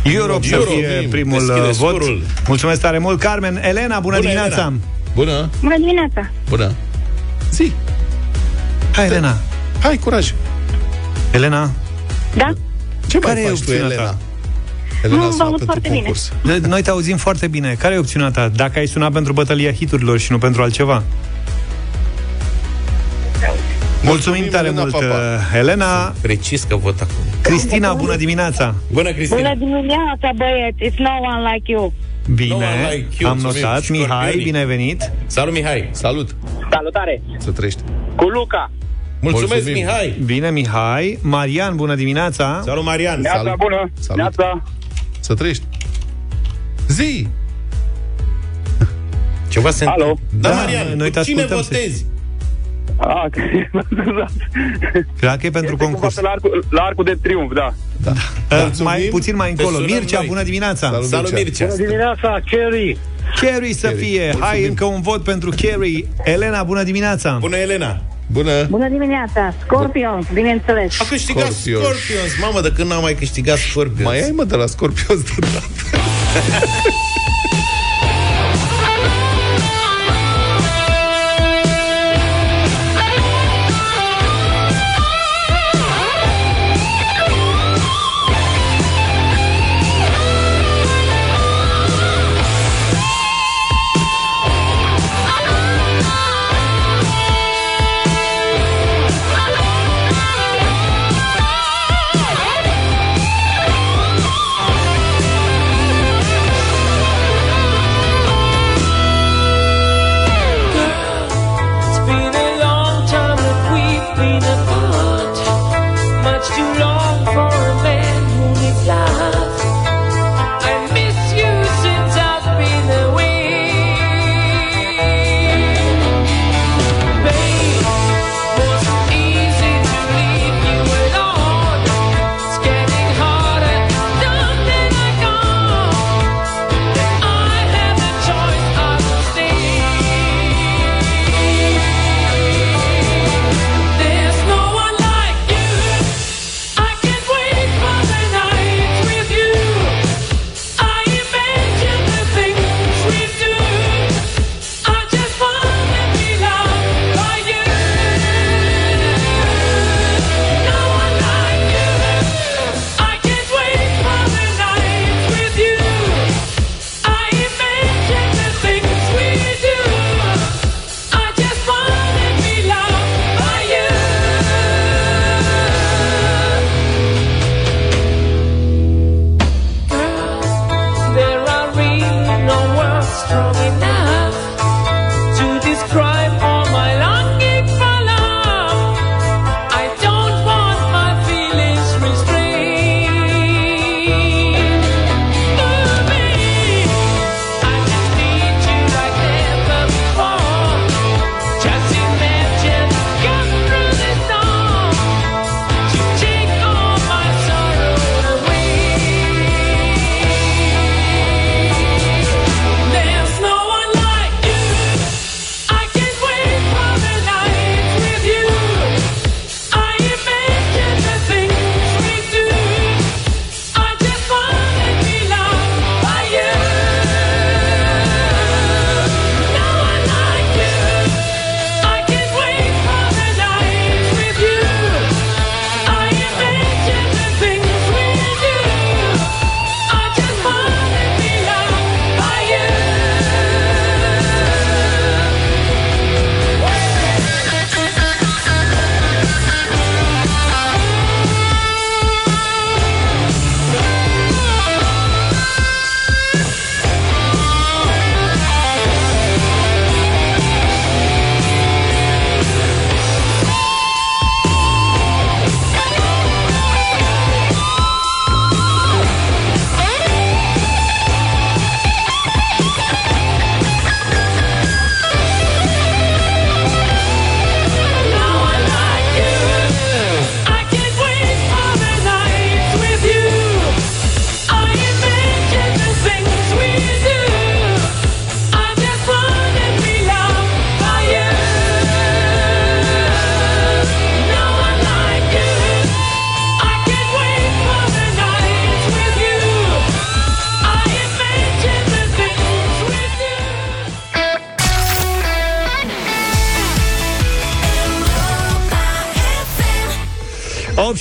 Europe 0.04 0.48
să 0.48 0.54
Europe, 0.54 0.72
fie 0.72 0.98
bine, 1.00 1.08
primul 1.10 1.38
deschide 1.40 1.60
uh, 1.68 1.76
vot. 1.76 1.90
scorul. 1.90 2.22
Mulțumesc 2.48 2.82
tare 2.82 2.98
mult, 2.98 3.20
Carmen. 3.20 3.60
Elena, 3.64 4.00
bună, 4.00 4.00
Bună, 4.00 4.20
dimineața! 4.20 4.56
Elena. 4.62 4.74
Bună! 5.16 5.50
Bună 5.62 5.76
dimineața. 5.78 6.30
Bună! 6.50 6.72
Zi! 7.52 7.72
Hai, 8.92 9.06
Elena! 9.06 9.38
Hai, 9.82 9.98
curaj! 9.98 10.34
Elena, 11.32 11.72
Da? 12.36 12.54
Ce 13.08 13.20
Care 13.20 13.34
mai 13.34 13.44
e 13.44 13.48
faci 13.48 13.58
tu, 13.58 13.62
opțiunea 13.64 13.86
Elena? 13.86 14.04
ta? 14.04 14.18
Elena 15.04 15.20
Nu, 15.22 15.26
vă 15.26 15.32
sună 15.32 15.44
aud 15.44 15.50
pentru 15.58 15.66
foarte 15.66 15.88
bine. 15.90 16.02
concurs. 16.02 16.32
de- 16.62 16.68
noi 16.68 16.82
te 16.82 16.90
auzim 16.90 17.18
foarte 17.18 17.48
bine. 17.48 17.76
Care 17.80 17.94
e 17.94 17.98
opțiunea 17.98 18.32
ta? 18.32 18.48
Dacă 18.56 18.80
ai 18.80 18.86
sunat 18.88 19.12
pentru 19.12 19.34
bătălia 19.34 19.72
hiturilor 19.72 20.20
și 20.20 20.32
nu 20.32 20.38
pentru 20.38 20.62
altceva? 20.62 21.04
Mulțumim 24.06 24.46
tare 24.50 24.68
Elena, 24.68 24.82
mult, 24.82 24.92
pa, 24.92 24.98
pa. 25.00 25.06
uh, 25.06 25.58
Elena. 25.58 26.14
Precis 26.22 26.64
că 26.64 26.76
vot 26.76 27.00
acum. 27.02 27.16
Cristina, 27.42 27.94
bună 27.94 28.16
dimineața! 28.16 28.76
Bună, 28.92 29.12
Cristina! 29.14 29.54
dimineața, 29.56 30.30
băieți. 30.36 30.84
It's 30.84 30.98
no 30.98 31.10
one 31.34 31.54
like 31.54 31.72
you. 31.72 31.94
Bine, 32.36 32.50
No 32.50 32.56
one 32.56 32.92
like 32.94 33.08
you. 33.20 33.30
am 33.32 33.38
Mulțumim. 33.42 33.64
notat. 33.66 33.90
Mihai, 33.90 34.08
Scorpionii. 34.08 34.44
bine 34.44 34.58
ai 34.58 34.66
venit! 34.66 35.12
Salut, 35.26 35.54
Mihai! 35.54 35.90
Salut! 35.92 36.36
Salutare! 36.72 37.22
Să 37.38 37.52
trăiești! 37.52 37.82
Cu 38.16 38.28
Luca! 38.28 38.72
Mulțumesc, 39.22 39.52
Mulțumim. 39.54 39.74
Mihai! 39.86 40.16
Bine, 40.26 40.50
Mihai. 40.50 41.20
Marian, 41.22 41.76
bună 41.76 41.96
dimineața! 41.96 42.62
Salut, 42.66 42.84
Marian! 42.84 43.22
Neața 43.22 43.38
Salut. 43.38 43.58
bună! 43.58 43.92
Salut. 44.00 44.22
Neața! 44.22 44.64
Să 45.20 45.34
trăiești! 45.34 45.64
Zi! 46.88 47.28
Ceva 49.50 49.70
se 49.70 49.86
Alo? 49.86 50.14
Da, 50.30 50.50
Da, 50.50 50.56
Marian, 50.56 50.88
noi 50.98 51.10
te 51.12 51.20
cu 51.20 51.26
cine 51.26 51.42
ascultăm, 51.42 51.66
votezi? 51.70 52.06
Ah, 52.98 53.26
Cred 55.20 55.38
că 55.40 55.46
e 55.46 55.50
pentru 55.50 55.72
Este 55.74 55.84
concurs. 55.84 55.92
cumva 55.94 56.08
pe 56.16 56.22
La 56.22 56.30
arcul, 56.30 56.64
la 56.70 56.82
arcul 56.82 57.04
de 57.04 57.18
triumf, 57.22 57.54
da. 57.54 57.74
Da. 58.04 58.12
Uh, 58.12 58.18
Mulțumim. 58.62 58.84
mai 58.92 59.02
puțin 59.10 59.36
mai 59.36 59.54
Te 59.54 59.62
încolo. 59.62 59.82
sunăm 59.82 59.98
Mircea, 59.98 60.18
noi. 60.18 60.28
bună 60.28 60.44
dimineața! 60.44 60.88
Salut. 60.92 61.06
Salut, 61.08 61.34
Mircea. 61.34 61.66
Mircea! 61.66 61.84
dimineața, 61.84 62.40
Cherry! 62.46 62.98
Carrie 63.42 63.74
să 63.74 63.88
Carrie. 63.88 64.04
fie. 64.06 64.22
Hai, 64.22 64.34
Mulțumim. 64.40 64.66
încă 64.70 64.86
un 64.86 65.02
vot 65.02 65.24
pentru 65.24 65.50
Carrie. 65.62 66.08
Elena, 66.24 66.64
bună 66.64 66.84
dimineața! 66.84 67.38
Bună, 67.40 67.56
Elena! 67.58 68.02
Bună! 68.28 68.64
Bună 68.70 68.90
dimineața. 68.90 69.54
Scorpions, 69.66 70.26
bineînțeles. 70.34 71.02
A 71.02 71.06
câștigat 71.10 71.52
Scorpions. 71.52 71.82
Scorpions. 71.84 72.32
Mamă, 72.42 72.62
de 72.62 72.72
când 72.76 72.90
n-am 72.90 73.02
mai 73.02 73.14
câștigat 73.14 73.58
Scorpions? 73.58 74.04
Mai 74.10 74.24
ai, 74.24 74.32
mă, 74.36 74.44
de 74.44 74.56
la 74.56 74.66
Scorpions 74.66 75.22
de 75.24 75.32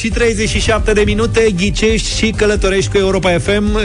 și 0.05 0.11
37 0.11 0.93
de 0.93 1.03
minute, 1.07 1.51
ghicești 1.57 2.17
și 2.17 2.31
călătorești 2.31 2.91
cu 2.91 2.97
Europa 2.99 3.39
FM 3.39 3.79
0372069599. 3.79 3.83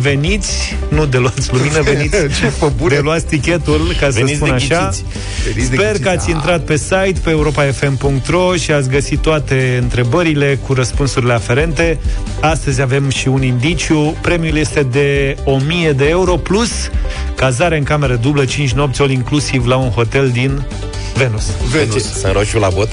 Veniți, 0.00 0.76
nu 0.88 1.06
de 1.06 1.18
luați 1.18 1.52
lumină, 1.52 1.80
veniți 1.92 2.16
Ce 2.40 2.46
făbune. 2.46 2.94
de 2.94 3.00
luați 3.00 3.24
tichetul, 3.24 3.94
ca 4.00 4.06
să 4.10 4.12
Veniți 4.12 4.34
spun 4.34 4.48
de 4.48 4.54
așa. 4.54 4.88
ghiciți. 4.88 5.04
Veniți 5.44 5.70
de 5.70 5.76
Sper 5.76 5.86
ghiciți, 5.86 6.02
că 6.02 6.08
ați 6.08 6.26
da. 6.26 6.32
intrat 6.34 6.64
pe 6.64 6.76
site, 6.76 7.14
pe 7.22 7.30
europafm.ro 7.30 8.56
și 8.56 8.72
ați 8.72 8.88
găsit 8.88 9.18
toate 9.18 9.78
întrebările 9.82 10.58
cu 10.66 10.72
răspunsurile 10.72 11.32
aferente. 11.32 11.98
Astăzi 12.40 12.80
avem 12.80 13.10
și 13.10 13.28
un 13.28 13.42
indiciu. 13.42 14.16
Premiul 14.22 14.56
este 14.56 14.82
de 14.82 15.36
1000 15.44 15.92
de 15.92 16.08
euro 16.08 16.36
plus 16.36 16.70
cazare 17.36 17.76
în 17.76 17.84
cameră 17.84 18.16
dublă 18.16 18.44
5 18.44 18.72
nopți 18.72 19.00
all 19.00 19.10
inclusiv 19.10 19.66
la 19.66 19.76
un 19.76 19.90
hotel 19.90 20.28
din 20.28 20.62
Venus. 21.18 21.44
Ce, 21.46 21.78
Venus. 21.78 22.12
sunt 22.20 22.32
roșu 22.32 22.58
la 22.58 22.68
bot? 22.68 22.88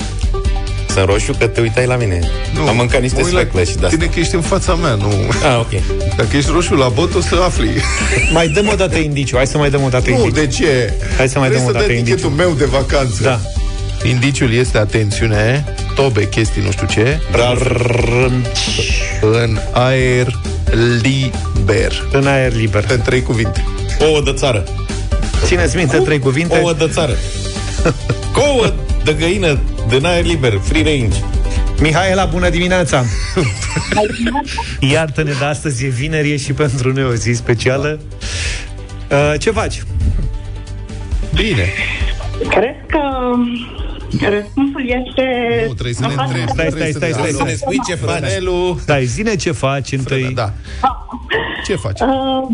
Sunt 0.94 1.06
roșu 1.06 1.34
că 1.40 1.48
te 1.48 1.62
uitai 1.62 1.86
la 1.86 1.96
mine. 1.96 2.20
Nu, 2.54 2.68
Am 2.68 2.76
mâncat 2.76 3.02
niște 3.02 3.20
mă 3.20 3.26
uit 3.26 3.34
la 3.34 3.40
sfeclă 3.40 3.64
și 3.64 3.76
de 3.76 3.88
Tine 3.88 4.06
că 4.06 4.20
ești 4.20 4.36
în 4.36 4.42
fața 4.42 4.76
mea, 4.76 4.94
nu... 4.94 5.12
Ah, 5.44 5.58
ok. 5.60 5.82
Dacă 6.16 6.38
ești 6.38 6.52
roșu 6.52 6.74
la 6.74 6.88
bot, 6.88 7.16
o 7.16 7.22
să 7.22 7.42
afli. 7.46 7.70
Mai 8.34 8.48
dăm 8.48 8.68
o 8.68 8.76
dată 8.76 8.98
indiciu. 8.98 9.36
Hai 9.36 9.48
să 9.48 9.58
mai 9.58 9.70
dăm 9.70 9.84
o 9.84 9.90
dată 9.90 10.10
Nu, 10.10 10.16
indiciu. 10.16 10.34
de 10.46 10.48
ce? 10.48 10.94
Hai 11.18 11.30
să 11.30 11.40
mai 11.40 11.48
Vrei 11.48 11.60
dăm 11.60 11.68
o 11.68 11.72
să 11.72 11.74
dată 11.78 11.88
dai 11.88 11.98
indiciu. 11.98 12.16
tichetul 12.16 12.36
meu 12.46 12.54
de 12.58 12.66
vacanță. 12.66 13.24
Da. 13.24 13.40
Indiciul 14.08 14.54
este, 14.54 14.78
atențiune, 14.78 15.66
tobe, 15.96 16.28
chestii, 16.28 16.62
nu 16.66 16.72
știu 16.72 16.88
ce, 16.88 17.20
în 19.22 19.58
aer 19.72 20.40
liber. 21.02 22.08
În 22.12 22.28
aer 22.28 22.54
liber. 22.54 22.86
În 22.90 23.02
trei 23.02 23.22
cuvinte. 23.22 23.64
Ouă 24.00 24.22
de 24.26 24.34
țară. 24.34 24.64
Țineți 25.46 25.76
minte 25.76 25.98
trei 25.98 26.20
cuvinte. 26.20 26.58
Ouă 26.58 26.74
de 26.74 26.90
țară. 26.94 27.16
Ouă 28.36 28.74
de 29.04 29.14
găină 29.14 29.60
din 29.88 30.06
aer 30.06 30.26
liber, 30.26 30.60
free 30.64 30.84
range. 30.84 31.18
Mihaela, 31.82 32.26
bună 32.26 32.50
dimineața! 32.50 33.04
Iartă-ne, 34.92 35.32
dar 35.40 35.50
astăzi 35.50 35.86
e 35.86 35.88
vineri, 35.88 36.32
e 36.32 36.38
și 36.38 36.54
pentru 36.54 36.94
noi 36.94 37.04
o 37.04 37.14
zi 37.14 37.32
specială. 37.34 38.00
Uh, 39.12 39.34
ce 39.40 39.52
faci? 39.52 39.84
Bine. 41.34 41.70
Cred 42.50 42.76
că 42.88 43.00
răspunsul 44.30 44.84
este... 45.06 45.24
Nu, 45.68 45.74
trebuie 45.74 45.94
să 45.94 46.02
ne 46.02 46.08
În 46.08 46.14
fața- 46.14 46.24
întrebi. 46.30 46.50
Stai, 46.52 46.66
trebuie 46.68 46.92
stai, 46.92 46.92
să 46.92 46.98
stai, 46.98 47.10
ne- 47.10 47.16
stai, 47.16 47.30
să 47.32 47.36
stai. 47.36 47.48
ne 47.52 47.54
spui 47.56 47.80
ce 47.88 47.96
faci. 47.96 48.10
Frânelu. 48.20 48.78
Stai, 48.82 49.06
zine 49.06 49.36
ce 49.36 49.52
faci 49.52 49.92
întâi. 49.92 50.32
Da. 50.34 50.54
Ce 51.66 51.76
faci? 51.76 52.00
Uh, 52.00 52.08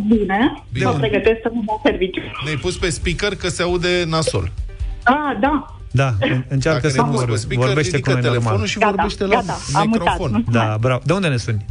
bine. 0.07 0.63
Bine. 0.73 0.85
Mă 0.85 0.91
pregătesc 0.91 1.39
să 1.41 1.49
mă 1.53 1.61
dau 1.65 1.81
serviciu. 1.85 2.21
Ne-ai 2.43 2.55
pus 2.55 2.77
pe 2.77 2.89
speaker 2.89 3.35
că 3.35 3.49
se 3.49 3.61
aude 3.63 4.03
nasol. 4.07 4.51
Ah, 5.03 5.37
da. 5.39 5.75
Da, 5.93 6.13
în- 6.19 6.43
încearcă 6.47 6.79
Dacă 6.81 6.89
să 6.93 7.01
ne-ai 7.01 7.09
pus 7.09 7.19
vor, 7.19 7.29
pe 7.29 7.35
speaker, 7.35 7.65
vorbește 7.65 7.89
cu 7.91 7.95
ridică 7.95 8.11
noi 8.13 8.21
telefonul 8.21 8.49
normal. 8.51 8.67
și 8.67 8.77
Gata, 8.79 8.91
vorbește 8.95 9.23
la 9.25 9.35
gata, 9.35 9.57
am 9.73 9.87
mutat. 9.89 10.05
microfon. 10.17 10.45
Da, 10.51 10.77
bravo. 10.79 11.01
De 11.05 11.13
unde 11.13 11.27
ne 11.27 11.37
suni? 11.37 11.65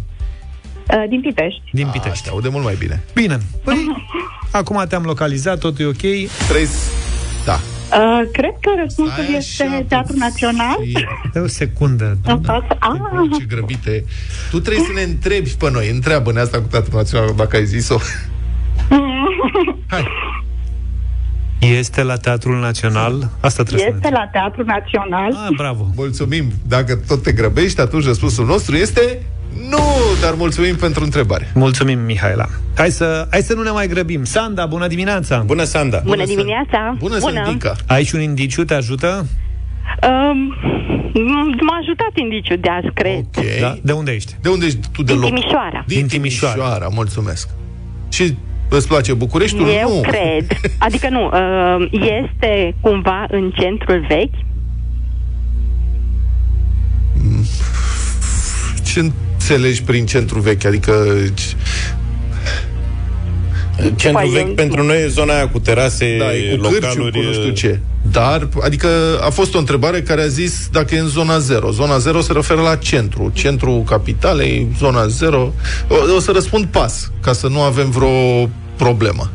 Uh, 0.95 1.05
din 1.09 1.21
Pitești. 1.21 1.63
Din 1.73 1.87
A, 1.87 1.91
Pitești. 1.91 2.25
se 2.25 2.31
aude 2.31 2.49
mult 2.49 2.65
mai 2.65 2.75
bine. 2.79 3.03
Bine. 3.15 3.39
Păi, 3.65 3.87
acum 4.61 4.85
te-am 4.89 5.03
localizat, 5.03 5.59
totul 5.59 5.85
e 5.85 5.89
ok. 5.89 6.29
Trei... 6.49 6.67
Da. 7.45 7.53
Uh, 7.53 8.29
cred 8.33 8.55
că 8.61 8.71
răspunsul 8.83 9.23
Stai 9.23 9.37
este 9.37 9.63
așa, 9.63 9.83
Teatru 9.89 10.17
Național. 10.17 10.75
puțin. 10.77 11.07
De 11.33 11.39
o 11.39 11.47
secundă. 11.47 12.19
În 12.25 12.41
fața... 12.43 12.77
Ah, 12.79 13.39
Ce 13.39 13.45
grăbite. 13.45 14.05
Tu 14.51 14.61
trebuie 14.61 14.85
să 14.85 14.93
ne 14.95 15.03
întrebi 15.03 15.51
pe 15.59 15.71
noi. 15.71 15.91
Întreabă-ne 15.91 16.41
asta 16.41 16.61
cu 16.61 16.67
Teatrul 16.71 16.97
Național, 16.99 17.33
dacă 17.37 17.57
ai 17.57 17.65
zis-o. 17.67 17.97
Hai. 19.93 20.07
Este 21.61 22.03
la 22.03 22.17
Teatrul 22.17 22.61
Național. 22.61 23.29
Asta 23.41 23.63
trebuie 23.63 23.87
să 23.89 23.95
este 23.95 24.09
ne 24.09 24.17
la 24.17 24.29
Teatru 24.33 24.65
Național. 24.65 25.33
Ah, 25.33 25.55
bravo. 25.57 25.91
Mulțumim. 25.97 26.45
Dacă 26.69 26.97
tot 27.07 27.23
te 27.23 27.33
grăbești, 27.33 27.81
atunci 27.81 28.05
răspunsul 28.05 28.47
nostru 28.47 28.77
este 28.77 29.23
nu, 29.69 29.83
dar 30.21 30.35
mulțumim 30.35 30.77
pentru 30.77 31.05
întrebare. 31.05 31.51
Mulțumim, 31.55 31.99
Mihaela. 31.99 32.47
Hai 32.77 32.91
să, 32.91 33.27
hai 33.31 33.43
să 33.43 33.55
nu 33.55 33.63
ne 33.63 33.71
mai 33.71 33.87
grăbim. 33.87 34.25
Sanda, 34.25 34.67
bună 34.67 34.87
dimineața! 34.87 35.43
Bună, 35.47 35.65
Sanda. 35.65 36.01
Bună 36.05 36.25
dimineața! 36.25 36.97
Bună, 36.99 37.17
Bună. 37.21 37.43
Sandica. 37.45 37.77
Ai 37.87 38.05
și 38.05 38.15
un 38.15 38.21
indiciu, 38.21 38.65
te 38.65 38.75
ajută? 38.75 39.27
Um, 40.03 40.55
m-a 41.61 41.79
ajutat 41.81 42.11
indiciul 42.15 42.59
de 42.61 42.69
azi, 42.69 42.91
cred. 42.95 43.25
Ok. 43.37 43.45
Da? 43.61 43.77
De 43.83 43.93
unde 43.93 44.11
ești? 44.13 44.37
De 44.43 44.49
unde 44.49 44.67
ești 44.67 44.79
tu 44.93 45.03
de 45.03 45.13
Din 45.13 45.21
loc? 45.21 45.31
Timișoara. 45.35 45.85
Din 45.87 45.97
Din 45.97 46.07
Timișoara. 46.07 46.55
Timișoara. 46.55 46.89
mulțumesc. 46.95 47.49
Și 48.09 48.37
îți 48.77 48.89
place 48.89 49.13
Bucureștiul? 49.13 49.69
Eu 49.69 49.95
nu. 49.95 50.01
cred. 50.01 50.47
Adică 50.79 51.09
nu, 51.09 51.25
uh, 51.27 51.89
este 51.93 52.75
cumva 52.81 53.27
în 53.31 53.51
centrul 53.55 54.05
vechi. 54.09 54.35
Ce 58.85 59.01
înțelegi 59.01 59.83
prin 59.83 60.07
centru 60.07 60.41
vechi? 60.41 60.65
Adică 60.65 60.93
ce- 61.35 61.55
Centrul 63.97 64.13
Păi, 64.13 64.29
vechi 64.29 64.47
eu- 64.49 64.55
pentru 64.55 64.83
noi 64.83 65.03
e 65.03 65.07
zona 65.09 65.35
aia 65.35 65.49
cu 65.49 65.59
terase, 65.59 66.17
da, 66.19 66.35
e 66.35 66.57
cu 66.57 66.63
cârciu, 66.69 66.81
localuri... 66.81 67.13
cu 67.13 67.19
nu 67.27 67.33
știu 67.33 67.51
ce. 67.51 67.81
Dar, 68.11 68.49
adică 68.65 68.89
a 69.21 69.31
fost 69.31 69.55
o 69.55 69.59
întrebare 69.59 70.03
care 70.03 70.23
a 70.23 70.27
zis 70.27 70.69
dacă 70.73 70.95
e 70.95 70.99
în 70.99 71.07
zona 71.09 71.39
0. 71.39 71.71
Zona 71.71 71.99
0 71.99 72.21
se 72.21 72.33
referă 72.33 72.61
la 72.61 72.77
centru. 72.77 73.31
Centrul 73.35 73.83
capitalei, 73.83 74.69
zona 74.79 75.07
0. 75.07 75.53
O, 75.89 76.15
o 76.17 76.21
să 76.21 76.31
răspund 76.33 76.65
pas, 76.65 77.11
ca 77.21 77.33
să 77.33 77.49
nu 77.49 77.61
avem 77.61 77.91
vreo 77.91 78.49
problemă. 78.77 79.31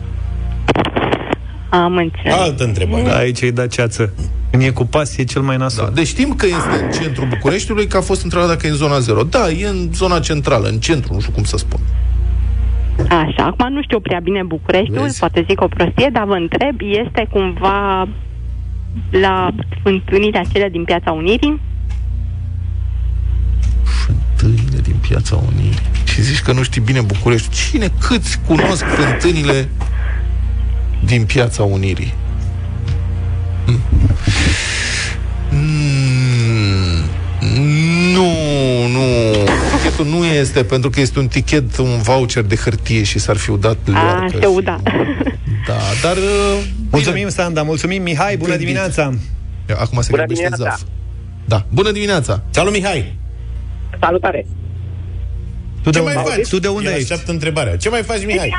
Am 1.70 1.96
înțeles. 1.98 2.34
Altă 2.40 2.64
întrebare. 2.64 3.04
Da, 3.04 3.16
aici 3.16 3.42
îi 3.42 3.52
da 3.52 3.68
ceață. 3.68 4.14
Când 4.52 4.64
e 4.64 4.70
cu 4.70 4.86
pas, 4.86 5.18
e 5.18 5.24
cel 5.24 5.42
mai 5.42 5.58
Da. 5.58 5.64
nasol. 5.64 5.92
Deci 5.94 6.08
știm 6.08 6.34
că 6.34 6.46
este 6.46 6.84
în 6.86 6.92
centrul 7.02 7.28
Bucureștiului, 7.28 7.88
că 7.88 7.98
a 7.98 8.02
fost 8.02 8.24
întrebat 8.24 8.48
dacă 8.48 8.68
e 8.68 8.70
în 8.70 8.76
zona 8.76 9.00
0. 9.00 9.24
Da, 9.24 9.50
e 9.50 9.68
în 9.68 9.90
zona 9.94 10.20
centrală, 10.20 10.68
în 10.68 10.78
centru, 10.80 11.14
nu 11.14 11.20
știu 11.20 11.32
cum 11.32 11.44
să 11.44 11.58
spun. 11.58 11.80
Așa, 13.10 13.44
acum 13.44 13.74
nu 13.74 13.82
știu 13.82 14.00
prea 14.00 14.20
bine 14.20 14.44
Bucureștiul, 14.44 15.02
Vezi? 15.02 15.20
poate 15.20 15.46
zic 15.48 15.62
o 15.62 15.68
prostie, 15.68 16.10
dar 16.12 16.24
vă 16.24 16.34
întreb, 16.34 16.76
este 16.80 17.28
cumva 17.30 18.08
la 19.10 19.52
întâlnirea 19.84 20.42
acelea 20.42 20.70
din 20.70 20.84
Piața 20.84 21.12
Unirii? 21.12 21.62
Fântânile 23.84 24.80
din 24.82 24.96
Piața 25.02 25.40
Unirii. 25.54 25.80
Și 26.04 26.22
zici 26.22 26.42
că 26.42 26.52
nu 26.52 26.64
știi 26.64 26.82
bine 26.82 27.02
București. 27.02 27.50
Cine, 27.56 27.88
câți 28.00 28.40
cunosc 28.48 28.86
fântânile 28.86 29.70
din 31.06 31.26
Piața 31.26 31.64
Unirii? 31.64 32.14
Hmm. 33.66 33.80
Mm, 35.52 37.04
Nu, 38.14 38.32
nu. 38.88 39.32
Tichetul 39.78 40.06
nu 40.06 40.26
este, 40.26 40.64
pentru 40.64 40.90
că 40.90 41.00
este 41.00 41.20
un 41.20 41.28
tichet, 41.28 41.78
un 41.78 42.02
voucher 42.02 42.44
de 42.44 42.56
hârtie 42.56 43.04
și 43.04 43.20
s-ar 43.20 43.38
fi 43.38 43.50
udat 43.50 43.78
A, 43.88 43.92
leoarcă 43.92 44.28
se 44.32 44.40
și- 44.40 44.46
uda. 44.56 44.82
Da, 45.68 45.74
dar... 46.02 46.16
uh, 46.16 46.64
Mulțumim, 46.92 47.18
bine. 47.18 47.30
Sanda, 47.30 47.62
mulțumim, 47.64 48.02
Mihai, 48.02 48.38
bună 48.38 48.50
Gândit. 48.50 48.66
dimineața! 48.68 49.14
Acum 49.78 50.02
se 50.02 50.08
Bună 50.10 50.24
grăbește 50.24 50.44
dimineața. 50.44 50.70
Zaf. 50.78 50.82
Da. 51.46 51.66
Bună 51.70 51.92
dimineața! 51.92 52.44
Salut, 52.50 52.74
Mihai! 52.74 53.16
Salutare! 54.00 54.46
Tu 55.84 55.90
de, 55.90 55.98
Ce 55.98 56.04
mai 56.04 56.16
unde, 56.16 56.30
faci? 56.30 56.48
tu 56.48 56.60
de 56.60 56.68
unde 56.68 56.90
El 56.90 56.96
ești? 56.96 57.02
așteaptă 57.12 57.32
întrebarea. 57.32 57.76
Ce 57.78 57.90
mai 57.90 58.02
faci, 58.04 58.26
Mihai? 58.26 58.54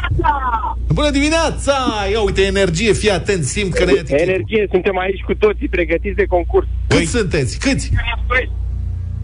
Bună 0.92 1.10
dimineața! 1.10 1.74
Ia 2.12 2.20
uite, 2.20 2.42
energie, 2.42 2.92
fii 2.92 3.10
atent, 3.10 3.44
simt 3.44 3.72
că 3.74 3.84
ne 3.84 3.92
ia 3.94 4.02
tichetul. 4.02 4.28
Energie, 4.28 4.66
suntem 4.70 4.98
aici 4.98 5.20
cu 5.20 5.34
toții 5.34 5.68
pregătiți 5.68 6.16
de 6.16 6.24
concurs. 6.24 6.66
Câți 6.88 7.10
sunteți? 7.10 7.58
Câți? 7.58 7.90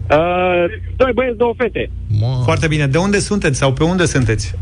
Uh, 0.09 0.65
doi 0.95 1.11
băieți, 1.13 1.37
două 1.37 1.53
fete. 1.57 1.89
Mă. 2.19 2.41
Foarte 2.43 2.67
bine. 2.67 2.87
De 2.87 2.97
unde 2.97 3.19
sunteți 3.19 3.57
sau 3.57 3.73
pe 3.73 3.83
unde 3.83 4.05
sunteți? 4.05 4.53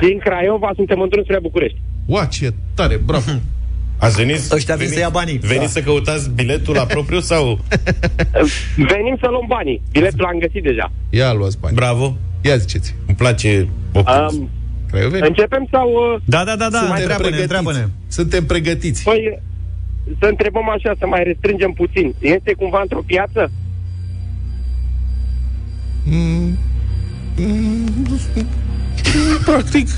Din 0.00 0.18
Craiova 0.18 0.70
suntem 0.74 1.00
în 1.00 1.08
drum 1.08 1.22
spre 1.22 1.38
București. 1.42 1.78
Ua, 2.06 2.24
ce 2.24 2.52
tare, 2.74 2.96
bravo! 2.96 3.30
Ați 3.98 4.16
venit? 4.16 4.52
Ăștia 4.52 4.74
vin 4.76 4.88
să 4.88 4.98
ia 4.98 5.08
banii. 5.08 5.36
Veniți 5.38 5.74
Da. 5.74 5.80
să 5.80 5.86
căutați 5.86 6.30
biletul 6.30 6.74
la 6.74 6.84
propriu 6.84 7.20
sau... 7.20 7.58
Venim 8.92 9.16
să 9.20 9.26
luăm 9.30 9.44
banii. 9.48 9.82
Biletul 9.92 10.20
l-am 10.20 10.38
găsit 10.38 10.62
deja. 10.62 10.92
Ia 11.10 11.32
luați 11.32 11.58
bani. 11.60 11.74
Bravo! 11.74 12.16
Ia 12.40 12.56
ziceți. 12.56 12.94
Îmi 13.06 13.16
place 13.16 13.68
optimism. 13.92 14.40
Um, 14.40 14.50
Craioveni? 14.90 15.26
începem 15.26 15.68
sau... 15.70 15.88
Uh, 15.90 16.20
Da, 16.24 16.44
da, 16.44 16.56
da, 16.56 16.68
da, 16.70 16.78
Suntem 16.78 16.96
întreabă-ne, 16.96 17.28
pregătiți. 17.28 17.40
întreabă-ne. 17.42 17.84
Suntem 18.08 18.44
pregătiți. 18.46 19.02
păi, 19.02 19.38
să 20.20 20.26
întrebăm 20.28 20.68
așa, 20.70 20.92
să 20.98 21.06
mai 21.06 21.22
restrângem 21.24 21.70
puțin. 21.72 22.14
Este 22.18 22.52
cumva 22.52 22.80
într-o 22.80 23.02
piață? 23.06 23.50
Mm, 26.08 26.58
mm, 27.36 28.06
practic, 29.44 29.88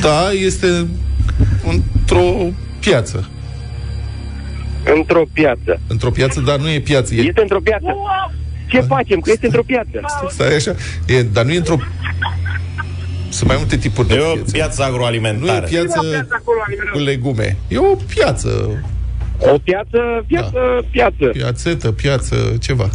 da, 0.00 0.30
este 0.30 0.86
într-o 1.66 2.22
piață. 2.80 3.28
Într-o 4.96 5.22
piață. 5.32 5.80
Într-o 5.86 6.10
piață, 6.10 6.40
dar 6.40 6.58
nu 6.58 6.68
e 6.68 6.80
piață. 6.80 7.14
E, 7.14 7.18
Este 7.20 7.40
într-o 7.40 7.60
piață. 7.60 7.84
Ce 8.68 8.80
facem? 8.80 9.20
Că 9.20 9.30
este 9.30 9.46
într-o 9.46 9.62
piață. 9.62 10.00
stai 10.30 10.54
așa, 10.54 10.74
e, 11.06 11.22
dar 11.22 11.44
nu 11.44 11.52
e 11.52 11.56
într-o... 11.56 11.76
Sunt 13.28 13.48
mai 13.48 13.56
multe 13.58 13.76
tipuri 13.76 14.08
de 14.08 14.14
E 14.14 14.18
o 14.20 14.32
piețe. 14.32 14.50
piață 14.52 14.80
Nu 14.82 14.86
e 14.86 14.90
agroalimentară. 14.90 15.66
piață 15.66 15.98
acolo, 16.30 16.58
cu 16.92 16.98
legume. 16.98 17.56
E 17.68 17.78
o 17.78 17.96
piață 18.14 18.48
O 19.38 19.58
piață, 19.58 19.98
piață, 20.26 20.50
da. 20.54 20.86
piață. 20.90 21.24
Piațetă, 21.32 21.92
piață, 21.92 22.36
ceva. 22.60 22.90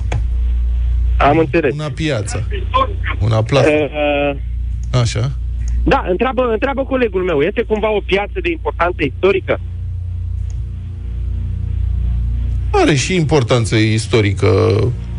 Am 1.20 1.38
înțeles. 1.38 1.74
Una 1.74 1.90
piață. 1.90 2.48
Una 3.20 3.44
plasă. 3.44 3.70
Uh, 3.70 5.00
Așa. 5.02 5.32
da, 5.84 6.06
întreabă, 6.10 6.42
întreabă 6.52 6.84
colegul 6.84 7.24
meu. 7.24 7.40
Este 7.42 7.62
cumva 7.62 7.92
o 7.92 8.00
piață 8.06 8.40
de 8.42 8.50
importanță 8.52 9.04
istorică? 9.04 9.60
Are 12.72 12.96
și 12.96 13.16
importanță 13.16 13.76
istorică. 13.76 14.48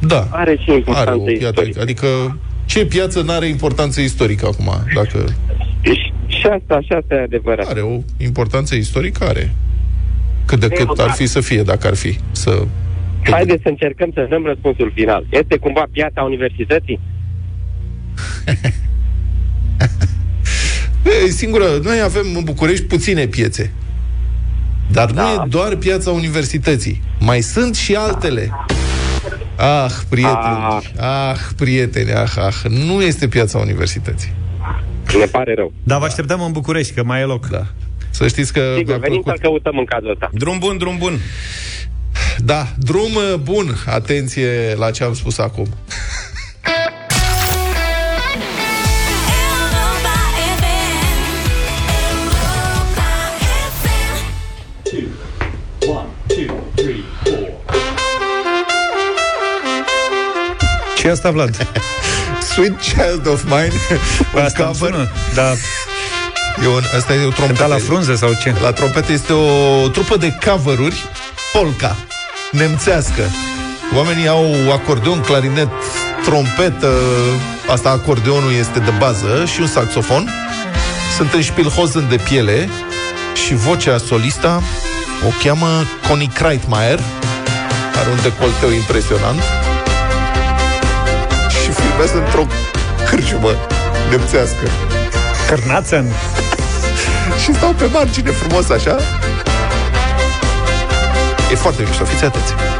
Da. 0.00 0.28
Are 0.30 0.56
și 0.62 0.70
importanță 0.70 1.10
Are 1.10 1.18
o 1.20 1.22
piață, 1.24 1.46
istorică. 1.48 1.80
Adică 1.80 2.38
ce 2.66 2.86
piață 2.86 3.20
nu 3.22 3.32
are 3.32 3.46
importanță 3.46 4.00
istorică 4.00 4.46
acum? 4.46 4.70
Dacă 4.94 5.24
Și, 5.80 6.12
și 6.26 6.46
asta, 6.46 6.80
și 6.80 6.92
asta 6.92 7.14
e 7.14 7.20
adevărat. 7.22 7.68
are 7.68 7.80
o 7.80 7.98
importanță 8.16 8.74
istorică, 8.74 9.24
are. 9.24 9.54
Cât 10.44 10.60
de 10.60 10.68
cât 10.68 10.98
ar 10.98 11.10
fi 11.10 11.26
să 11.26 11.40
fie, 11.40 11.62
dacă 11.62 11.86
ar 11.86 11.94
fi. 11.94 12.18
Să... 12.32 12.66
Haideți 13.22 13.62
să 13.62 13.68
încercăm 13.68 14.10
să 14.14 14.26
dăm 14.30 14.44
răspunsul 14.44 14.92
final. 14.94 15.26
Este 15.30 15.56
cumva 15.56 15.86
piața 15.92 16.22
universității? 16.22 17.00
E 21.26 21.30
singură, 21.30 21.64
noi 21.82 22.00
avem 22.00 22.26
în 22.36 22.44
București 22.44 22.84
puține 22.84 23.26
piețe. 23.26 23.72
Dar 24.92 25.10
da. 25.10 25.22
nu 25.22 25.28
e 25.28 25.46
doar 25.48 25.76
piața 25.76 26.10
universității. 26.10 27.02
Mai 27.20 27.40
sunt 27.40 27.74
și 27.74 27.94
altele. 27.94 28.50
Ah, 29.56 29.90
prieteni, 30.08 30.92
ah, 30.98 31.38
prieteni, 31.56 32.12
ah, 32.12 32.32
ah. 32.36 32.54
Nu 32.68 33.02
este 33.02 33.28
piața 33.28 33.58
universității. 33.58 34.32
Ne 35.18 35.24
pare 35.24 35.54
rău. 35.54 35.72
Dar 35.82 35.98
vă 35.98 36.04
așteptăm 36.04 36.42
în 36.42 36.52
București, 36.52 36.94
că 36.94 37.04
mai 37.04 37.20
e 37.20 37.24
loc. 37.24 37.46
Da. 37.48 37.62
Să 38.10 38.28
știți 38.28 38.52
că 38.52 38.60
Sigur, 38.76 38.90
mi-a 38.90 38.98
venim 38.98 39.20
plăcut. 39.20 39.40
să 39.40 39.46
căutăm 39.46 39.78
în 39.78 39.84
cazul 39.84 40.10
ăsta. 40.10 40.30
Drum 40.32 40.58
bun, 40.58 40.78
drum 40.78 40.96
bun. 40.98 41.12
Da, 42.38 42.66
drum 42.78 43.14
uh, 43.14 43.34
bun. 43.34 43.76
Atenție 43.86 44.74
la 44.78 44.90
ce 44.90 45.04
am 45.04 45.14
spus 45.14 45.38
acum. 45.38 45.66
Ce 60.96 61.06
e 61.06 61.10
asta, 61.10 61.30
Vlad? 61.30 61.56
Sweet 62.52 62.80
Child 62.80 63.26
of 63.26 63.42
Mine. 63.44 63.72
Păi 64.32 64.40
un 64.40 64.42
asta 64.44 64.64
îmi 64.64 64.72
cover. 64.78 64.92
sună, 64.92 65.08
dar 65.34 65.56
E 66.62 66.66
un, 66.66 66.82
asta 66.96 67.14
e 67.14 67.16
o 67.16 67.20
trompetă. 67.20 67.46
cânta 67.46 67.66
la 67.66 67.76
frunze 67.76 68.14
sau 68.14 68.30
ce? 68.42 68.54
La 68.62 68.72
trompetă 68.72 69.12
este 69.12 69.32
o 69.32 69.88
trupă 69.88 70.16
de 70.16 70.38
cover-uri 70.46 71.04
polka, 71.52 71.96
nemțească. 72.50 73.22
Oamenii 73.94 74.28
au 74.28 74.72
acordeon, 74.72 75.20
clarinet, 75.20 75.68
trompetă, 76.24 76.92
asta 77.68 77.90
acordeonul 77.90 78.52
este 78.52 78.78
de 78.78 78.92
bază 78.98 79.44
și 79.44 79.60
un 79.60 79.66
saxofon. 79.66 80.30
Sunt 81.16 81.32
în 81.32 81.42
șpilhozen 81.42 82.08
de 82.08 82.16
piele 82.16 82.68
și 83.46 83.54
vocea 83.54 83.98
solista 83.98 84.62
o 85.26 85.30
cheamă 85.42 85.68
Connie 86.08 86.30
Kreitmeier. 86.34 87.00
Are 88.00 88.10
un 88.10 88.18
decolteu 88.22 88.70
impresionant. 88.70 89.40
Și 91.62 91.70
filmează 91.70 92.16
într-o 92.24 92.46
cârciumă 93.10 93.50
nemțească. 94.10 94.68
Cărnațăn? 95.48 96.06
și 97.44 97.54
stau 97.54 97.72
pe 97.72 97.84
margine 97.92 98.30
frumos 98.30 98.68
așa. 98.70 98.96
E 101.50 101.54
foarte 101.54 101.82
mișto, 101.82 102.04
fiți 102.04 102.24
atenți. 102.24 102.79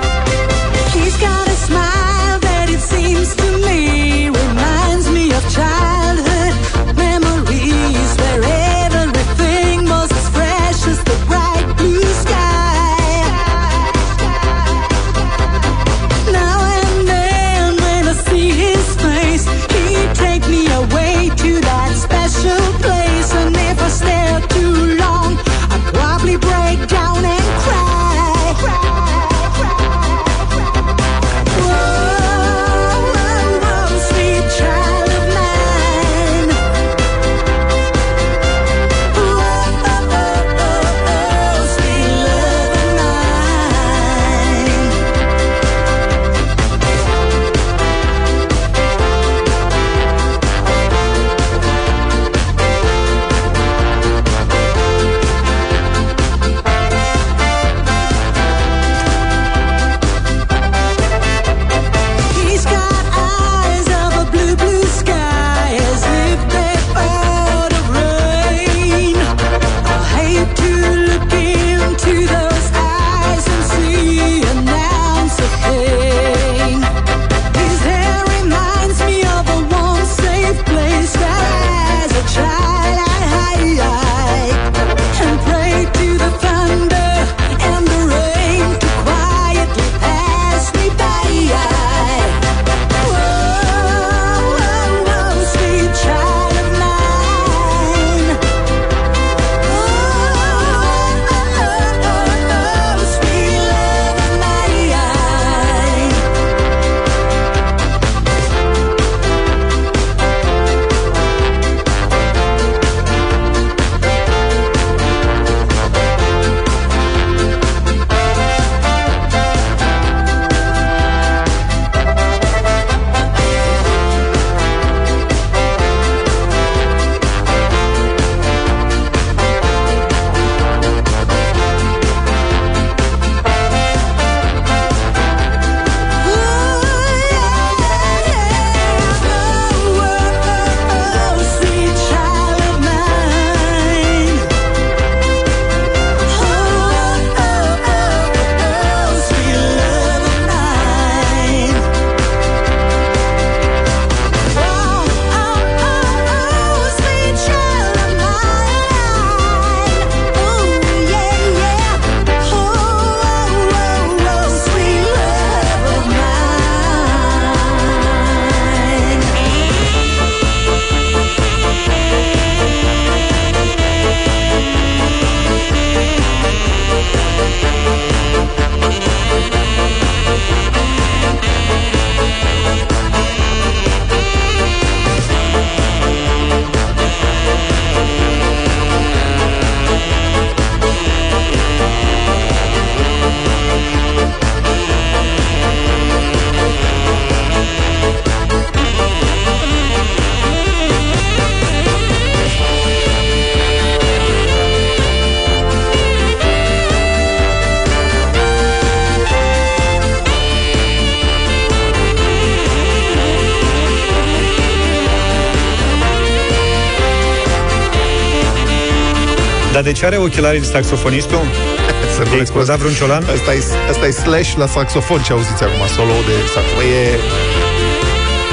Dar 219.73 219.83
de 219.83 219.93
ce 219.93 220.07
are 220.07 220.17
ochelarii 220.17 220.61
de 220.61 220.67
saxofonistul? 220.67 221.41
Să 222.17 222.23
I-a 222.35 222.41
explodat 222.41 222.79
vreun 222.79 222.95
ciolan? 222.95 223.23
Asta 223.23 223.55
e, 223.55 223.63
asta 223.91 224.07
e 224.07 224.11
slash 224.11 224.55
la 224.57 224.67
saxofon 224.67 225.23
ce 225.23 225.33
auziți 225.33 225.63
acum, 225.63 225.87
solo 225.97 226.13
de 226.27 226.33
saxofon. 226.55 226.85
E 226.85 227.19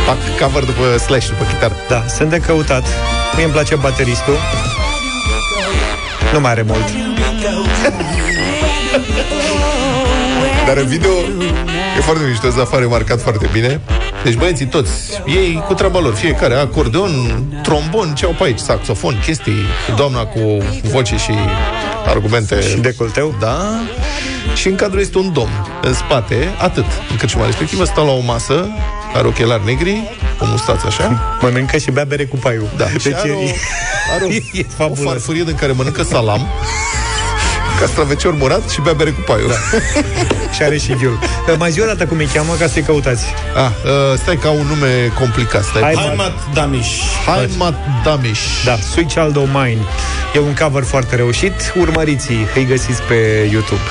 fac 0.06 0.18
cover 0.40 0.64
după 0.64 0.98
slash, 0.98 1.28
după 1.28 1.44
chitară. 1.44 1.76
Da, 1.88 2.04
sunt 2.08 2.30
de 2.30 2.40
căutat. 2.40 2.86
Mie 3.36 3.44
îmi 3.44 3.54
place 3.54 3.76
bateristul. 3.76 4.38
Nu 6.34 6.40
mai 6.40 6.52
are 6.52 6.62
mult. 6.62 6.88
Dar 10.68 10.78
în 10.78 10.88
video 10.88 11.12
e 11.98 12.02
foarte 12.02 12.24
mișto, 12.28 12.50
Zafar 12.50 12.82
e 12.82 12.86
marcat 12.86 13.22
foarte 13.22 13.50
bine. 13.52 13.82
Deci 14.24 14.34
băieții 14.34 14.66
toți, 14.66 14.92
ei 15.26 15.64
cu 15.68 15.74
treaba 15.74 16.00
lor, 16.00 16.14
fiecare, 16.14 16.56
acordeon, 16.56 17.44
trombon, 17.64 18.14
ce 18.16 18.26
au 18.26 18.32
pe 18.38 18.44
aici, 18.44 18.60
saxofon, 18.60 19.20
chestii, 19.26 19.66
doamna 19.96 20.26
cu 20.26 20.40
voce 20.84 21.16
și 21.16 21.32
argumente. 22.06 22.62
Și 22.62 22.78
decolteu? 22.78 23.36
Da. 23.40 23.80
Și 24.56 24.68
în 24.68 24.76
cadrul 24.76 25.00
este 25.00 25.18
un 25.18 25.34
domn. 25.34 25.68
În 25.82 25.94
spate, 25.94 26.56
atât. 26.58 26.86
În 27.12 27.18
cărciuma 27.18 27.46
respectivă 27.46 27.84
stau 27.84 28.06
la 28.06 28.12
o 28.12 28.20
masă, 28.20 28.68
are 29.14 29.28
ochelari 29.28 29.66
negri, 29.66 30.18
o 30.40 30.46
mustață 30.46 30.88
așa. 30.88 31.22
Mănâncă 31.42 31.78
și 31.78 31.92
bea 31.92 32.04
bere 32.04 32.26
cu 32.26 32.36
paiul. 32.36 32.70
Da, 32.78 32.88
și 32.90 32.98
Deci 33.04 33.14
are, 33.14 33.32
o, 33.32 33.42
e, 33.48 33.56
are 34.14 34.24
o, 34.24 34.32
e 34.32 34.66
o 34.68 34.72
fabulos. 34.78 35.12
farfurie 35.12 35.44
din 35.44 35.56
care 35.56 35.72
mănâncă 35.72 36.04
salam, 36.04 36.48
castravecior 37.80 38.34
murat 38.34 38.70
și 38.70 38.82
bea 38.82 38.94
bere 38.94 39.10
cu 39.10 39.22
paiul. 39.26 39.48
Da. 39.48 39.78
și 40.56 40.64
are 40.64 40.78
și 40.78 40.94
ghiul. 40.94 41.20
Mai 41.58 41.72
zi 41.72 41.82
o 41.82 41.86
dată 41.86 42.06
cum 42.06 42.18
îi 42.18 42.30
cheamă 42.34 42.54
ca 42.60 42.68
să-i 42.68 42.82
căutați. 42.82 43.26
Ah, 43.56 43.70
uh, 43.84 44.18
stai 44.18 44.38
ca 44.38 44.50
un 44.50 44.66
nume 44.68 45.12
complicat. 45.20 45.64
Stai 45.64 45.82
Hai, 45.82 45.92
puțin. 45.94 46.08
Heimat 46.08 46.34
Damish. 46.54 47.02
Heimat 47.26 47.76
Damish. 48.04 48.64
Da, 48.66 48.76
Sweet 48.76 49.08
Child 49.08 49.38
O' 49.38 49.46
Mine. 49.46 49.82
E 50.36 50.40
un 50.40 50.56
cover 50.62 50.84
foarte 50.84 51.16
reușit. 51.16 51.74
Urmăriți-i, 51.80 52.48
îi 52.56 52.66
găsiți 52.66 53.02
pe 53.02 53.50
YouTube. 53.52 53.82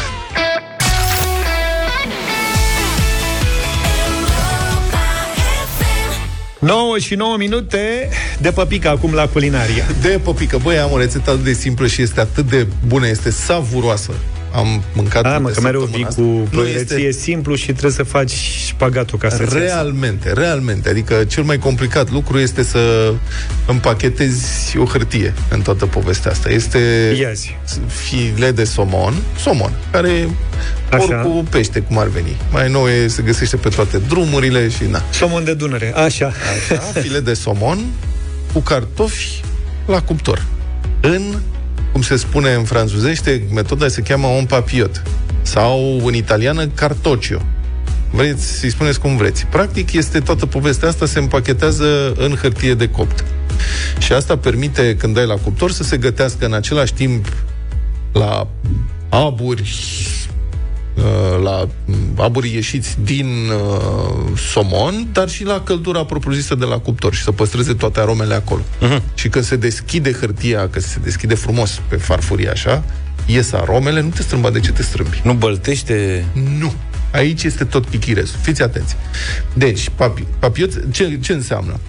9 6.58 6.98
și 6.98 7.14
9 7.14 7.36
minute 7.36 8.08
de 8.40 8.50
păpică 8.50 8.88
acum 8.88 9.14
la 9.14 9.28
culinaria. 9.28 9.86
De 10.00 10.20
păpică. 10.24 10.58
Băi, 10.62 10.78
am 10.78 10.92
o 10.92 10.98
rețetă 10.98 11.30
atât 11.30 11.44
de 11.44 11.52
simplă 11.52 11.86
și 11.86 12.02
este 12.02 12.20
atât 12.20 12.48
de 12.50 12.66
bună, 12.86 13.08
este 13.08 13.30
savuroasă. 13.30 14.12
Am 14.56 14.82
mâncat 14.92 15.22
Da, 15.22 15.38
mă, 15.38 15.48
de 15.48 15.54
că 15.54 15.60
mereu 15.60 15.80
vii 15.80 16.06
săptămâna 16.08 16.38
cu 16.38 16.42
asta. 16.42 16.56
Nu 16.56 16.62
plăreție 16.62 16.96
este 16.96 17.20
simplu 17.20 17.54
și 17.54 17.66
trebuie 17.66 17.92
să 17.92 18.02
faci 18.02 18.30
șpagatul 18.66 19.18
ca 19.18 19.28
să 19.28 19.44
Realmente, 19.44 20.32
realmente. 20.32 20.88
Adică 20.88 21.24
cel 21.24 21.42
mai 21.42 21.58
complicat 21.58 22.10
lucru 22.10 22.38
este 22.38 22.62
să 22.62 23.12
împachetezi 23.66 24.78
o 24.78 24.84
hârtie 24.84 25.34
în 25.50 25.60
toată 25.60 25.86
povestea 25.86 26.30
asta. 26.30 26.50
Este 26.50 26.78
Iazi. 27.20 27.58
file 27.86 28.50
de 28.50 28.64
somon, 28.64 29.14
somon, 29.38 29.72
care 29.90 30.28
Așa. 30.90 31.04
ori 31.04 31.22
cu 31.22 31.44
pește, 31.50 31.80
cum 31.80 31.98
ar 31.98 32.06
veni. 32.06 32.36
Mai 32.50 32.70
nou 32.70 32.88
e, 32.88 33.06
se 33.06 33.22
găsește 33.22 33.56
pe 33.56 33.68
toate 33.68 33.98
drumurile 34.08 34.68
și 34.68 34.84
na. 34.90 35.02
Somon 35.12 35.44
de 35.44 35.54
Dunăre, 35.54 35.92
așa. 35.96 36.32
Așa, 36.56 36.80
file 37.00 37.20
de 37.20 37.34
somon 37.34 37.78
cu 38.52 38.60
cartofi 38.60 39.40
la 39.86 40.02
cuptor. 40.02 40.44
În, 41.00 41.22
cum 41.96 42.04
se 42.04 42.16
spune 42.16 42.52
în 42.52 42.64
franțuzește, 42.64 43.42
metoda 43.52 43.88
se 43.88 44.00
cheamă 44.00 44.26
un 44.26 44.44
papiot. 44.44 45.02
Sau 45.42 46.02
în 46.04 46.14
italiană 46.14 46.66
cartoccio. 46.66 47.38
Vreți 48.10 48.58
să-i 48.58 48.70
spuneți 48.70 49.00
cum 49.00 49.16
vreți. 49.16 49.46
Practic 49.46 49.92
este 49.92 50.20
toată 50.20 50.46
povestea 50.46 50.88
asta 50.88 51.06
se 51.06 51.18
împachetează 51.18 52.12
în 52.16 52.34
hârtie 52.34 52.74
de 52.74 52.88
copt. 52.88 53.24
Și 53.98 54.12
asta 54.12 54.38
permite, 54.38 54.96
când 54.96 55.14
dai 55.14 55.26
la 55.26 55.34
cuptor, 55.34 55.70
să 55.70 55.82
se 55.82 55.96
gătească 55.96 56.46
în 56.46 56.52
același 56.52 56.92
timp 56.92 57.32
la 58.12 58.48
aburi, 59.08 59.60
uh, 59.62 60.25
la 61.42 61.68
aburi 62.16 62.54
ieșiți 62.54 62.96
din 63.02 63.26
uh, 63.48 64.38
somon, 64.52 65.08
dar 65.12 65.28
și 65.28 65.44
la 65.44 65.60
căldura 65.60 66.04
propriu-zisă 66.04 66.54
de 66.54 66.64
la 66.64 66.78
cuptor 66.78 67.14
și 67.14 67.22
să 67.22 67.32
păstreze 67.32 67.74
toate 67.74 68.00
aromele 68.00 68.34
acolo. 68.34 68.62
Uh-huh. 68.62 69.14
Și 69.14 69.28
când 69.28 69.44
se 69.44 69.56
deschide 69.56 70.12
hârtia, 70.12 70.68
că 70.68 70.80
se 70.80 70.98
deschide 71.02 71.34
frumos 71.34 71.80
pe 71.88 71.96
farfurie 71.96 72.48
așa, 72.48 72.84
ies 73.26 73.52
aromele, 73.52 74.00
nu 74.00 74.08
te 74.08 74.22
strâmba 74.22 74.50
de 74.50 74.60
ce 74.60 74.72
te 74.72 74.82
strâmbi. 74.82 75.20
Nu 75.24 75.32
băltește... 75.32 76.24
Nu. 76.58 76.72
Aici 77.12 77.42
este 77.42 77.64
tot 77.64 77.88
chichirezul. 77.88 78.36
Fiți 78.42 78.62
atenți. 78.62 78.96
Deci, 79.54 79.90
papi, 79.94 80.24
papiot, 80.38 80.92
ce, 80.92 81.18
ce 81.22 81.32
înseamnă? 81.32 81.80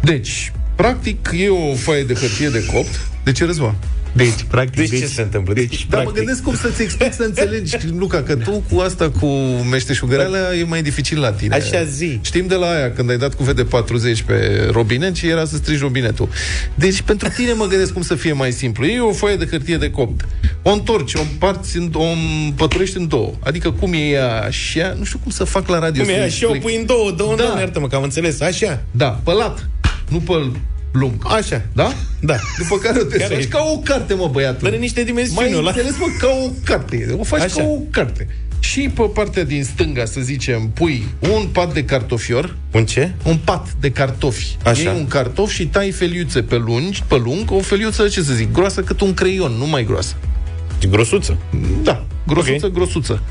Deci, 0.00 0.52
practic, 0.74 1.30
e 1.34 1.48
o 1.48 1.74
foaie 1.74 2.04
de 2.04 2.14
hârtie 2.14 2.48
de 2.48 2.64
copt. 2.72 3.00
De 3.24 3.32
ce 3.32 3.44
răzva? 3.44 3.74
Deci, 4.16 4.42
practic, 4.48 4.90
Deci 4.90 5.00
ce 5.00 5.06
se 5.06 5.22
întâmplă? 5.22 5.54
Deci, 5.54 5.86
Dar 5.90 6.04
mă 6.04 6.10
gândesc 6.10 6.42
cum 6.42 6.54
să-ți 6.56 6.82
explic 6.82 7.12
să 7.12 7.22
înțelegi, 7.22 7.76
Luca, 7.98 8.22
că 8.22 8.36
tu 8.36 8.64
cu 8.72 8.80
asta, 8.80 9.10
cu 9.10 9.26
meșteșugărelea, 9.70 10.54
e 10.60 10.64
mai 10.64 10.82
dificil 10.82 11.20
la 11.20 11.32
tine. 11.32 11.54
Așa 11.54 11.84
zi. 11.84 12.18
Știm 12.22 12.46
de 12.46 12.54
la 12.54 12.66
aia, 12.70 12.92
când 12.92 13.10
ai 13.10 13.18
dat 13.18 13.34
cu 13.34 13.44
VD40 13.44 14.24
pe 14.26 14.68
robinet 14.70 15.14
și 15.16 15.26
era 15.26 15.44
să 15.44 15.56
strici 15.56 15.80
robinetul. 15.80 16.28
Deci, 16.74 17.00
pentru 17.00 17.28
tine 17.28 17.52
mă 17.52 17.66
gândesc 17.66 17.92
cum 17.92 18.02
să 18.02 18.14
fie 18.14 18.32
mai 18.32 18.52
simplu. 18.52 18.84
E 18.84 19.00
o 19.00 19.12
foaie 19.12 19.36
de 19.36 19.46
hârtie 19.50 19.76
de 19.76 19.90
copt. 19.90 20.24
O 20.62 20.70
întorci, 20.70 21.14
o 21.14 21.20
împarți, 21.20 21.76
în, 21.76 21.90
o 21.94 22.04
împăturești 22.44 22.96
în 22.96 23.08
două. 23.08 23.32
Adică 23.40 23.70
cum 23.70 23.92
e 23.92 23.96
ea 23.96 24.40
așa, 24.42 24.94
nu 24.98 25.04
știu 25.04 25.18
cum 25.22 25.30
să 25.30 25.44
fac 25.44 25.68
la 25.68 25.78
radio. 25.78 26.02
Cum 26.02 26.12
să 26.12 26.18
e? 26.20 26.28
Și 26.28 26.44
o 26.44 26.48
explic. 26.48 26.62
pui 26.62 26.76
în 26.80 26.86
două, 26.86 27.10
două, 27.10 27.34
Da. 27.36 27.42
da. 27.42 27.48
două, 27.48 27.58
iartă-mă, 27.60 27.88
că 27.88 27.96
am 27.96 28.02
înțeles. 28.02 28.40
Așa. 28.40 28.82
Da, 28.90 29.08
pe 29.24 29.32
lat. 29.32 29.68
Nu 30.08 30.18
pe 30.18 30.50
lung. 30.94 31.14
Așa. 31.22 31.62
Da? 31.72 31.92
Da. 32.20 32.36
După 32.58 32.76
care 32.78 32.98
o 33.00 33.04
te 33.04 33.16
Care- 33.18 33.34
faci 33.34 33.48
ca 33.48 33.58
o 33.74 33.78
carte, 33.78 34.14
mă, 34.14 34.28
băiatul. 34.32 34.66
Are 34.66 34.76
niște 34.76 35.02
dimensiuni 35.04 35.48
Mai 35.50 35.58
ăla. 35.58 35.68
înțeles, 35.70 35.94
mă, 35.98 36.06
ca 36.18 36.26
o 36.44 36.48
carte. 36.64 37.14
O 37.18 37.22
faci 37.24 37.40
Așa. 37.40 37.54
ca 37.60 37.62
o 37.68 37.76
carte. 37.90 38.26
Și 38.60 38.90
pe 38.94 39.02
partea 39.02 39.44
din 39.44 39.64
stânga, 39.64 40.04
să 40.04 40.20
zicem, 40.20 40.68
pui 40.74 41.04
un 41.20 41.46
pat 41.52 41.72
de 41.72 41.84
cartofior, 41.84 42.56
Un 42.70 42.86
ce? 42.86 43.12
un 43.24 43.36
pat 43.44 43.66
de 43.80 43.90
cartofi. 43.90 44.56
Așa. 44.64 44.80
Iei 44.82 44.96
un 44.98 45.06
cartof 45.06 45.50
și 45.50 45.66
tai 45.66 45.90
feliuțe 45.90 46.42
pe 46.42 46.56
lungi, 46.56 47.02
pe 47.08 47.16
lung, 47.24 47.50
o 47.50 47.60
feliuță, 47.60 48.08
ce 48.08 48.22
să 48.22 48.32
zic, 48.32 48.52
groasă 48.52 48.80
cât 48.82 49.00
un 49.00 49.14
creion, 49.14 49.52
nu 49.52 49.66
mai 49.66 49.84
groasă. 49.84 50.14
E 50.84 50.86
grosuță. 50.86 51.36
Da, 51.82 52.04
grosuță, 52.26 52.66
Ok. 52.66 52.72
grosuță. 52.72 53.22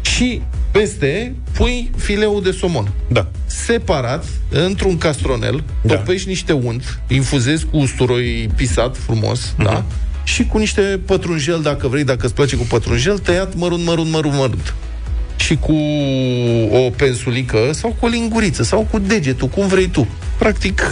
Și 0.00 0.42
peste 0.70 1.34
pui 1.52 1.90
fileul 1.96 2.42
de 2.42 2.50
somon. 2.50 2.92
Da. 3.08 3.30
Separat, 3.46 4.24
într-un 4.48 4.98
castronel, 4.98 5.64
Da. 5.82 5.94
topești 5.94 6.28
niște 6.28 6.52
unt, 6.52 7.00
infuzezi 7.08 7.64
cu 7.64 7.76
usturoi 7.76 8.50
pisat 8.56 8.96
frumos, 8.96 9.54
Mhm. 9.56 9.64
da? 9.64 9.84
Și 10.24 10.46
cu 10.46 10.58
niște 10.58 11.00
pătrunjel, 11.06 11.60
dacă 11.62 11.88
vrei, 11.88 12.04
dacă 12.04 12.26
îți 12.26 12.34
place 12.34 12.56
cu 12.56 12.64
pătrunjel, 12.64 13.18
tăiat 13.18 13.54
mărunt, 13.54 13.84
mărunt, 13.84 14.10
mărunt, 14.10 14.34
mărunt. 14.34 14.74
Și 15.36 15.56
cu 15.56 15.74
o 16.76 16.90
pensulică 16.96 17.58
sau 17.70 17.96
cu 18.00 18.06
o 18.06 18.08
linguriță 18.08 18.62
sau 18.62 18.86
cu 18.90 18.98
degetul, 18.98 19.48
cum 19.48 19.66
vrei 19.66 19.86
tu. 19.88 20.06
Practic, 20.38 20.82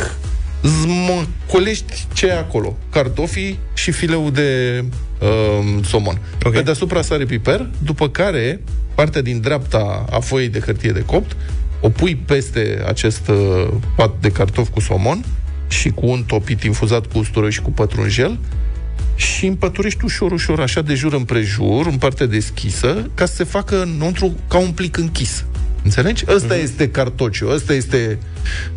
zmăcolești 0.63 2.07
ce 2.13 2.27
e 2.27 2.39
acolo. 2.39 2.77
Cartofii 2.91 3.59
și 3.75 3.91
fileul 3.91 4.33
de 4.33 4.85
um, 5.21 5.83
somon. 5.83 6.21
Ok. 6.45 6.53
Pe 6.53 6.63
deasupra 6.63 7.03
sare 7.03 7.25
piper, 7.25 7.69
după 7.83 8.09
care 8.09 8.61
partea 8.95 9.21
din 9.23 9.41
dreapta 9.41 10.05
a 10.11 10.19
foii 10.19 10.49
de 10.49 10.61
hârtie 10.61 10.91
de 10.91 11.03
copt 11.07 11.37
o 11.81 11.89
pui 11.89 12.17
peste 12.17 12.83
acest 12.87 13.29
uh, 13.29 13.69
pat 13.97 14.13
de 14.21 14.31
cartof 14.31 14.69
cu 14.69 14.81
somon 14.81 15.25
și 15.69 15.89
cu 15.89 16.07
un 16.07 16.23
topit 16.23 16.63
infuzat 16.63 17.07
cu 17.07 17.19
usturoi 17.19 17.51
și 17.51 17.61
cu 17.63 17.71
pătrunjel 17.71 18.39
și 19.15 19.47
împăturești 19.47 20.05
ușor, 20.05 20.33
ușor, 20.33 20.61
așa 20.61 20.83
de 20.83 20.95
jur 20.95 21.13
împrejur, 21.13 21.87
în 21.87 21.97
partea 21.97 22.27
deschisă, 22.27 23.11
ca 23.15 23.27
să 23.27 23.35
se 23.35 23.45
facă 23.45 23.83
înăuntru 23.83 24.35
ca 24.49 24.59
un 24.59 24.71
plic 24.71 24.97
închis. 24.97 25.45
Înțelegi? 25.83 26.25
Ăsta 26.29 26.55
Mhm. 26.55 26.63
este 26.63 26.89
cartociu, 26.89 27.49
ăsta 27.51 27.73
este 27.73 28.19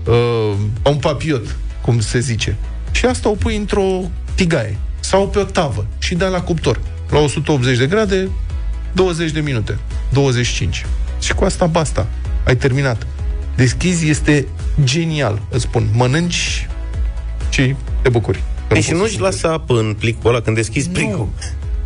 uh, 0.08 0.54
un 0.86 0.96
papiot, 0.96 1.56
cum 1.86 2.00
se 2.00 2.20
zice. 2.20 2.56
Și 2.92 3.06
asta 3.06 3.30
o 3.30 3.34
pui 3.36 3.56
într-o 3.56 4.02
tigaie 4.36 4.78
sau 5.00 5.28
pe 5.28 5.40
o 5.40 5.44
tavă 5.44 5.86
și 6.00 6.16
dai 6.16 6.30
la 6.32 6.42
cuptor. 6.42 6.80
La 7.10 7.20
180 7.20 7.78
de 7.78 7.86
grade, 7.86 8.30
20 8.94 9.32
de 9.32 9.40
minute, 9.40 9.78
25. 10.14 10.86
Și 11.20 11.34
cu 11.34 11.44
asta 11.44 11.66
basta. 11.66 12.08
Ai 12.44 12.56
terminat. 12.56 13.08
Deschizi 13.56 14.10
este 14.10 14.48
genial, 14.84 15.42
îți 15.50 15.62
spun. 15.64 15.88
Mănânci 15.94 16.68
și 17.50 17.76
te 18.02 18.10
bucuri. 18.10 18.44
Că 18.68 18.76
Ei, 18.76 18.80
nu 18.80 18.82
și 18.82 18.90
poți 18.90 19.02
nu-și 19.02 19.16
să- 19.16 19.22
lasă 19.22 19.52
apă 19.52 19.80
în 19.80 19.96
plicul 20.00 20.30
ăla 20.30 20.42
când 20.42 20.56
deschizi 20.56 20.90
plicul. 20.90 21.30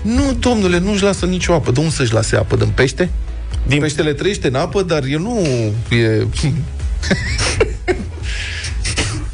nu, 0.01 0.33
domnule, 0.39 0.79
nu-și 0.79 1.03
lasă 1.03 1.25
nicio 1.25 1.53
apă. 1.53 1.71
De 1.71 1.79
unde 1.79 1.91
să-și 1.91 2.13
lase 2.13 2.35
apă? 2.35 2.55
Din 2.55 2.67
pește? 2.75 3.09
Din... 3.67 3.79
Peștele 3.79 4.13
trăiește 4.13 4.47
în 4.47 4.55
apă, 4.55 4.81
dar 4.81 5.03
el 5.03 5.19
nu 5.19 5.39
e... 5.97 6.27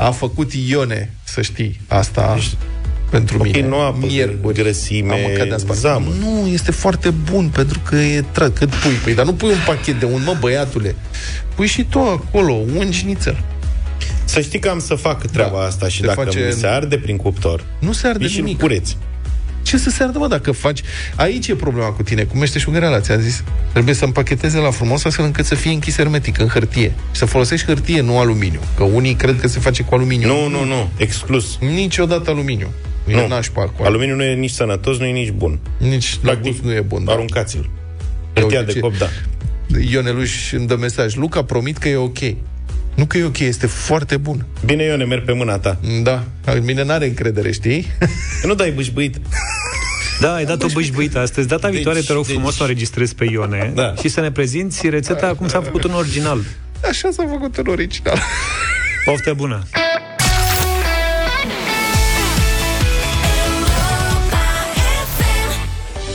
A 0.03 0.11
făcut 0.11 0.51
Ione, 0.67 1.13
să 1.23 1.41
știi, 1.41 1.79
asta 1.87 2.37
pentru 3.09 3.37
Ok, 3.37 3.43
mine. 3.43 3.67
nu 3.67 3.79
apă, 3.79 4.05
Miercuri. 4.05 4.53
grăsime, 4.61 5.13
Am 5.13 5.19
mâncat 5.27 5.47
de 5.47 5.53
asta. 5.53 5.73
zamă. 5.73 6.07
Nu, 6.19 6.47
este 6.47 6.71
foarte 6.71 7.09
bun, 7.09 7.47
pentru 7.53 7.79
că 7.85 7.95
e 7.95 8.21
tra- 8.21 8.53
cât 8.53 8.69
pui. 8.69 8.91
Păi, 9.03 9.13
dar 9.13 9.25
nu 9.25 9.33
pui 9.33 9.49
un 9.49 9.57
pachet 9.65 9.99
de 9.99 10.05
un, 10.05 10.21
mă, 10.25 10.35
băiatule. 10.39 10.95
Pui 11.55 11.67
și 11.67 11.83
tu 11.83 11.99
acolo, 11.99 12.53
un 12.53 12.91
șnițel. 12.91 13.43
Să 14.25 14.41
știi 14.41 14.59
că 14.59 14.69
am 14.69 14.79
să 14.79 14.95
fac 14.95 15.25
treaba 15.25 15.57
Da. 15.59 15.65
asta 15.65 15.87
și 15.87 15.99
Se 15.99 16.05
dacă 16.05 16.21
face- 16.23 16.45
mi 16.47 16.51
se 16.59 16.67
arde 16.67 16.97
prin 16.97 17.17
cuptor, 17.17 17.63
Nu 17.79 17.91
se 17.91 18.07
arde 18.07 18.23
e 18.25 18.27
și 18.27 18.37
nimic. 18.41 18.59
cureți. 18.59 18.97
Ce 19.63 19.77
să 19.77 19.89
se 19.89 20.03
ardă, 20.03 20.17
mă, 20.17 20.27
dacă 20.27 20.51
faci... 20.51 20.81
Aici 21.15 21.47
e 21.47 21.55
problema 21.55 21.87
cu 21.91 22.03
tine, 22.03 22.23
cu 22.23 22.37
meșteșugăreala, 22.37 22.99
ți-am 22.99 23.19
zis. 23.19 23.43
Trebuie 23.71 23.95
să 23.95 24.05
împacheteze 24.05 24.57
la 24.57 24.71
frumos 24.71 25.05
astfel 25.05 25.25
încât 25.25 25.45
să 25.45 25.55
fie 25.55 25.71
închis 25.71 25.95
hermetic, 25.95 26.39
în 26.39 26.47
hârtie. 26.47 26.91
Și 27.11 27.19
să 27.19 27.25
folosești 27.25 27.65
hârtie, 27.65 28.01
nu 28.01 28.17
aluminiu. 28.19 28.59
Că 28.77 28.83
unii 28.83 29.13
cred 29.13 29.39
că 29.41 29.47
se 29.47 29.59
face 29.59 29.83
cu 29.83 29.95
aluminiu. 29.95 30.27
Nu, 30.27 30.47
nu, 30.49 30.63
nu, 30.63 30.89
exclus. 30.97 31.57
Niciodată 31.59 32.29
aluminiu. 32.29 32.67
E 33.07 33.13
Nu. 33.15 33.27
nașpa 33.27 33.61
cu 33.63 33.83
Aluminiu 33.83 34.15
nu 34.15 34.23
e 34.23 34.33
nici 34.33 34.51
sănătos, 34.51 34.97
nu 34.97 35.05
e 35.05 35.11
nici 35.11 35.31
bun. 35.31 35.59
Nici 35.77 36.17
la 36.21 36.35
gust 36.35 36.59
nu 36.59 36.73
e 36.73 36.81
bun. 36.81 37.03
Da. 37.05 37.11
Aruncați-l. 37.11 37.69
Hârtia 38.33 38.59
uite 38.59 38.71
de 38.71 38.71
ce- 38.71 38.79
cop, 38.79 38.97
da. 38.97 39.07
Ioneluș 39.89 40.51
îmi 40.51 40.67
dă 40.67 40.75
mesaj. 40.75 41.15
Luca, 41.15 41.43
promit 41.43 41.77
că 41.77 41.87
e 41.89 41.95
ok. 41.95 42.17
Nu 42.95 43.05
că 43.05 43.17
e 43.17 43.23
ok, 43.23 43.39
este 43.39 43.67
foarte 43.67 44.17
bun. 44.17 44.45
Bine, 44.65 44.83
eu 44.83 44.97
ne 44.97 45.05
merg 45.05 45.25
pe 45.25 45.31
mâna 45.31 45.57
ta. 45.57 45.77
Da, 46.03 46.23
în 46.45 46.63
mine 46.63 46.83
n-are 46.83 47.05
încredere, 47.07 47.51
știi? 47.51 47.87
Nu 48.47 48.53
dai 48.53 48.71
bâșbâit. 48.71 49.15
Da, 50.19 50.33
ai 50.33 50.45
dat 50.45 50.63
o 50.63 50.67
bâșbâită 50.73 51.19
astăzi. 51.19 51.47
Data 51.47 51.67
Deci- 51.67 51.75
viitoare 51.75 51.99
te 51.99 52.13
rog 52.13 52.25
deci- 52.25 52.33
frumos 52.35 52.53
să 52.55 52.59
o 52.63 52.65
înregistrezi 52.65 53.15
pe 53.15 53.25
Ione 53.25 53.71
Da. 53.75 53.93
și 54.01 54.07
să 54.07 54.21
ne 54.21 54.31
prezinți 54.31 54.89
rețeta 54.89 55.33
cum 55.35 55.47
s-a 55.47 55.61
făcut 55.61 55.83
în 55.83 55.93
original. 55.93 56.39
Așa 56.89 57.09
s-a 57.11 57.25
făcut 57.29 57.57
în 57.57 57.65
original. 57.67 58.19
Poftă 59.05 59.33
bună! 59.33 59.63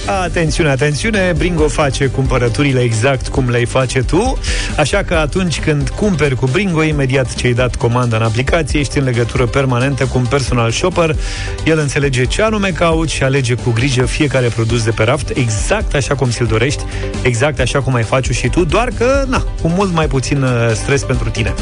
Atențiune, 0.09 0.71
atențiune, 0.71 1.33
Bringo 1.37 1.69
face 1.69 2.07
cumpărăturile 2.07 2.81
exact 2.81 3.29
cum 3.29 3.51
le-ai 3.51 3.65
face 3.65 4.01
tu, 4.03 4.39
așa 4.77 5.03
că 5.03 5.15
atunci 5.15 5.61
când 5.61 5.89
cumperi 5.89 6.35
cu 6.35 6.47
Bringo, 6.47 6.83
imediat 6.83 7.35
ce 7.35 7.47
ai 7.47 7.53
dat 7.53 7.77
comanda 7.77 8.17
în 8.17 8.23
aplicație, 8.23 8.81
ești 8.81 8.99
în 8.99 9.05
legătură 9.05 9.47
permanentă 9.47 10.05
cu 10.05 10.19
un 10.19 10.25
personal 10.25 10.71
shopper, 10.71 11.17
el 11.65 11.79
înțelege 11.79 12.25
ce 12.25 12.43
anume 12.43 12.69
cauți 12.69 13.15
și 13.15 13.23
alege 13.23 13.55
cu 13.55 13.71
grijă 13.71 14.03
fiecare 14.03 14.47
produs 14.47 14.85
de 14.85 14.91
pe 14.91 15.03
raft, 15.03 15.29
exact 15.35 15.95
așa 15.95 16.15
cum 16.15 16.31
ți-l 16.31 16.47
dorești, 16.47 16.85
exact 17.23 17.61
așa 17.61 17.81
cum 17.81 17.95
ai 17.95 18.03
face 18.03 18.33
și 18.33 18.49
tu, 18.49 18.65
doar 18.65 18.89
că, 18.99 19.25
na, 19.27 19.45
cu 19.63 19.69
mult 19.69 19.93
mai 19.93 20.07
puțin 20.07 20.43
uh, 20.43 20.51
stres 20.75 21.03
pentru 21.03 21.29
tine. 21.29 21.55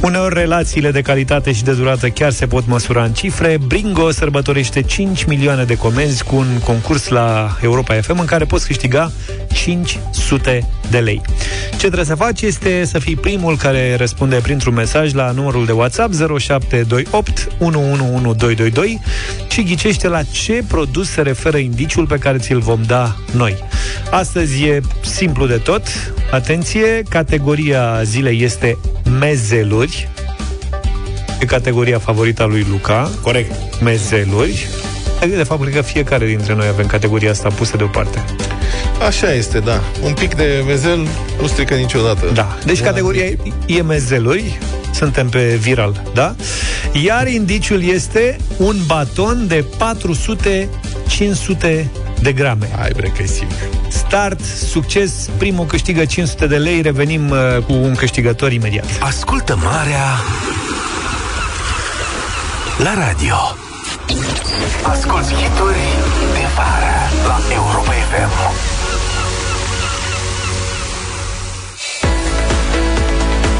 Uneori 0.00 0.34
relațiile 0.34 0.90
de 0.90 1.00
calitate 1.00 1.52
și 1.52 1.64
de 1.64 1.72
durată 1.72 2.08
chiar 2.08 2.32
se 2.32 2.46
pot 2.46 2.66
măsura 2.66 3.02
în 3.02 3.12
cifre. 3.12 3.58
Bringo 3.66 4.10
sărbătorește 4.10 4.82
5 4.82 5.24
milioane 5.24 5.64
de 5.64 5.76
comenzi 5.76 6.24
cu 6.24 6.36
un 6.36 6.58
concurs 6.64 7.08
la 7.08 7.56
Europa 7.68 7.94
FM 8.00 8.18
în 8.18 8.26
care 8.26 8.44
poți 8.44 8.66
câștiga 8.66 9.12
500 9.52 10.68
de 10.90 10.98
lei. 10.98 11.20
Ce 11.70 11.76
trebuie 11.76 12.04
să 12.04 12.14
faci 12.14 12.42
este 12.42 12.84
să 12.84 12.98
fii 12.98 13.16
primul 13.16 13.56
care 13.56 13.96
răspunde 13.96 14.36
printr-un 14.36 14.74
mesaj 14.74 15.12
la 15.12 15.30
numărul 15.30 15.66
de 15.66 15.72
WhatsApp 15.72 16.14
0728 16.14 17.48
111222 17.58 19.00
și 19.48 19.62
ghicește 19.62 20.08
la 20.08 20.22
ce 20.22 20.64
produs 20.68 21.10
se 21.10 21.22
referă 21.22 21.56
indiciul 21.56 22.06
pe 22.06 22.16
care 22.16 22.38
ți-l 22.38 22.58
vom 22.58 22.82
da 22.86 23.16
noi. 23.32 23.56
Astăzi 24.10 24.64
e 24.64 24.80
simplu 25.00 25.46
de 25.46 25.56
tot. 25.56 25.82
Atenție, 26.30 27.02
categoria 27.08 28.02
zilei 28.02 28.42
este 28.42 28.78
mezeluri. 29.18 30.08
E 31.40 31.44
categoria 31.44 31.98
favorită 31.98 32.42
a 32.42 32.46
lui 32.46 32.66
Luca. 32.70 33.10
Corect. 33.22 33.52
Mezeluri. 33.82 34.68
De 35.20 35.42
fapt, 35.42 35.60
cred 35.62 35.74
că 35.74 35.82
fiecare 35.82 36.26
dintre 36.26 36.54
noi 36.54 36.66
avem 36.66 36.86
categoria 36.86 37.30
asta 37.30 37.48
pusă 37.48 37.76
deoparte. 37.76 38.24
Așa 39.06 39.32
este, 39.32 39.58
da. 39.58 39.80
Un 40.02 40.12
pic 40.12 40.34
de 40.34 40.62
mezel 40.66 41.06
nu 41.40 41.46
strică 41.46 41.74
niciodată. 41.74 42.26
Da. 42.34 42.56
Deci 42.64 42.80
categoria 42.80 43.24
e- 43.24 43.38
e 43.66 43.82
mezeluri. 43.82 44.58
Suntem 44.94 45.28
pe 45.28 45.58
viral, 45.60 46.02
da? 46.14 46.34
Iar 46.92 47.28
indiciul 47.28 47.82
este 47.82 48.36
un 48.56 48.76
baton 48.86 49.46
de 49.46 49.64
400-500 49.78 51.84
de 52.20 52.32
grame. 52.32 52.68
Hai 52.78 52.90
bre 52.96 53.12
că 53.16 53.22
e 53.22 53.26
simplu. 53.26 53.56
Start, 53.88 54.40
succes, 54.70 55.28
primul 55.36 55.66
câștigă 55.66 56.04
500 56.04 56.46
de 56.46 56.56
lei, 56.56 56.80
revenim 56.82 57.30
uh, 57.30 57.38
cu 57.66 57.72
un 57.72 57.94
câștigător 57.94 58.52
imediat. 58.52 58.84
Ascultă 59.00 59.58
marea 59.62 60.20
la 62.82 62.94
radio. 62.94 63.67
Asculți 64.82 65.32
hituri 65.34 65.84
de 66.32 66.44
vară 66.56 67.26
la 67.26 67.40
Europa 67.54 67.92
FM. 67.92 68.56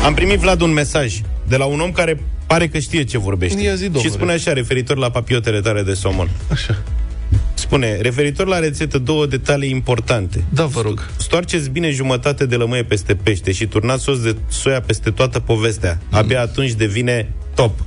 Am 0.04 0.14
primit, 0.14 0.38
Vlad, 0.38 0.60
un 0.60 0.72
mesaj 0.72 1.20
de 1.48 1.56
la 1.56 1.64
un 1.64 1.80
om 1.80 1.92
care 1.92 2.22
pare 2.46 2.68
că 2.68 2.78
știe 2.78 3.04
ce 3.04 3.18
vorbește. 3.18 3.62
Ia 3.62 3.74
zi, 3.74 3.82
domnule. 3.82 4.04
și 4.04 4.10
spune 4.10 4.32
așa, 4.32 4.52
referitor 4.52 4.96
la 4.96 5.10
papiotele 5.10 5.60
tale 5.60 5.82
de 5.82 5.94
somon. 5.94 6.30
Așa. 6.50 6.78
Spune, 7.54 7.96
referitor 7.96 8.46
la 8.46 8.58
rețetă, 8.58 8.98
două 8.98 9.26
detalii 9.26 9.70
importante. 9.70 10.44
Da, 10.48 10.64
vă 10.64 10.80
rog. 10.80 11.10
Stoarceți 11.16 11.70
bine 11.70 11.90
jumătate 11.90 12.46
de 12.46 12.56
lămâie 12.56 12.84
peste 12.84 13.14
pește 13.14 13.52
și 13.52 13.66
turnați 13.66 14.02
sos 14.02 14.20
de 14.20 14.36
soia 14.48 14.80
peste 14.80 15.10
toată 15.10 15.40
povestea. 15.40 15.98
Abia 16.10 16.40
atunci 16.40 16.72
devine 16.72 17.32
top. 17.54 17.78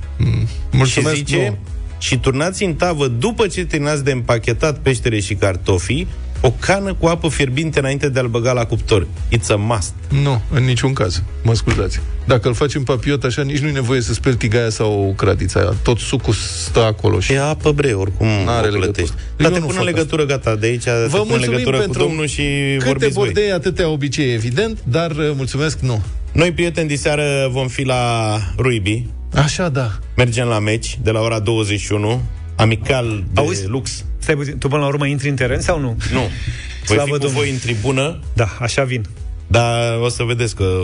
Mulțumesc, 0.70 1.14
și 1.14 1.24
zice, 1.24 1.46
nu. 1.48 1.71
Și 2.02 2.18
turnați 2.18 2.64
în 2.64 2.74
tavă 2.74 3.06
după 3.06 3.46
ce 3.46 3.64
terminați 3.64 4.04
de 4.04 4.10
împachetat 4.12 4.78
peștele 4.78 5.20
și 5.20 5.34
cartofii, 5.34 6.06
o 6.40 6.50
cană 6.50 6.94
cu 6.94 7.06
apă 7.06 7.28
fierbinte 7.28 7.78
înainte 7.78 8.08
de 8.08 8.18
a-l 8.18 8.26
băga 8.28 8.52
la 8.52 8.64
cuptor. 8.64 9.06
It's 9.36 9.46
a 9.48 9.54
must. 9.54 9.92
Nu, 10.22 10.42
în 10.50 10.64
niciun 10.64 10.92
caz. 10.92 11.22
Mă 11.42 11.54
scuzați. 11.54 12.00
Dacă 12.26 12.48
îl 12.48 12.54
faci 12.54 12.74
în 12.74 12.82
papiot 12.82 13.24
așa, 13.24 13.42
nici 13.42 13.58
nu 13.58 13.68
e 13.68 13.72
nevoie 13.72 14.00
să 14.00 14.12
speli 14.12 14.36
tigaia 14.36 14.70
sau 14.70 15.14
cratița 15.16 15.60
aia. 15.60 15.74
Tot 15.82 15.98
sucul 15.98 16.34
stă 16.66 16.80
acolo 16.80 17.20
și... 17.20 17.32
E 17.32 17.40
apă 17.40 17.72
bre, 17.72 17.92
oricum 17.92 18.26
N-are 18.44 18.68
o 18.68 18.70
plătești. 18.70 19.14
legătură. 19.14 19.36
Dar 19.36 19.46
Eu 19.46 19.52
te 19.52 19.58
nu 19.58 19.66
pun 19.66 19.74
în 19.78 19.84
fac 19.84 19.94
legătură, 19.94 20.24
gata, 20.24 20.56
de 20.56 20.66
aici 20.66 20.82
te 20.82 20.90
Vă 20.90 21.16
pun 21.16 21.20
în 21.20 21.26
mulțumim 21.28 21.50
legătură 21.50 21.78
pentru 21.78 22.00
cu 22.00 22.06
domnul 22.06 22.26
și 22.26 22.42
câte 22.78 22.84
vorbiți 22.88 23.12
voi. 23.12 23.24
bordei, 23.24 23.52
atâtea 23.52 23.88
obicei, 23.88 24.32
evident, 24.32 24.78
dar 24.84 25.10
uh, 25.10 25.30
mulțumesc, 25.36 25.78
nu. 25.78 26.02
Noi, 26.32 26.52
prieteni, 26.52 26.88
diseară 26.88 27.48
vom 27.50 27.68
fi 27.68 27.82
la 27.82 28.36
Ruibi. 28.56 29.06
Așa, 29.34 29.68
da. 29.68 29.90
Mergem 30.16 30.46
la 30.46 30.58
meci 30.58 30.98
de 31.02 31.10
la 31.10 31.20
ora 31.20 31.38
21, 31.38 32.22
amical 32.56 33.24
de 33.32 33.40
Auzi? 33.40 33.66
lux. 33.66 34.04
Stai 34.18 34.34
puțin, 34.34 34.58
tu 34.58 34.68
până 34.68 34.80
la 34.80 34.86
urmă 34.86 35.06
intri 35.06 35.28
în 35.28 35.34
teren 35.34 35.60
sau 35.60 35.80
nu? 35.80 35.96
Nu. 36.12 36.18
Voi 36.20 36.96
Slavă 36.96 37.04
fi 37.04 37.10
cu 37.10 37.18
Domnului. 37.18 37.44
voi 37.46 37.50
în 37.54 37.58
tribună, 37.58 38.18
Da, 38.34 38.56
așa 38.60 38.84
vin. 38.84 39.04
dar 39.46 39.98
o 39.98 40.08
să 40.08 40.22
vedeți 40.22 40.56
că 40.56 40.80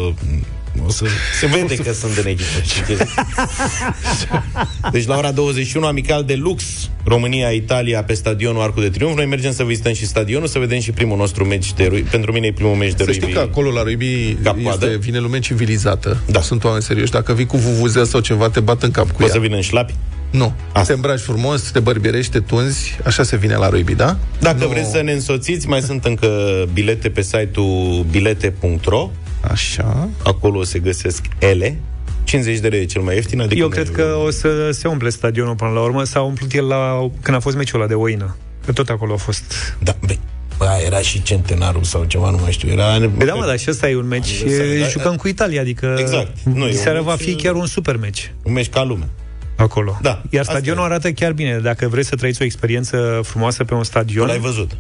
o 0.86 0.90
să 0.90 1.04
se 1.40 1.46
vede 1.46 1.74
că 1.76 1.92
sunt 1.92 2.14
de 2.14 2.20
neghite. 2.24 2.96
Deci 4.92 5.06
la 5.06 5.16
ora 5.16 5.30
21, 5.30 5.86
amical 5.86 6.24
de 6.24 6.34
lux, 6.34 6.64
România-Italia 7.04 8.02
pe 8.04 8.14
stadionul 8.14 8.62
Arcul 8.62 8.82
de 8.82 8.88
Triunf. 8.88 9.16
Noi 9.16 9.26
mergem 9.26 9.52
să 9.52 9.62
vizităm 9.64 9.92
și 9.92 10.06
stadionul, 10.06 10.46
să 10.48 10.58
vedem 10.58 10.80
și 10.80 10.90
primul 10.90 11.16
nostru 11.16 11.44
meci 11.44 11.72
de 11.72 11.84
rugby. 11.84 12.00
Pentru 12.10 12.32
mine 12.32 12.46
e 12.46 12.52
primul 12.52 12.74
meci 12.74 12.90
de 12.94 12.96
Să 12.96 13.04
rugby. 13.04 13.20
știi 13.20 13.32
că 13.34 13.40
acolo 13.40 13.70
la 13.70 13.82
Ruibi 13.82 14.36
Cap-coadă. 14.42 14.84
este, 14.86 14.98
vine 14.98 15.18
lume 15.18 15.38
civilizată. 15.38 16.16
Da. 16.26 16.40
Sunt 16.40 16.64
oameni 16.64 16.82
serioși. 16.82 17.10
Dacă 17.10 17.32
vii 17.32 17.46
cu 17.46 17.56
vuvuzela 17.56 18.04
sau 18.04 18.20
ceva, 18.20 18.48
te 18.48 18.60
bat 18.60 18.82
în 18.82 18.90
cap 18.90 19.06
cu 19.06 19.12
Poți 19.12 19.24
ea. 19.24 19.32
să 19.32 19.38
vină 19.38 19.56
în 19.56 19.62
șlapi? 19.62 19.94
Nu. 20.30 20.52
Asta. 20.72 20.82
Te 20.86 20.92
îmbraci 20.92 21.20
frumos, 21.20 21.62
te 21.70 21.80
bărbierești, 21.80 22.32
te 22.32 22.40
tunzi. 22.40 22.98
Așa 23.04 23.22
se 23.22 23.36
vine 23.36 23.54
la 23.56 23.68
Ruibi, 23.68 23.94
da? 23.94 24.16
Dacă 24.40 24.56
Nu. 24.64 24.68
vreți 24.68 24.90
să 24.90 25.00
ne 25.02 25.12
însoțiți, 25.12 25.68
mai 25.68 25.80
sunt 25.80 26.04
încă 26.04 26.28
bilete 26.72 27.08
pe 27.08 27.22
site-ul 27.22 28.06
bilete.ro. 28.10 29.10
Așa. 29.40 30.08
Acolo 30.24 30.62
se 30.64 30.78
găsesc 30.78 31.24
ele. 31.38 31.78
50 32.24 32.58
de 32.58 32.68
lei 32.68 32.80
e 32.80 32.84
cel 32.84 33.02
mai 33.02 33.14
ieftin, 33.14 33.40
adică 33.40 33.60
Eu 33.60 33.68
cred 33.68 33.90
că 33.90 34.02
o 34.24 34.30
să 34.30 34.70
se 34.70 34.88
umple 34.88 35.08
stadionul 35.08 35.54
până 35.54 35.70
la 35.70 35.80
urmă. 35.80 36.04
S-a 36.04 36.20
umplut 36.20 36.52
el 36.52 36.66
la, 36.66 37.10
când 37.22 37.36
a 37.36 37.40
fost 37.40 37.56
meciul 37.56 37.78
ăla 37.80 37.88
de 37.88 37.94
Oină. 37.94 38.36
Că 38.64 38.72
tot 38.72 38.88
acolo 38.88 39.12
a 39.12 39.16
fost. 39.16 39.76
Da, 39.78 39.96
bă, 40.06 40.14
bă, 40.58 40.66
era 40.86 40.98
și 40.98 41.22
centenarul 41.22 41.82
sau 41.82 42.04
ceva, 42.04 42.30
nu 42.30 42.38
mai 42.42 42.50
știu. 42.52 42.68
Era... 42.68 42.84
Păi 43.16 43.26
da, 43.26 43.34
mă, 43.34 43.46
dar 43.46 43.58
și 43.58 43.70
ăsta 43.70 43.88
e 43.90 43.96
un 43.96 44.06
meci. 44.06 44.40
Aniversar, 44.42 44.78
da, 44.80 44.88
Jucăm 44.88 45.16
cu 45.16 45.28
Italia, 45.28 45.60
adică 45.60 45.96
Exact. 45.98 46.36
Nu, 46.54 46.64
e 46.64 46.70
un 46.70 46.72
seara 46.76 47.00
va 47.00 47.14
meci, 47.14 47.20
fi 47.24 47.34
chiar 47.34 47.54
un 47.54 47.66
super 47.66 47.96
meci 47.96 48.32
Un 48.42 48.52
meci 48.52 48.68
ca 48.68 48.82
lume. 48.84 49.08
acolo. 49.56 49.98
Da, 50.02 50.22
Iar 50.30 50.40
asta 50.42 50.52
stadionul 50.52 50.82
e. 50.82 50.84
arată 50.84 51.10
chiar 51.12 51.32
bine. 51.32 51.58
Dacă 51.58 51.88
vreți 51.88 52.08
să 52.08 52.14
trăiți 52.16 52.42
o 52.42 52.44
experiență 52.44 53.20
frumoasă 53.22 53.64
pe 53.64 53.74
un 53.74 53.84
stadion... 53.84 54.26
L-ai 54.26 54.38
văzut. 54.38 54.70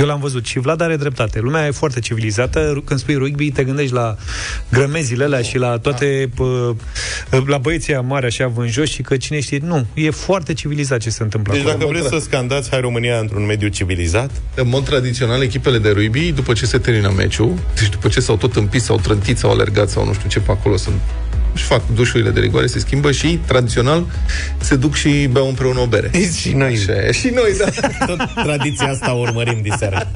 Eu 0.00 0.06
l-am 0.06 0.20
văzut 0.20 0.46
și 0.46 0.58
Vlad 0.58 0.80
are 0.80 0.96
dreptate. 0.96 1.40
Lumea 1.40 1.66
e 1.66 1.70
foarte 1.70 2.00
civilizată. 2.00 2.82
Când 2.84 3.00
spui 3.00 3.14
rugby, 3.14 3.50
te 3.50 3.64
gândești 3.64 3.92
la 3.92 4.16
grămezile 4.70 5.24
alea 5.24 5.42
și 5.42 5.58
la 5.58 5.78
toate... 5.78 6.30
Pă, 6.34 6.74
la 7.46 7.58
băieții 7.58 7.92
aia 7.92 8.02
mari, 8.02 8.26
așa, 8.26 8.46
vânjoși 8.46 8.92
și 8.92 9.02
că 9.02 9.16
cine 9.16 9.40
știe... 9.40 9.60
Nu, 9.62 9.86
e 9.94 10.10
foarte 10.10 10.52
civilizat 10.52 10.98
ce 10.98 11.10
se 11.10 11.22
întâmplă 11.22 11.52
Deci 11.52 11.62
acolo. 11.62 11.76
dacă 11.78 11.90
vreți 11.90 12.08
să 12.08 12.18
scandați 12.18 12.70
Hai 12.70 12.80
România 12.80 13.18
într-un 13.18 13.46
mediu 13.46 13.68
civilizat, 13.68 14.30
În 14.54 14.68
mod 14.68 14.84
tradițional, 14.84 15.42
echipele 15.42 15.78
de 15.78 15.90
rugby, 15.90 16.32
după 16.32 16.52
ce 16.52 16.66
se 16.66 16.78
termină 16.78 17.12
meciul, 17.16 17.54
deci 17.74 17.88
după 17.88 18.08
ce 18.08 18.20
s-au 18.20 18.36
tot 18.36 18.56
împis, 18.56 18.84
s-au 18.84 18.96
trântit, 18.96 19.38
s-au 19.38 19.50
alergat 19.50 19.88
sau 19.88 20.04
nu 20.04 20.12
știu 20.12 20.28
ce 20.28 20.40
pe 20.40 20.50
acolo 20.50 20.76
sunt 20.76 21.00
își 21.60 21.68
fac 21.68 21.82
dușurile 21.94 22.30
de 22.30 22.40
rigoare, 22.40 22.66
se 22.66 22.78
schimbă 22.78 23.12
și, 23.12 23.38
tradițional, 23.46 24.06
se 24.58 24.76
duc 24.76 24.94
și 24.94 25.28
beau 25.30 25.48
împreună 25.48 25.80
o 25.80 25.86
bere. 25.86 26.10
Și 26.40 26.52
noi. 26.52 26.72
Așa 26.72 26.92
e. 26.92 27.12
Și 27.12 27.28
noi, 27.28 27.52
da. 27.58 27.88
Tot 28.06 28.44
tradiția 28.44 28.88
asta 28.88 29.14
o 29.14 29.18
urmărim 29.18 29.62
diseară. 29.62 30.10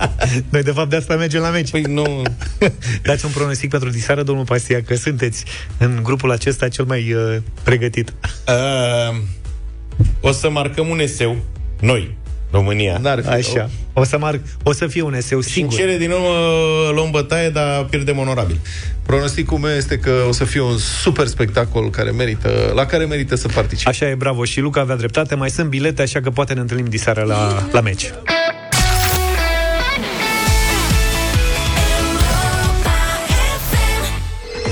Noi, 0.49 0.62
de 0.62 0.70
fapt, 0.70 0.90
de 0.90 0.97
asta 0.97 1.16
mergem 1.16 1.40
la 1.40 1.51
meci. 1.51 1.70
Păi 1.70 1.82
nu... 1.82 2.22
Dați 3.03 3.24
un 3.24 3.30
pronostic 3.30 3.70
pentru 3.70 3.90
diseară, 3.90 4.22
domnul 4.22 4.45
Pastia, 4.45 4.82
că 4.82 4.95
sunteți 4.95 5.45
în 5.78 6.01
grupul 6.03 6.30
acesta 6.30 6.68
cel 6.68 6.84
mai 6.84 7.12
uh, 7.12 7.36
pregătit. 7.62 8.12
Uh, 8.49 9.16
o 10.20 10.32
să 10.32 10.51
marcăm 10.51 10.88
un 10.88 11.01
eseu, 11.01 11.36
noi, 11.80 12.16
România. 12.55 12.99
N-ar 13.03 13.23
fi 13.23 13.29
Așa. 13.29 13.71
O 13.93 14.05
să, 14.05 14.19
marc, 14.19 14.41
o 14.63 14.73
să 14.73 14.87
fie 14.87 15.03
un 15.03 15.15
eseu 15.15 15.41
Și 15.41 15.47
în 15.47 15.53
sigur. 15.71 15.75
cele 15.87 15.97
din 15.97 16.11
urmă 16.11 16.29
luăm 16.95 17.11
bătaie, 17.11 17.49
dar 17.49 17.85
pierdem 17.85 18.19
onorabil. 18.19 18.59
Pronosticul 19.07 19.59
meu 19.59 19.71
este 19.77 19.99
că 19.99 20.13
o 20.29 20.33
să 20.33 20.45
fie 20.45 20.61
un 20.61 20.77
super 20.77 21.27
spectacol 21.27 21.91
care 21.91 22.11
merită, 22.11 22.73
la 22.75 22.87
care 22.87 23.05
merită 23.05 23.35
să 23.35 23.49
participe. 23.49 23.89
Așa 23.89 24.09
e, 24.09 24.15
bravo. 24.15 24.45
Și 24.45 24.61
Luca 24.61 24.81
avea 24.81 24.97
dreptate. 24.97 25.35
Mai 25.35 25.51
sunt 25.51 25.69
bilete, 25.69 26.03
așa 26.03 26.21
că 26.21 26.31
poate 26.31 26.55
ne 26.55 26.61
întâlnim 26.61 26.87
diseară 26.87 27.23
la, 27.23 27.69
la 27.73 27.81
meci. 27.81 28.11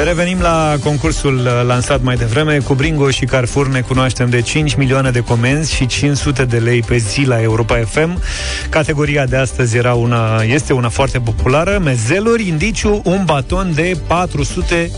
Revenim 0.04 0.40
la 0.40 0.74
concursul 0.82 1.36
uh, 1.36 1.62
lansat 1.66 2.02
mai 2.02 2.16
devreme. 2.16 2.58
Cu 2.58 2.74
Bringo 2.74 3.10
și 3.10 3.24
Carrefour 3.24 3.68
ne 3.68 3.80
cunoaștem 3.80 4.30
de 4.30 4.40
5 4.40 4.74
milioane 4.74 5.10
de 5.10 5.20
comenzi 5.20 5.74
și 5.74 5.86
500 5.86 6.44
de 6.44 6.58
lei 6.58 6.82
pe 6.82 6.96
zi 6.96 7.24
la 7.24 7.42
Europa 7.42 7.76
FM. 7.76 8.22
Categoria 8.70 9.26
de 9.26 9.36
astăzi 9.36 9.76
era 9.76 9.94
una, 9.94 10.42
este 10.42 10.72
una 10.72 10.88
foarte 10.88 11.20
populară. 11.20 11.78
Mezeluri, 11.78 12.48
indiciu, 12.48 13.02
un 13.04 13.22
baton 13.24 13.72
de 13.74 13.98
400 14.06 14.90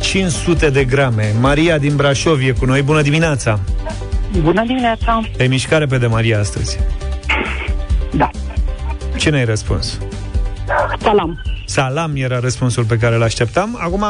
500 0.00 0.70
de 0.70 0.84
grame. 0.84 1.34
Maria 1.40 1.78
din 1.78 1.96
Brașov 1.96 2.40
e 2.40 2.50
cu 2.50 2.64
noi. 2.64 2.82
Bună 2.82 3.02
dimineața! 3.02 3.60
Bună 4.40 4.64
dimineața! 4.66 5.20
Te 5.36 5.46
mișcare 5.46 5.86
pe 5.86 5.98
de 5.98 6.06
Maria 6.06 6.38
astăzi. 6.38 6.78
Da. 8.10 8.30
Ce 9.16 9.30
ne-ai 9.30 9.44
răspuns? 9.44 9.98
Salam. 11.02 11.42
Salam 11.66 12.16
era 12.16 12.38
răspunsul 12.38 12.84
pe 12.84 12.96
care 12.96 13.14
îl 13.14 13.22
așteptam. 13.22 13.78
Acum 13.80 14.04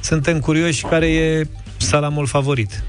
suntem 0.00 0.40
curioși 0.40 0.84
care 0.84 1.06
e 1.06 1.48
salamul 1.76 2.26
favorit. 2.26 2.84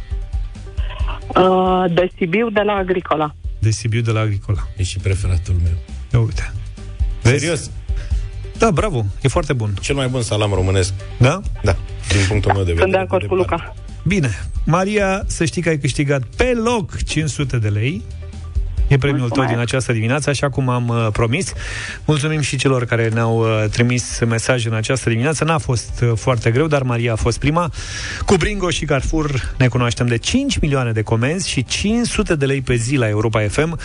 Uh, 1.35 1.93
de 1.93 2.09
Sibiu, 2.17 2.49
de 2.49 2.61
la 2.61 2.73
Agricola. 2.73 3.35
De 3.59 3.69
Sibiu 3.69 4.01
de 4.01 4.11
la 4.11 4.19
Agricola. 4.19 4.67
E 4.77 4.83
și 4.83 4.99
preferatul 4.99 5.55
meu. 5.63 5.73
Ia 6.13 6.19
uite. 6.19 6.51
Vezi? 7.21 7.39
Serios? 7.39 7.71
Da, 8.57 8.71
bravo. 8.71 9.05
E 9.21 9.27
foarte 9.27 9.53
bun. 9.53 9.73
Cel 9.81 9.95
mai 9.95 10.07
bun 10.07 10.21
salam 10.21 10.53
românesc. 10.53 10.93
Da? 11.17 11.41
Da, 11.63 11.75
din 12.07 12.25
punctul 12.27 12.51
meu 12.53 12.63
de 12.63 12.71
vedere. 12.71 12.81
Sunt 12.81 12.91
de 12.91 12.97
acord 12.97 13.25
cu 13.25 13.35
Luca. 13.35 13.75
Bine. 14.03 14.29
Maria, 14.65 15.23
să 15.27 15.45
știi 15.45 15.61
că 15.61 15.69
ai 15.69 15.77
câștigat 15.77 16.23
pe 16.35 16.53
loc 16.63 17.03
500 17.03 17.57
de 17.57 17.69
lei. 17.69 18.03
E 18.87 18.97
premiul 18.97 19.17
tău 19.17 19.27
Mulțumesc. 19.27 19.51
din 19.51 19.59
această 19.59 19.93
dimineață, 19.93 20.29
așa 20.29 20.49
cum 20.49 20.69
am 20.69 20.87
uh, 20.87 21.07
promis. 21.11 21.53
Mulțumim 22.05 22.39
și 22.41 22.57
celor 22.57 22.85
care 22.85 23.09
ne-au 23.09 23.39
uh, 23.39 23.69
trimis 23.69 24.19
mesaje 24.27 24.67
în 24.67 24.73
această 24.73 25.09
dimineață. 25.09 25.43
N-a 25.43 25.57
fost 25.57 26.03
uh, 26.03 26.11
foarte 26.15 26.51
greu, 26.51 26.67
dar 26.67 26.81
Maria 26.81 27.11
a 27.11 27.15
fost 27.15 27.39
prima. 27.39 27.71
Cu 28.25 28.35
Bringo 28.35 28.69
și 28.69 28.85
Carrefour 28.85 29.53
ne 29.57 29.67
cunoaștem 29.67 30.07
de 30.07 30.17
5 30.17 30.57
milioane 30.57 30.91
de 30.91 31.01
comenzi 31.01 31.49
și 31.49 31.63
500 31.63 32.35
de 32.35 32.45
lei 32.45 32.61
pe 32.61 32.75
zi 32.75 32.95
la 32.95 33.07
Europa 33.07 33.41
FM. 33.47 33.79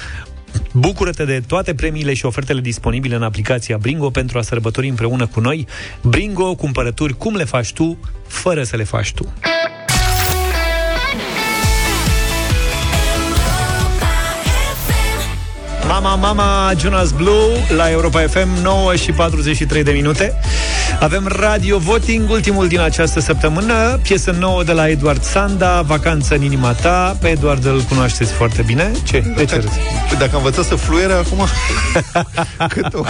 Bucură-te 0.73 1.25
de 1.25 1.43
toate 1.47 1.75
premiile 1.75 2.15
și 2.15 2.27
ofertele 2.27 2.61
disponibile 2.61 3.15
în 3.15 3.23
aplicația 3.23 3.77
Bringo 3.77 4.11
pentru 4.11 4.39
a 4.39 4.43
sărbători 4.43 4.89
împreună 4.89 5.27
cu 5.27 5.41
noi. 5.41 5.67
Bringo, 6.03 6.55
cumpărături 6.55 7.17
cum 7.17 7.35
le 7.35 7.45
faci 7.45 7.73
tu, 7.73 7.99
fără 8.27 8.63
să 8.63 8.77
le 8.77 8.85
faci 8.85 9.13
tu. 9.13 9.33
Mama, 15.91 16.15
mama, 16.17 16.73
Jonas 16.79 17.11
Blue 17.11 17.67
la 17.77 17.91
Europa 17.91 18.21
FM 18.21 18.49
9 18.63 18.97
și 18.97 19.13
43 19.13 19.83
de 19.83 19.91
minute. 19.91 20.35
Avem 20.99 21.27
Radio 21.27 21.79
Voting, 21.79 22.31
ultimul 22.31 22.69
din 22.69 22.81
această 22.81 23.21
săptămână, 23.21 23.99
piesă 24.03 24.31
nouă 24.31 24.65
de 24.65 24.73
la 24.73 24.89
Eduard 24.89 25.23
Sanda, 25.23 25.83
Vacanță 25.83 26.35
în 26.35 26.43
inima 26.43 26.73
ta. 26.73 27.17
Pe 27.21 27.29
Eduard 27.29 27.65
îl 27.65 27.81
cunoașteți 27.81 28.33
foarte 28.33 28.63
bine. 28.63 28.91
Ce? 29.05 29.21
De 29.37 29.45
ce 29.45 29.55
râzi? 29.55 29.79
Păi 30.09 30.19
Dacă 30.19 30.31
am 30.31 30.37
învățat 30.37 30.65
să 30.65 30.75
fluiere 30.75 31.13
acum, 31.13 31.47
cât 32.75 32.95
o, 32.95 33.03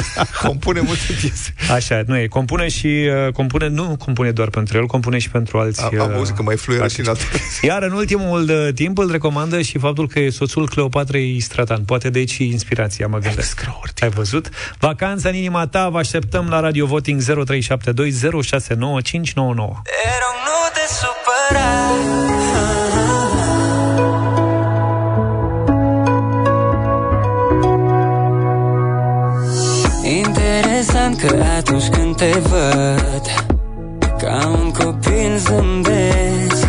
compune 0.42 0.80
multe 0.80 1.02
piese. 1.20 1.54
Așa, 1.74 2.02
nu 2.06 2.18
e. 2.18 2.26
Compune 2.26 2.68
și 2.68 2.86
uh, 2.86 3.32
compune, 3.32 3.68
nu 3.68 3.96
compune 3.98 4.30
doar 4.30 4.48
pentru 4.48 4.78
el, 4.78 4.86
compune 4.86 5.18
și 5.18 5.30
pentru 5.30 5.58
alții. 5.58 5.84
Am, 5.84 6.00
am 6.00 6.10
uh, 6.10 6.16
auzit 6.16 6.36
că 6.36 6.42
mai 6.42 6.56
fluieră 6.56 6.88
și 6.88 7.00
în 7.00 7.06
alte 7.08 7.24
piese. 7.30 7.66
Iar 7.66 7.82
în 7.82 7.92
ultimul 7.92 8.42
uh, 8.42 8.68
timp 8.74 8.98
îl 8.98 9.10
recomandă 9.10 9.60
și 9.60 9.78
faptul 9.78 10.08
că 10.08 10.20
e 10.20 10.30
soțul 10.30 10.68
Cleopatrei 10.68 11.40
Stratan. 11.40 11.82
Poate 11.84 12.10
de 12.10 12.18
aici 12.18 12.30
și 12.30 12.44
inspirația, 12.44 13.06
mă 13.06 13.18
gândesc. 13.18 13.68
Ai 14.00 14.08
văzut? 14.08 14.48
Vacanța 14.78 15.28
în 15.28 15.34
inima 15.34 15.66
ta, 15.66 15.88
vă 15.88 15.98
așteptăm 15.98 16.46
la 16.48 16.60
Radio 16.60 16.86
Voting 16.86 17.20
0372 17.22 17.69
069599. 17.76 19.82
Te 19.82 20.02
rog, 20.22 20.36
nu 20.46 20.58
te 20.74 20.84
supăra 20.98 21.70
Interesant 30.02 31.20
că 31.20 31.44
atunci 31.56 31.88
când 31.88 32.16
te 32.16 32.30
văd 32.30 33.22
Ca 34.18 34.46
un 34.46 34.70
copil 34.70 35.36
zâmbesc. 35.38 36.66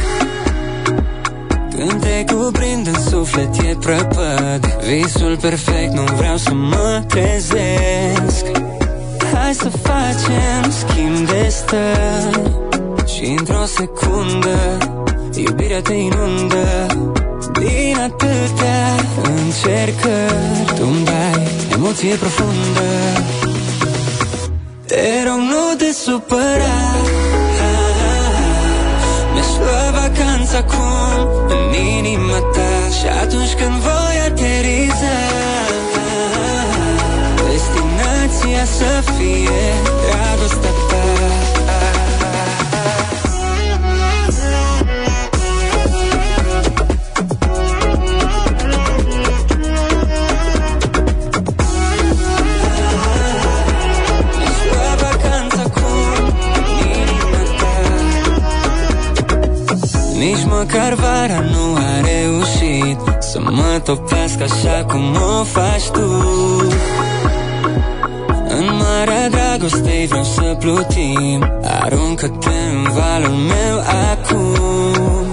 Când 1.70 2.02
te 2.02 2.24
cuprind 2.34 2.88
în 2.88 3.02
suflet 3.10 3.58
e 3.58 3.76
prăpăd. 3.80 4.66
Visul 4.84 5.38
perfect, 5.38 5.94
nu 5.94 6.04
vreau 6.04 6.38
să 6.38 6.54
mă 6.54 7.04
trezesc 7.08 8.46
Hai 9.54 9.72
să 9.72 9.78
facem 9.78 10.72
schimb 10.72 11.28
de 11.28 11.48
stări. 11.50 12.52
Și 13.16 13.36
într-o 13.38 13.66
secundă 13.66 14.78
Iubirea 15.36 15.82
te 15.82 15.94
inundă 15.94 16.86
Din 17.54 17.98
atâtea 18.00 18.96
încercări. 19.24 20.76
Tu-mi 20.76 21.06
dai 21.06 21.48
emoție 21.74 22.16
profundă. 22.16 22.90
Te 24.86 25.24
rog 25.26 25.38
nu 25.38 25.76
te 25.78 25.92
supăra. 25.94 26.78
Mi-aș 29.34 29.48
lua 29.60 30.02
vacanța 30.02 30.58
acum 30.58 31.28
În 31.48 31.74
inima 31.98 32.40
ta. 32.40 32.94
Și 33.00 33.08
atunci 33.22 33.54
când 33.54 33.76
voi 33.88 34.16
ateriza 34.28 35.41
Destinația 38.62 39.02
să 39.02 39.12
fie 39.12 39.62
dragostea 40.10 40.70
ta. 40.90 41.04
Mi-aș 54.38 54.60
lua 54.72 54.96
vacanța 54.96 55.62
acum 55.66 55.84
în 56.56 56.66
inima 56.84 57.42
ta 57.60 57.74
Nici 60.18 60.46
măcar 60.46 60.94
vara 60.94 61.40
nu 61.40 61.76
a 61.76 62.02
reușit 62.02 63.00
Să 63.20 63.40
mă 63.40 63.82
topească 63.84 64.44
așa 64.44 64.86
cum 64.86 65.16
o 65.40 65.44
faci 65.44 65.90
tu. 65.92 66.02
În 66.60 66.81
marea 69.06 69.30
dragostei 69.30 70.08
vreau 70.08 70.24
să 70.24 70.56
plutim. 70.60 71.60
Aruncă-te 71.82 72.50
în 72.50 72.92
valul 72.94 73.36
meu 73.36 73.78
acum. 74.12 75.32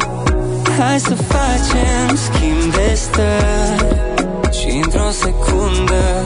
Hai 0.78 1.00
să 1.00 1.14
facem 1.14 2.16
schimb 2.16 2.74
de 2.74 2.94
stări. 2.94 4.00
Și 4.58 4.80
într-o 4.82 5.10
secundă 5.10 6.22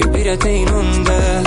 Iubirea 0.00 0.36
te 0.36 0.48
inundă. 0.48 1.42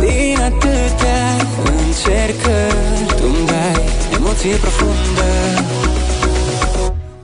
Din 0.00 0.38
atâtea 0.40 1.24
încercări 1.64 3.06
Tu-mi 3.16 3.46
dai 3.46 3.84
emoție 4.14 4.56
profundă. 4.56 5.28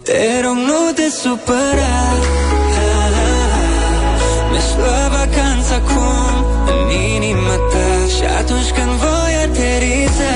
Te 0.02 0.40
rog 0.44 0.54
nu 0.54 0.92
te 0.94 1.08
supăra. 1.22 1.98
Mi-aș 4.50 4.76
lua 4.76 5.08
vacanța 5.08 5.74
acum. 5.74 6.29
În 6.29 6.29
inima 7.16 7.54
ta. 7.72 7.88
Și 8.14 8.24
atunci 8.40 8.70
când 8.76 8.92
voi 9.04 9.32
ateriza 9.44 10.34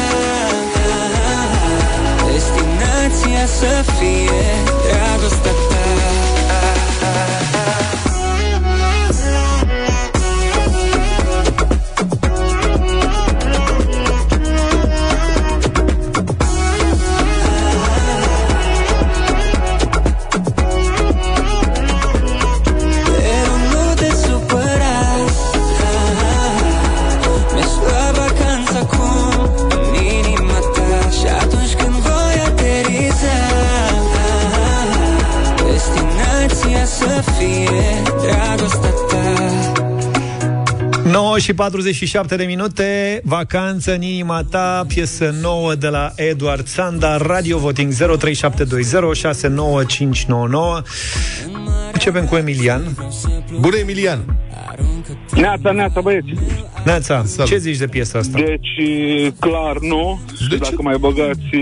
Destinația 2.26 3.46
să 3.58 3.70
fie 3.82 3.93
și 41.44 41.54
47 41.54 42.36
de 42.36 42.44
minute, 42.44 43.20
vacanță 43.24 43.94
în 43.94 44.02
inima 44.02 44.42
ta, 44.50 44.84
piesă 44.88 45.34
nouă 45.40 45.74
de 45.74 45.88
la 45.88 46.12
Eduard 46.16 46.66
Sanda, 46.66 47.16
Radio 47.16 47.58
Voting 47.58 47.92
0372 47.92 49.14
69599. 49.14 50.82
Începem 51.92 52.24
cu 52.24 52.36
Emilian. 52.36 52.82
Bună, 53.60 53.76
Emilian! 53.76 54.38
Neața, 55.34 55.70
neața, 55.70 56.00
băieți. 56.00 56.32
Neața, 56.84 57.24
ce 57.46 57.56
zici 57.56 57.76
de 57.76 57.86
piesa 57.86 58.18
asta? 58.18 58.38
Deci, 58.38 58.80
clar, 59.40 59.78
nu. 59.78 60.20
De 60.48 60.56
dacă 60.56 60.82
mai 60.82 60.96
băgați 60.98 61.56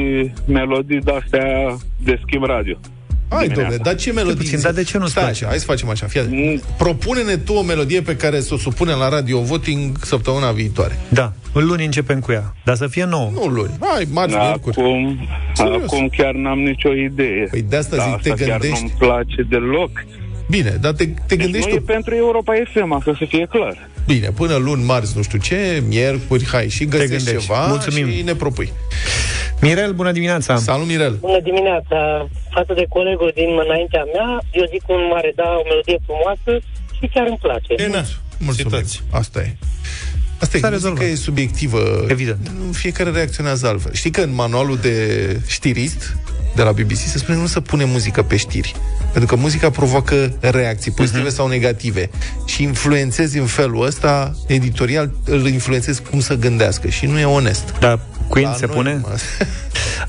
melodii 0.46 1.00
de-astea 1.00 1.76
de 2.04 2.20
schimb 2.26 2.44
radio. 2.44 2.78
Hai, 3.32 3.48
domnule, 3.48 3.76
dar 3.76 3.94
ce 3.94 4.12
melodie? 4.12 4.34
puțin, 4.36 4.60
dar 4.60 4.72
de 4.72 4.82
ce 4.82 4.98
nu-ți 4.98 5.10
Stai, 5.10 5.22
place? 5.22 5.46
Hai 5.46 5.58
să 5.58 5.64
facem 5.64 5.88
așa, 5.88 6.06
fii 6.06 6.20
atent. 6.20 6.62
Propune-ne 6.76 7.36
tu 7.36 7.52
o 7.52 7.62
melodie 7.62 8.00
pe 8.02 8.16
care 8.16 8.40
să 8.40 8.54
o 8.54 8.56
supunem 8.56 8.98
la 8.98 9.08
Radio 9.08 9.40
Voting 9.40 9.96
săptămâna 10.02 10.50
viitoare. 10.50 10.98
Da, 11.08 11.32
în 11.52 11.66
luni 11.66 11.84
începem 11.84 12.20
cu 12.20 12.32
ea, 12.32 12.54
dar 12.64 12.76
să 12.76 12.86
fie 12.86 13.04
nouă. 13.04 13.30
Nu 13.32 13.44
luni, 13.44 13.70
hai, 13.80 14.06
marți, 14.12 14.34
miercuri. 14.36 14.80
Acum, 14.80 15.18
acum 15.82 16.08
chiar 16.16 16.34
n-am 16.34 16.58
nicio 16.58 16.92
idee. 16.94 17.46
Păi 17.50 17.62
de 17.62 17.76
asta 17.76 17.96
Da, 17.96 18.02
zic, 18.02 18.22
te 18.22 18.30
asta 18.30 18.44
chiar 18.44 18.58
gândești- 18.58 18.80
nu-mi 18.82 18.94
place 18.98 19.42
deloc. 19.48 19.90
Bine, 20.50 20.76
dar 20.80 20.92
te, 20.92 21.04
te 21.04 21.12
Deci 21.26 21.38
gândești 21.38 21.68
nu 21.68 21.74
e 21.74 21.78
tu. 21.78 21.84
pentru 21.84 22.14
Europa 22.14 22.52
FM, 22.72 22.88
ca 23.04 23.14
să 23.18 23.24
fie 23.28 23.46
clar. 23.50 23.88
Bine, 24.06 24.28
până 24.30 24.54
luni, 24.56 24.82
marți, 24.84 25.16
nu 25.16 25.22
știu 25.22 25.38
ce, 25.38 25.82
miercuri, 25.86 26.46
hai, 26.46 26.68
și 26.68 26.84
găsești 26.84 27.14
gândești. 27.14 27.40
ceva 27.46 27.66
Mulțumim. 27.66 28.10
și 28.10 28.22
ne 28.22 28.34
propui. 28.34 28.72
Mirel, 29.60 29.92
bună 29.92 30.12
dimineața! 30.12 30.56
Salut, 30.56 30.86
Mirel! 30.86 31.16
Bună 31.20 31.40
dimineața! 31.40 32.28
Față 32.50 32.72
de 32.74 32.84
colegul 32.88 33.32
din 33.34 33.48
înaintea 33.66 34.04
mea, 34.14 34.40
eu 34.52 34.64
zic 34.72 34.82
un 34.88 35.00
mare 35.12 35.32
da, 35.36 35.48
o 35.58 35.62
melodie 35.68 35.98
frumoasă 36.06 36.64
și 36.98 37.06
chiar 37.14 37.26
îmi 37.26 37.38
place. 37.42 37.72
E, 37.76 37.86
na, 37.88 38.04
mulțumim. 38.38 38.84
Asta 39.10 39.40
e. 39.40 39.56
Asta 40.38 40.56
e, 40.56 40.60
S-a 40.60 40.68
muzica 40.68 40.68
rezolvat. 40.68 41.02
e 41.04 41.14
subiectivă. 41.14 42.04
Evident. 42.08 42.50
Fiecare 42.72 43.10
reacționează 43.10 43.66
altfel. 43.66 43.92
Știi 43.92 44.10
că 44.10 44.20
în 44.20 44.34
manualul 44.34 44.78
de 44.82 44.96
știrist 45.46 46.16
de 46.54 46.62
la 46.62 46.72
BBC 46.72 46.96
se 46.96 47.18
spune 47.18 47.36
nu 47.38 47.46
să 47.46 47.60
pune 47.60 47.84
muzică 47.84 48.22
pe 48.22 48.36
știri. 48.36 48.74
Pentru 49.12 49.34
că 49.36 49.40
muzica 49.42 49.70
provoacă 49.70 50.36
reacții 50.40 50.90
pozitive 50.90 51.24
Mhm. 51.26 51.34
sau 51.34 51.48
negative. 51.48 52.10
Și 52.46 52.62
influențezi 52.62 53.38
în 53.38 53.46
felul 53.46 53.84
ăsta, 53.86 54.34
editorial, 54.46 55.10
îl 55.26 55.46
influențezi 55.46 56.02
cum 56.02 56.20
să 56.20 56.34
gândească. 56.34 56.88
Și 56.88 57.06
nu 57.06 57.18
e 57.18 57.24
onest. 57.24 57.74
Da, 57.80 57.98
Queen 58.28 58.48
La 58.48 58.54
se 58.54 58.66
noi 58.66 58.74
pune? 58.74 58.92
numai- 58.92 59.16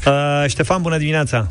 Uh, 0.08 0.50
Ștefan, 0.50 0.82
bună 0.82 0.98
dimineața! 0.98 1.48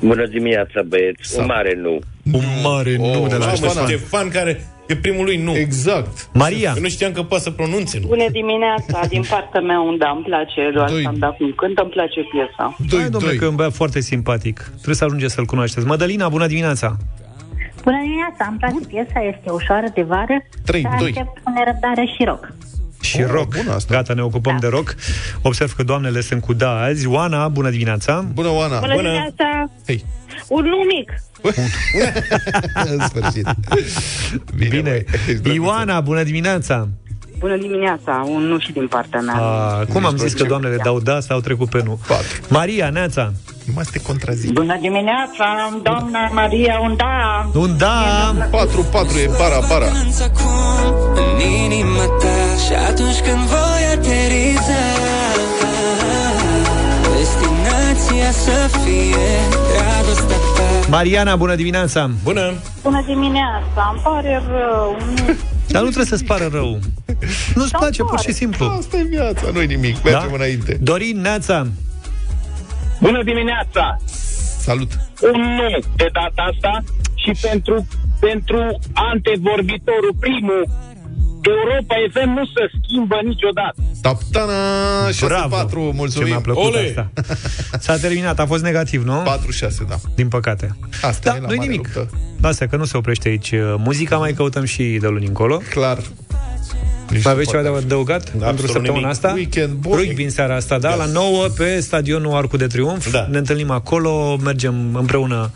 Bună 0.00 0.26
dimineața, 0.26 0.80
băieți. 0.88 1.38
Un 1.38 1.44
mare 1.44 1.74
nu. 1.82 1.98
Un 2.32 2.44
mare 2.62 2.96
nu 2.96 3.26
de 3.28 3.34
la 3.34 3.44
Mamă, 3.44 3.56
Ștefan. 3.56 3.86
Ștefan, 3.86 4.28
care 4.28 4.66
e 4.88 4.96
primul 4.96 5.24
lui 5.24 5.36
nu. 5.36 5.56
Exact. 5.56 6.28
Maria. 6.32 6.72
Eu 6.76 6.82
nu 6.82 6.88
știam 6.88 7.12
că 7.12 7.22
poate 7.22 7.42
să 7.42 7.50
pronunțe. 7.50 7.98
nu. 8.00 8.06
Bună 8.06 8.28
dimineața, 8.30 9.06
din 9.08 9.24
partea 9.28 9.60
mea 9.60 9.80
un 9.80 9.98
da, 9.98 10.10
îmi 10.16 10.24
place 10.24 10.70
doar 10.74 10.88
Doi. 10.90 11.02
să 11.02 11.08
am 11.08 11.18
dat 11.18 11.36
cum 11.36 11.52
cântă, 11.56 11.82
îmi 11.82 11.90
place 11.90 12.20
piesa. 12.32 12.76
Hai, 12.90 13.10
domnule, 13.10 13.34
că 13.34 13.44
e 13.44 13.48
un 13.48 13.54
băiat 13.54 13.72
foarte 13.72 14.00
simpatic. 14.00 14.56
Trebuie 14.74 14.94
să 14.94 15.04
ajungeți 15.04 15.34
să-l 15.34 15.44
cunoașteți. 15.44 15.86
Mădălina, 15.86 16.28
bună 16.28 16.46
dimineața! 16.46 16.96
Bună 17.82 17.98
dimineața, 18.02 18.46
îmi 18.48 18.58
place 18.58 18.86
piesa, 18.86 19.20
este 19.34 19.50
ușoară 19.50 19.86
de 19.94 20.02
vară 20.02 20.36
Trei, 20.64 20.80
și 20.80 20.88
doi. 20.98 21.08
aștept 21.08 21.38
cu 21.42 21.52
nerăbdare 21.56 22.04
și 22.16 22.24
rock. 22.24 22.52
Și 23.00 23.20
oh, 23.20 23.30
rock. 23.30 23.56
Bună 23.56 23.72
asta. 23.74 23.94
Gata, 23.94 24.14
ne 24.14 24.22
ocupăm 24.22 24.56
de 24.60 24.66
rock. 24.66 24.94
Observ 25.42 25.72
că 25.72 25.82
doamnele 25.82 26.20
sunt 26.20 26.42
cu 26.42 26.52
da 26.52 26.80
azi. 26.80 27.06
Oana, 27.06 27.48
bună 27.48 27.70
dimineața! 27.70 28.24
Bună, 28.32 28.48
Oana! 28.48 28.78
Bună, 28.78 28.94
dimineața! 28.94 29.70
Hei. 29.86 30.04
Un 30.48 30.64
nu 30.64 30.76
mic. 30.76 31.12
în 32.92 33.00
sfârșit. 33.08 33.48
Bine. 34.56 35.04
Bine. 35.42 35.54
Ioana, 35.54 36.00
bună 36.00 36.22
dimineața! 36.22 36.88
Bună 37.38 37.56
dimineața, 37.56 38.26
un 38.28 38.42
nu 38.42 38.58
și 38.58 38.72
din 38.72 38.86
partea 38.88 39.20
mea. 39.20 39.34
A, 39.34 39.84
cum 39.92 40.04
am 40.04 40.16
zis 40.16 40.32
că 40.32 40.44
doamnele 40.44 40.76
dau 40.82 41.00
da 41.00 41.20
sau 41.20 41.36
au 41.36 41.42
trecut 41.42 41.68
pe 41.68 41.82
nu? 41.84 41.98
Maria, 42.48 42.90
Neața! 42.90 43.32
Nu 43.64 43.72
mai 43.74 43.84
să 43.84 43.90
te 43.92 44.00
contrazic. 44.00 44.52
Bună 44.52 44.78
dimineața, 44.80 45.78
doamna 45.82 46.28
Maria, 46.32 46.78
un 46.82 46.96
da! 46.96 47.50
Un 47.54 47.76
da! 47.76 48.34
4-4 48.34 48.50
e 49.24 49.30
para, 49.38 49.58
para. 49.68 49.86
acum 50.22 51.14
în 51.14 51.40
inima 51.64 52.04
ta 52.04 52.62
Și 52.66 52.72
atunci 52.88 53.20
când 53.20 53.38
voi 53.38 53.82
ateriza 53.94 54.82
Destinația 58.18 58.68
să 58.68 58.78
fie 58.78 59.26
dragostea 59.72 60.36
ta 60.36 60.88
Mariana, 60.88 61.36
bună 61.36 61.54
dimineața! 61.54 62.10
Bună! 62.22 62.52
Bună 62.82 63.02
dimineața, 63.06 63.90
îmi 63.92 64.00
pare 64.02 64.42
rău. 64.48 64.96
Nu- 65.26 65.34
Dar 65.72 65.82
nu 65.82 65.88
trebuie 65.88 66.04
să-ți 66.04 66.24
pară 66.24 66.48
rău. 66.52 66.78
Nu-ți 67.54 67.70
place, 67.70 68.02
pur 68.02 68.18
și 68.20 68.32
simplu. 68.32 68.66
Asta 68.66 68.96
e 68.96 69.02
viața, 69.02 69.50
nu 69.52 69.60
nimic. 69.60 70.02
Mergem 70.02 70.32
înainte. 70.32 70.76
Dorin, 70.80 71.20
Neața! 71.20 71.66
Bună 73.00 73.22
dimineața! 73.22 73.96
Salut! 74.58 74.90
Un 75.22 75.40
nu 75.40 75.78
de 75.96 76.08
data 76.12 76.50
asta 76.52 76.84
și 77.14 77.32
pentru, 77.40 77.86
pentru 78.20 78.78
antevorbitorul 78.92 80.14
primul, 80.20 80.68
Europa 81.42 81.94
FM 82.12 82.28
nu 82.28 82.44
se 82.44 82.70
schimbă 82.82 83.16
niciodată. 83.24 83.74
Taptana 84.02 84.52
6-4, 85.08 85.70
mulțumim. 85.72 86.26
Ce 86.26 86.32
mi-a 86.32 86.40
plăcut 86.40 86.64
Ole! 86.64 86.86
asta. 86.96 87.10
S-a 87.84 87.96
terminat, 87.96 88.38
a 88.38 88.46
fost 88.46 88.62
negativ, 88.62 89.04
nu? 89.04 89.22
4-6, 89.22 89.88
da. 89.88 89.96
Din 90.14 90.28
păcate. 90.28 90.76
Asta 91.02 91.30
Da, 91.30 91.36
e 91.36 91.40
la 91.40 91.46
nu-i 91.46 91.56
mare 91.56 91.68
nimic. 91.70 91.86
luptă. 91.94 92.10
Asta 92.42 92.66
că 92.66 92.76
nu 92.76 92.84
se 92.84 92.96
oprește 92.96 93.28
aici 93.28 93.50
uh, 93.50 93.74
muzica, 93.78 94.16
mai 94.16 94.32
căutăm 94.32 94.64
și 94.64 94.82
de 95.00 95.06
luni 95.08 95.26
încolo. 95.26 95.62
Clar. 95.70 95.98
Mai 97.24 97.32
aveți 97.32 97.50
ceva 97.50 97.62
de 97.62 97.68
adăugat 97.68 98.30
pentru 98.30 98.48
absolut 98.48 98.70
săptămâna 98.70 98.94
nimic. 99.08 99.10
asta? 99.10 99.32
Weekend 99.34 99.72
bun. 99.72 99.96
Rugby 99.98 100.22
în 100.22 100.30
seara 100.30 100.54
asta, 100.54 100.78
da, 100.78 100.94
la 100.94 101.04
9 101.04 101.46
pe 101.56 101.80
stadionul 101.80 102.34
Arcu 102.34 102.56
de 102.56 102.66
Triunf. 102.66 103.10
Da. 103.10 103.26
Ne 103.30 103.38
întâlnim 103.38 103.70
acolo, 103.70 104.36
mergem 104.36 104.94
împreună 104.94 105.50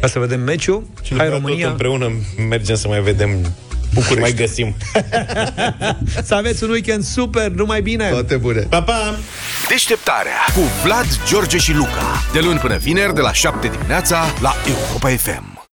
ca 0.00 0.06
să 0.06 0.18
vedem 0.18 0.40
meciul. 0.40 0.86
Și 1.02 1.14
Hai 1.16 1.26
după 1.26 1.38
România. 1.38 1.62
Tot 1.62 1.70
împreună 1.70 2.10
mergem 2.48 2.76
să 2.76 2.88
mai 2.88 3.00
vedem 3.00 3.30
București. 3.94 4.20
mai 4.20 4.32
găsim. 4.32 4.74
Să 6.28 6.34
aveți 6.34 6.64
un 6.64 6.70
weekend 6.70 7.04
super, 7.04 7.48
numai 7.48 7.80
bine! 7.82 8.08
Toate 8.08 8.36
bune! 8.36 8.60
Pa, 8.60 8.82
pa! 8.82 9.18
Deșteptarea 9.68 10.38
cu 10.54 10.60
Vlad, 10.84 11.06
George 11.28 11.58
și 11.58 11.72
Luca. 11.72 12.22
De 12.32 12.40
luni 12.40 12.58
până 12.58 12.76
vineri, 12.76 13.14
de 13.14 13.20
la 13.20 13.32
7 13.32 13.68
dimineața, 13.68 14.24
la 14.40 14.54
Europa 14.66 15.08
FM. 15.08 15.51